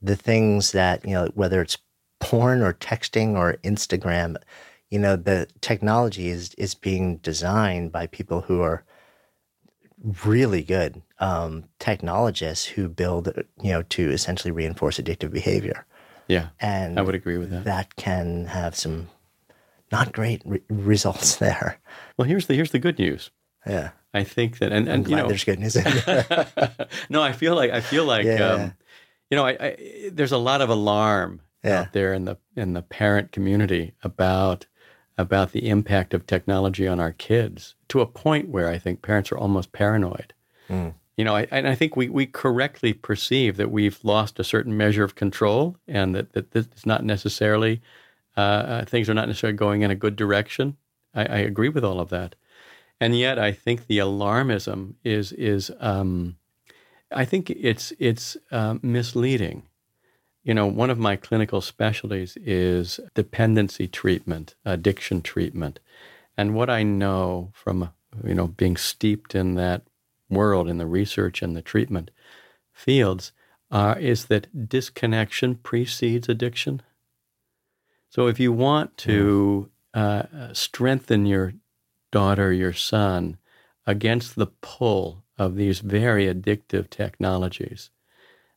the 0.00 0.16
things 0.16 0.72
that 0.72 1.04
you 1.04 1.12
know, 1.12 1.28
whether 1.34 1.60
it's 1.60 1.76
porn 2.18 2.62
or 2.62 2.72
texting 2.72 3.36
or 3.36 3.58
Instagram, 3.62 4.36
you 4.88 4.98
know, 4.98 5.14
the 5.14 5.46
technology 5.60 6.28
is 6.30 6.54
is 6.54 6.74
being 6.74 7.18
designed 7.18 7.92
by 7.92 8.06
people 8.06 8.40
who 8.40 8.62
are 8.62 8.82
really 10.24 10.62
good 10.62 11.02
um, 11.18 11.64
technologists 11.78 12.64
who 12.64 12.88
build, 12.88 13.30
you 13.62 13.70
know, 13.70 13.82
to 13.82 14.10
essentially 14.10 14.50
reinforce 14.50 14.98
addictive 14.98 15.30
behavior. 15.30 15.84
Yeah, 16.28 16.48
and 16.60 16.98
I 16.98 17.02
would 17.02 17.14
agree 17.14 17.36
with 17.36 17.50
that. 17.50 17.64
That 17.64 17.96
can 17.96 18.46
have 18.46 18.74
some 18.74 19.10
not 19.92 20.12
great 20.12 20.40
re- 20.46 20.62
results 20.70 21.36
there. 21.44 21.78
Well, 22.16 22.26
here's 22.26 22.46
the 22.46 22.54
here's 22.54 22.70
the 22.70 22.78
good 22.78 22.98
news. 22.98 23.30
Yeah, 23.66 23.90
I 24.14 24.24
think 24.24 24.58
that, 24.58 24.72
and, 24.72 24.88
and 24.88 25.08
you 25.08 25.16
know, 25.16 25.28
there's 25.28 25.44
good 25.44 25.58
news. 25.58 25.76
no, 27.10 27.22
I 27.22 27.32
feel 27.32 27.54
like 27.54 27.70
I 27.70 27.80
feel 27.80 28.04
like 28.04 28.24
Yeah, 28.24 28.38
yeah, 28.38 28.48
um, 28.48 28.60
yeah. 28.60 28.70
you 29.30 29.36
know, 29.36 29.46
I, 29.46 29.56
I, 29.60 30.10
there's 30.12 30.32
a 30.32 30.38
lot 30.38 30.60
of 30.60 30.68
alarm 30.70 31.40
Yeah. 31.62 31.80
out 31.80 31.92
there 31.92 32.12
in 32.12 32.24
the 32.24 32.36
in 32.56 32.72
the 32.74 32.82
parent 32.82 33.32
community 33.32 33.92
about 34.02 34.66
about 35.18 35.52
the 35.52 35.68
impact 35.68 36.14
of 36.14 36.26
technology 36.26 36.86
on 36.88 36.98
our 36.98 37.12
kids 37.12 37.74
to 37.88 38.00
a 38.00 38.06
point 38.06 38.48
where 38.48 38.68
I 38.68 38.78
think 38.78 39.02
parents 39.02 39.30
are 39.30 39.36
almost 39.38 39.72
paranoid. 39.72 40.32
Mm. 40.70 40.94
You 41.18 41.24
know, 41.24 41.36
I, 41.36 41.46
and 41.50 41.68
I 41.68 41.74
think 41.74 41.94
we, 41.96 42.08
we 42.08 42.24
correctly 42.24 42.94
perceive 42.94 43.58
that 43.58 43.70
we've 43.70 44.02
lost 44.02 44.38
a 44.38 44.44
certain 44.44 44.74
measure 44.78 45.04
of 45.04 45.16
control 45.16 45.76
and 45.86 46.14
that, 46.14 46.32
that 46.32 46.52
this 46.52 46.66
is 46.74 46.86
not 46.86 47.04
necessarily, 47.04 47.82
uh, 48.38 48.40
uh, 48.40 48.84
things 48.86 49.10
are 49.10 49.14
not 49.14 49.28
necessarily 49.28 49.58
going 49.58 49.82
in 49.82 49.90
a 49.90 49.94
good 49.94 50.16
direction. 50.16 50.78
I, 51.14 51.20
I 51.26 51.38
agree 51.40 51.68
with 51.68 51.84
all 51.84 52.00
of 52.00 52.08
that. 52.08 52.34
And 53.00 53.18
yet 53.18 53.38
I 53.38 53.52
think 53.52 53.86
the 53.86 53.98
alarmism 53.98 54.94
is, 55.02 55.32
is 55.32 55.70
um, 55.80 56.36
I 57.10 57.24
think 57.24 57.50
it's, 57.50 57.92
it's 57.98 58.36
uh, 58.52 58.76
misleading. 58.82 59.62
You 60.42 60.54
know, 60.54 60.66
one 60.66 60.90
of 60.90 60.98
my 60.98 61.16
clinical 61.16 61.60
specialties 61.60 62.36
is 62.36 63.00
dependency 63.14 63.88
treatment, 63.88 64.54
addiction 64.64 65.22
treatment. 65.22 65.80
And 66.36 66.54
what 66.54 66.70
I 66.70 66.82
know 66.82 67.50
from, 67.54 67.90
you 68.24 68.34
know, 68.34 68.48
being 68.48 68.76
steeped 68.76 69.34
in 69.34 69.54
that 69.54 69.82
world, 70.28 70.68
in 70.68 70.78
the 70.78 70.86
research 70.86 71.42
and 71.42 71.56
the 71.56 71.62
treatment 71.62 72.10
fields, 72.72 73.32
uh, 73.70 73.94
is 73.98 74.26
that 74.26 74.68
disconnection 74.68 75.56
precedes 75.56 76.28
addiction. 76.28 76.82
So 78.08 78.26
if 78.26 78.40
you 78.40 78.52
want 78.52 78.96
to 78.98 79.70
uh, 79.94 80.52
strengthen 80.52 81.26
your 81.26 81.54
daughter, 82.10 82.52
your 82.52 82.72
son, 82.72 83.38
against 83.86 84.36
the 84.36 84.46
pull 84.46 85.24
of 85.38 85.56
these 85.56 85.80
very 85.80 86.26
addictive 86.26 86.90
technologies, 86.90 87.90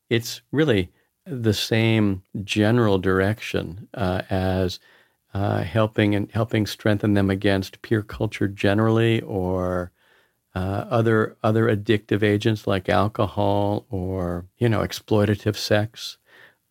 it's 0.10 0.42
really 0.52 0.92
the 1.26 1.54
same 1.54 2.24
general 2.44 2.98
direction 2.98 3.88
uh, 3.94 4.22
as 4.30 4.80
uh, 5.34 5.64
helping 5.64 6.14
and 6.14 6.32
helping 6.32 6.68
strengthen 6.68 7.14
them 7.14 7.30
against 7.30 7.82
peer 7.82 8.04
culture 8.04 8.48
generally, 8.48 9.22
or 9.22 9.92
uh, 10.56 10.86
other 10.90 11.36
other 11.42 11.66
addictive 11.66 12.22
agents 12.22 12.68
like 12.68 12.90
alcohol 12.90 13.86
or 13.90 14.46
you 14.58 14.70
know 14.70 14.82
exploitative 14.82 15.56
sex. 15.56 16.18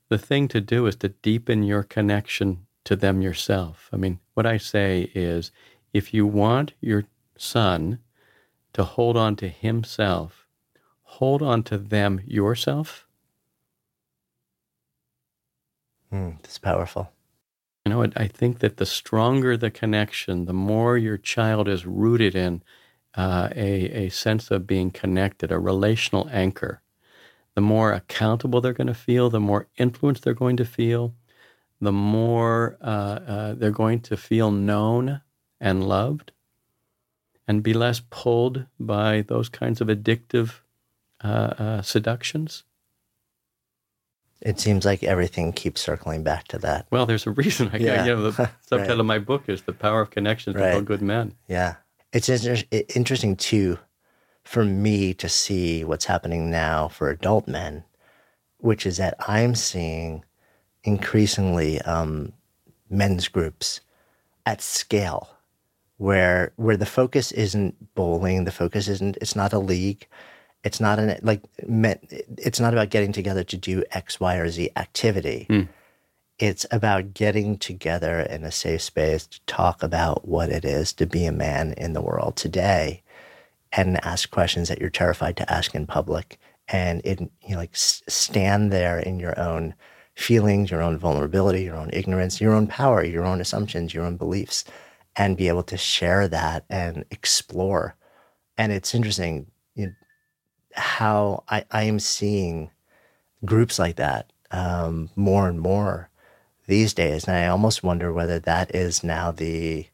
The 0.09 0.19
thing 0.19 0.47
to 0.49 0.61
do 0.61 0.87
is 0.87 0.97
to 0.97 1.09
deepen 1.09 1.63
your 1.63 1.83
connection 1.83 2.67
to 2.85 2.97
them 2.97 3.23
yourself. 3.23 3.89
I 3.93 3.97
mean, 3.97 4.21
what 4.35 4.47
I 4.47 4.59
say 4.59 5.11
is, 5.15 5.51
if 5.93 6.15
you 6.15 6.27
want 6.27 6.75
your 6.81 7.05
son 7.37 7.99
to 8.73 8.85
hold 8.85 9.17
on 9.17 9.37
to 9.37 9.49
himself, 9.49 10.47
hold 11.03 11.43
on 11.43 11.63
to 11.65 11.79
them 11.79 12.21
yourself. 12.27 13.07
Mm, 16.13 16.41
that's 16.43 16.59
powerful. 16.59 17.11
You 17.85 17.91
know, 17.91 18.07
I 18.17 18.29
think 18.29 18.61
that 18.61 18.77
the 18.77 18.87
stronger 18.87 19.57
the 19.57 19.71
connection, 19.71 20.45
the 20.45 20.53
more 20.53 20.97
your 20.97 21.19
child 21.19 21.69
is 21.69 21.85
rooted 21.85 22.35
in 22.35 22.63
uh, 23.15 23.49
a, 23.55 24.07
a 24.07 24.09
sense 24.09 24.51
of 24.51 24.67
being 24.67 24.91
connected, 24.91 25.51
a 25.51 25.59
relational 25.59 26.29
anchor, 26.31 26.81
the 27.55 27.61
more 27.61 27.93
accountable 27.93 28.61
they're 28.61 28.73
going 28.73 28.87
to 28.87 28.95
feel, 28.95 29.31
the 29.31 29.41
more 29.41 29.69
influence 29.77 30.21
they're 30.21 30.33
going 30.33 30.57
to 30.59 30.65
feel, 30.65 31.15
the 31.81 31.93
more 31.93 32.79
uh, 32.81 32.85
uh, 33.27 33.55
they're 33.55 33.71
going 33.73 34.01
to 34.01 34.17
feel 34.17 34.51
known 34.51 35.21
and 35.63 35.89
loved 35.89 36.33
and 37.49 37.63
be 37.63 37.73
less 37.73 38.03
pulled 38.11 38.67
by 38.79 39.23
those 39.23 39.49
kinds 39.49 39.81
of 39.81 39.89
addictive 39.89 40.61
uh, 41.25 41.55
uh, 41.59 41.83
seductions. 41.83 42.65
It 44.41 44.59
seems 44.59 44.85
like 44.85 45.05
everything 45.05 45.53
keeps 45.53 45.81
circling 45.81 46.25
back 46.25 46.49
to 46.49 46.59
that. 46.59 46.87
Well, 46.91 47.07
there's 47.07 47.29
a 47.29 47.31
reason. 47.31 47.71
I, 47.73 47.77
yeah. 47.77 48.05
you 48.05 48.15
know, 48.17 48.31
the 48.31 48.51
subtitle 48.61 48.97
right. 48.97 49.01
of 49.01 49.07
my 49.07 49.19
book 49.21 49.45
is 49.47 49.63
"The 49.63 49.73
Power 49.73 50.01
of 50.01 50.11
Connections 50.11 50.57
right. 50.57 50.75
to 50.75 50.83
Good 50.83 51.01
Men." 51.01 51.37
Yeah, 51.47 51.77
it's 52.13 52.29
inter- 52.29 52.67
interesting 52.95 53.37
too, 53.37 53.79
for 54.43 54.65
me 54.65 55.15
to 55.15 55.29
see 55.29 55.85
what's 55.85 56.07
happening 56.07 56.51
now 56.51 56.89
for 56.89 57.09
adult 57.09 57.47
men, 57.47 57.85
which 58.59 58.85
is 58.85 58.97
that 58.97 59.15
I'm 59.29 59.55
seeing 59.55 60.25
increasingly 60.83 61.81
um, 61.83 62.33
men's 62.91 63.29
groups 63.29 63.81
at 64.45 64.61
scale, 64.61 65.31
where 66.03 66.53
where 66.57 66.77
the 66.77 66.87
focus 66.87 67.33
isn't 67.33 67.95
bowling, 67.95 68.45
the 68.45 68.53
focus 68.53 68.89
isn't. 68.89 69.17
It's 69.21 69.37
not 69.37 69.53
a 69.53 69.59
league 69.59 70.07
it's 70.65 70.81
not 70.81 70.99
an 70.99 71.19
like 71.23 71.43
it's 72.39 72.61
not 72.61 72.73
about 72.73 72.91
getting 72.91 73.13
together 73.13 73.45
to 73.45 73.57
do 73.57 73.83
X, 73.91 74.21
Y, 74.21 74.37
or 74.37 74.49
Z 74.49 74.71
activity. 74.77 75.47
Mm. 75.51 75.69
It's 76.39 76.67
about 76.71 77.15
getting 77.15 77.59
together 77.59 78.21
in 78.21 78.45
a 78.45 78.51
safe 78.51 78.83
space 78.83 79.27
to 79.27 79.41
talk 79.47 79.83
about 79.83 80.27
what 80.27 80.51
it 80.51 80.65
is 80.65 80.93
to 80.95 81.07
be 81.07 81.25
a 81.25 81.33
man 81.33 81.73
in 81.77 81.93
the 81.93 82.03
world 82.03 82.37
today, 82.37 83.03
and 83.73 84.05
ask 84.05 84.31
questions 84.31 84.69
that 84.69 84.81
you're 84.81 84.91
terrified 84.91 85.37
to 85.39 85.53
ask 85.53 85.75
in 85.75 85.87
public, 85.87 86.39
and 86.69 87.01
it 87.05 87.21
you 87.21 87.51
know 87.51 87.59
like 87.59 87.75
stand 87.75 88.73
there 88.73 88.99
in 89.01 89.19
your 89.19 89.39
own 89.39 89.75
feelings, 90.15 90.71
your 90.71 90.83
own 90.83 90.97
vulnerability, 90.97 91.65
your 91.65 91.77
own 91.77 91.91
ignorance, 91.93 92.41
your 92.41 92.53
own 92.53 92.67
power, 92.67 93.03
your 93.03 93.25
own 93.25 93.41
assumptions, 93.41 93.95
your 93.95 94.05
own 94.05 94.17
beliefs, 94.17 94.65
and 95.17 95.37
be 95.37 95.49
able 95.49 95.63
to 95.65 95.77
share 95.77 96.29
that 96.29 96.65
and 96.71 97.05
explore. 97.11 97.97
And 98.57 98.73
it's 98.73 98.95
interesting. 98.95 99.51
You 99.75 99.87
know, 99.87 99.93
how 100.75 101.45
I, 101.49 101.65
I 101.71 101.85
am 101.85 101.99
seeing 101.99 102.71
groups 103.45 103.79
like 103.79 103.97
that 103.97 104.33
um, 104.51 105.11
more 105.17 105.49
and 105.49 105.61
more 105.61 106.09
these 106.67 106.95
days. 106.95 107.25
And 107.25 107.37
I 107.37 107.47
almost 107.49 107.83
wonder 107.83 108.13
whether 108.13 108.39
that 108.41 108.75
is 108.75 109.03
now 109.03 109.33
the 109.33 109.87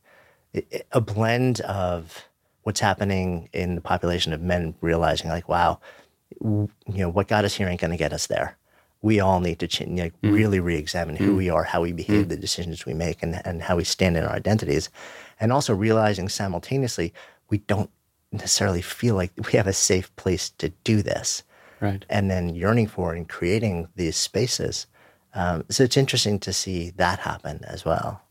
a 0.92 1.00
blend 1.00 1.60
of 1.60 2.24
what's 2.62 2.80
happening 2.80 3.48
in 3.52 3.74
the 3.74 3.80
population 3.80 4.32
of 4.32 4.42
men 4.42 4.74
realizing 4.80 5.30
like, 5.30 5.48
wow, 5.48 5.78
you 6.42 6.68
know, 6.86 7.08
what 7.08 7.28
got 7.28 7.44
us 7.44 7.54
here 7.54 7.68
ain't 7.68 7.80
going 7.80 7.90
to 7.90 7.96
get 7.96 8.12
us 8.12 8.26
there. 8.26 8.57
We 9.00 9.20
all 9.20 9.40
need 9.40 9.60
to 9.60 9.86
know, 9.86 10.10
mm. 10.10 10.32
really 10.32 10.60
re-examine 10.60 11.16
who 11.16 11.34
mm. 11.34 11.36
we 11.36 11.50
are, 11.50 11.64
how 11.64 11.82
we 11.82 11.92
behave, 11.92 12.26
mm. 12.26 12.28
the 12.30 12.36
decisions 12.36 12.84
we 12.84 12.94
make, 12.94 13.22
and, 13.22 13.40
and 13.46 13.62
how 13.62 13.76
we 13.76 13.84
stand 13.84 14.16
in 14.16 14.24
our 14.24 14.34
identities. 14.34 14.90
And 15.38 15.52
also 15.52 15.74
realizing 15.74 16.28
simultaneously, 16.28 17.14
we 17.48 17.58
don't 17.58 17.90
necessarily 18.32 18.82
feel 18.82 19.14
like 19.14 19.32
we 19.46 19.52
have 19.52 19.68
a 19.68 19.72
safe 19.72 20.14
place 20.16 20.50
to 20.50 20.70
do 20.84 21.02
this. 21.02 21.44
Right. 21.80 22.04
And 22.10 22.28
then 22.28 22.54
yearning 22.54 22.88
for 22.88 23.14
and 23.14 23.28
creating 23.28 23.88
these 23.94 24.16
spaces. 24.16 24.86
Um, 25.32 25.64
so 25.68 25.84
it's 25.84 25.96
interesting 25.96 26.40
to 26.40 26.52
see 26.52 26.90
that 26.96 27.20
happen 27.20 27.60
as 27.64 27.84
well. 27.84 28.22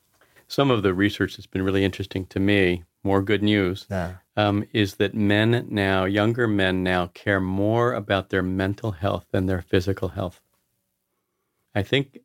Some 0.49 0.69
of 0.69 0.83
the 0.83 0.93
research 0.93 1.37
that's 1.37 1.47
been 1.47 1.61
really 1.61 1.85
interesting 1.85 2.25
to 2.27 2.39
me, 2.39 2.83
more 3.03 3.21
good 3.21 3.43
news, 3.43 3.85
yeah. 3.89 4.15
um, 4.35 4.65
is 4.73 4.95
that 4.95 5.13
men 5.13 5.65
now, 5.69 6.05
younger 6.05 6.47
men 6.47 6.83
now, 6.83 7.07
care 7.13 7.39
more 7.39 7.93
about 7.93 8.29
their 8.29 8.43
mental 8.43 8.91
health 8.91 9.25
than 9.31 9.45
their 9.45 9.61
physical 9.61 10.09
health. 10.09 10.41
I 11.77 11.83
think 11.83 12.21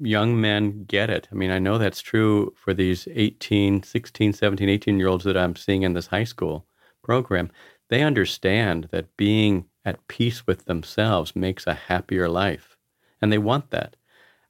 young 0.00 0.40
men 0.40 0.82
get 0.84 1.10
it. 1.10 1.28
I 1.30 1.36
mean, 1.36 1.52
I 1.52 1.60
know 1.60 1.78
that's 1.78 2.00
true 2.00 2.52
for 2.56 2.74
these 2.74 3.06
18, 3.08 3.84
16, 3.84 4.32
17, 4.32 4.68
18 4.68 4.98
year 4.98 5.06
olds 5.06 5.22
that 5.22 5.36
I'm 5.36 5.54
seeing 5.54 5.82
in 5.82 5.92
this 5.92 6.08
high 6.08 6.24
school 6.24 6.66
program, 7.04 7.52
they 7.88 8.02
understand 8.02 8.88
that 8.90 9.16
being 9.16 9.66
at 9.84 10.08
peace 10.08 10.44
with 10.44 10.64
themselves 10.64 11.36
makes 11.36 11.68
a 11.68 11.74
happier 11.74 12.28
life. 12.28 12.76
And 13.22 13.32
they 13.32 13.38
want 13.38 13.70
that. 13.70 13.94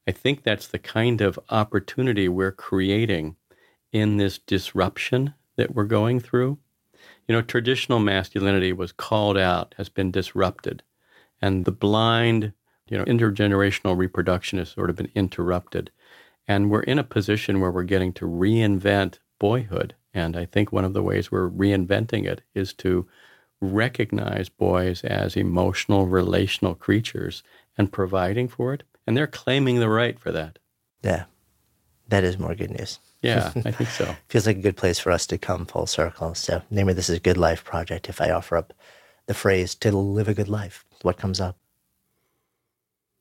I 0.08 0.12
think 0.12 0.42
that's 0.42 0.68
the 0.68 0.78
kind 0.78 1.20
of 1.20 1.38
opportunity 1.50 2.26
we're 2.26 2.50
creating 2.50 3.36
in 3.92 4.16
this 4.16 4.38
disruption 4.38 5.34
that 5.56 5.74
we're 5.74 5.84
going 5.84 6.18
through. 6.18 6.56
You 7.28 7.34
know, 7.34 7.42
traditional 7.42 7.98
masculinity 7.98 8.72
was 8.72 8.90
called 8.90 9.36
out, 9.36 9.74
has 9.76 9.90
been 9.90 10.10
disrupted, 10.10 10.82
and 11.42 11.66
the 11.66 11.72
blind, 11.72 12.54
you 12.88 12.98
know, 12.98 13.04
intergenerational 13.04 13.96
reproduction 13.96 14.58
has 14.58 14.70
sort 14.70 14.90
of 14.90 14.96
been 14.96 15.10
interrupted. 15.14 15.90
And 16.48 16.70
we're 16.70 16.82
in 16.82 16.98
a 16.98 17.04
position 17.04 17.60
where 17.60 17.70
we're 17.70 17.82
getting 17.82 18.12
to 18.14 18.26
reinvent 18.26 19.18
boyhood 19.38 19.94
and 20.16 20.34
I 20.34 20.46
think 20.46 20.72
one 20.72 20.86
of 20.86 20.94
the 20.94 21.02
ways 21.02 21.30
we're 21.30 21.50
reinventing 21.50 22.24
it 22.24 22.40
is 22.54 22.72
to 22.74 23.06
recognize 23.60 24.48
boys 24.48 25.04
as 25.04 25.36
emotional, 25.36 26.06
relational 26.06 26.74
creatures 26.74 27.42
and 27.76 27.92
providing 27.92 28.48
for 28.48 28.72
it. 28.72 28.82
And 29.06 29.14
they're 29.14 29.26
claiming 29.26 29.78
the 29.78 29.90
right 29.90 30.18
for 30.18 30.32
that. 30.32 30.58
Yeah. 31.02 31.24
That 32.08 32.24
is 32.24 32.38
more 32.38 32.54
good 32.54 32.70
news. 32.70 32.98
Yeah, 33.20 33.52
I 33.64 33.72
think 33.72 33.90
so. 33.90 34.16
Feels 34.28 34.46
like 34.46 34.56
a 34.56 34.62
good 34.62 34.76
place 34.78 34.98
for 34.98 35.12
us 35.12 35.26
to 35.26 35.36
come 35.36 35.66
full 35.66 35.86
circle. 35.86 36.34
So, 36.34 36.62
name 36.70 36.88
of 36.88 36.96
this 36.96 37.10
is 37.10 37.18
Good 37.18 37.36
Life 37.36 37.64
Project. 37.64 38.08
If 38.08 38.20
I 38.20 38.30
offer 38.30 38.56
up 38.56 38.72
the 39.26 39.34
phrase 39.34 39.74
to 39.76 39.90
live 39.90 40.28
a 40.28 40.34
good 40.34 40.48
life, 40.48 40.84
what 41.02 41.18
comes 41.18 41.40
up? 41.40 41.58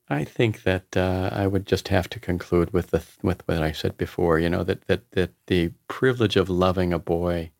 I 0.09 0.23
think 0.23 0.63
that 0.63 0.95
uh, 0.95 1.29
I 1.31 1.47
would 1.47 1.65
just 1.65 1.87
have 1.87 2.09
to 2.09 2.19
conclude 2.19 2.71
with 2.71 2.91
the 2.91 3.03
with 3.23 3.47
what 3.47 3.63
I 3.63 3.71
said 3.71 3.97
before. 3.97 4.39
You 4.39 4.49
know 4.49 4.63
that 4.63 4.85
that 4.87 5.09
that 5.11 5.31
the 5.47 5.71
privilege 5.87 6.35
of 6.35 6.49
loving 6.49 6.93
a 6.93 6.99
boy 6.99 7.51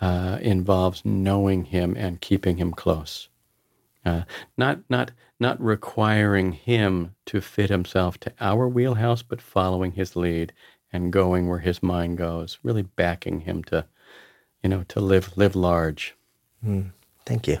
uh, 0.00 0.38
involves 0.42 1.04
knowing 1.04 1.66
him 1.66 1.94
and 1.96 2.20
keeping 2.20 2.56
him 2.56 2.72
close, 2.72 3.28
uh, 4.04 4.22
not 4.56 4.80
not 4.90 5.12
not 5.38 5.60
requiring 5.60 6.52
him 6.52 7.14
to 7.26 7.40
fit 7.40 7.70
himself 7.70 8.18
to 8.18 8.32
our 8.40 8.68
wheelhouse, 8.68 9.22
but 9.22 9.40
following 9.40 9.92
his 9.92 10.16
lead 10.16 10.52
and 10.92 11.12
going 11.12 11.48
where 11.48 11.60
his 11.60 11.82
mind 11.82 12.18
goes. 12.18 12.58
Really 12.64 12.82
backing 12.82 13.40
him 13.40 13.62
to, 13.64 13.86
you 14.62 14.70
know, 14.70 14.82
to 14.88 14.98
live 14.98 15.36
live 15.36 15.54
large. 15.54 16.16
Mm, 16.64 16.90
thank 17.24 17.46
you. 17.46 17.60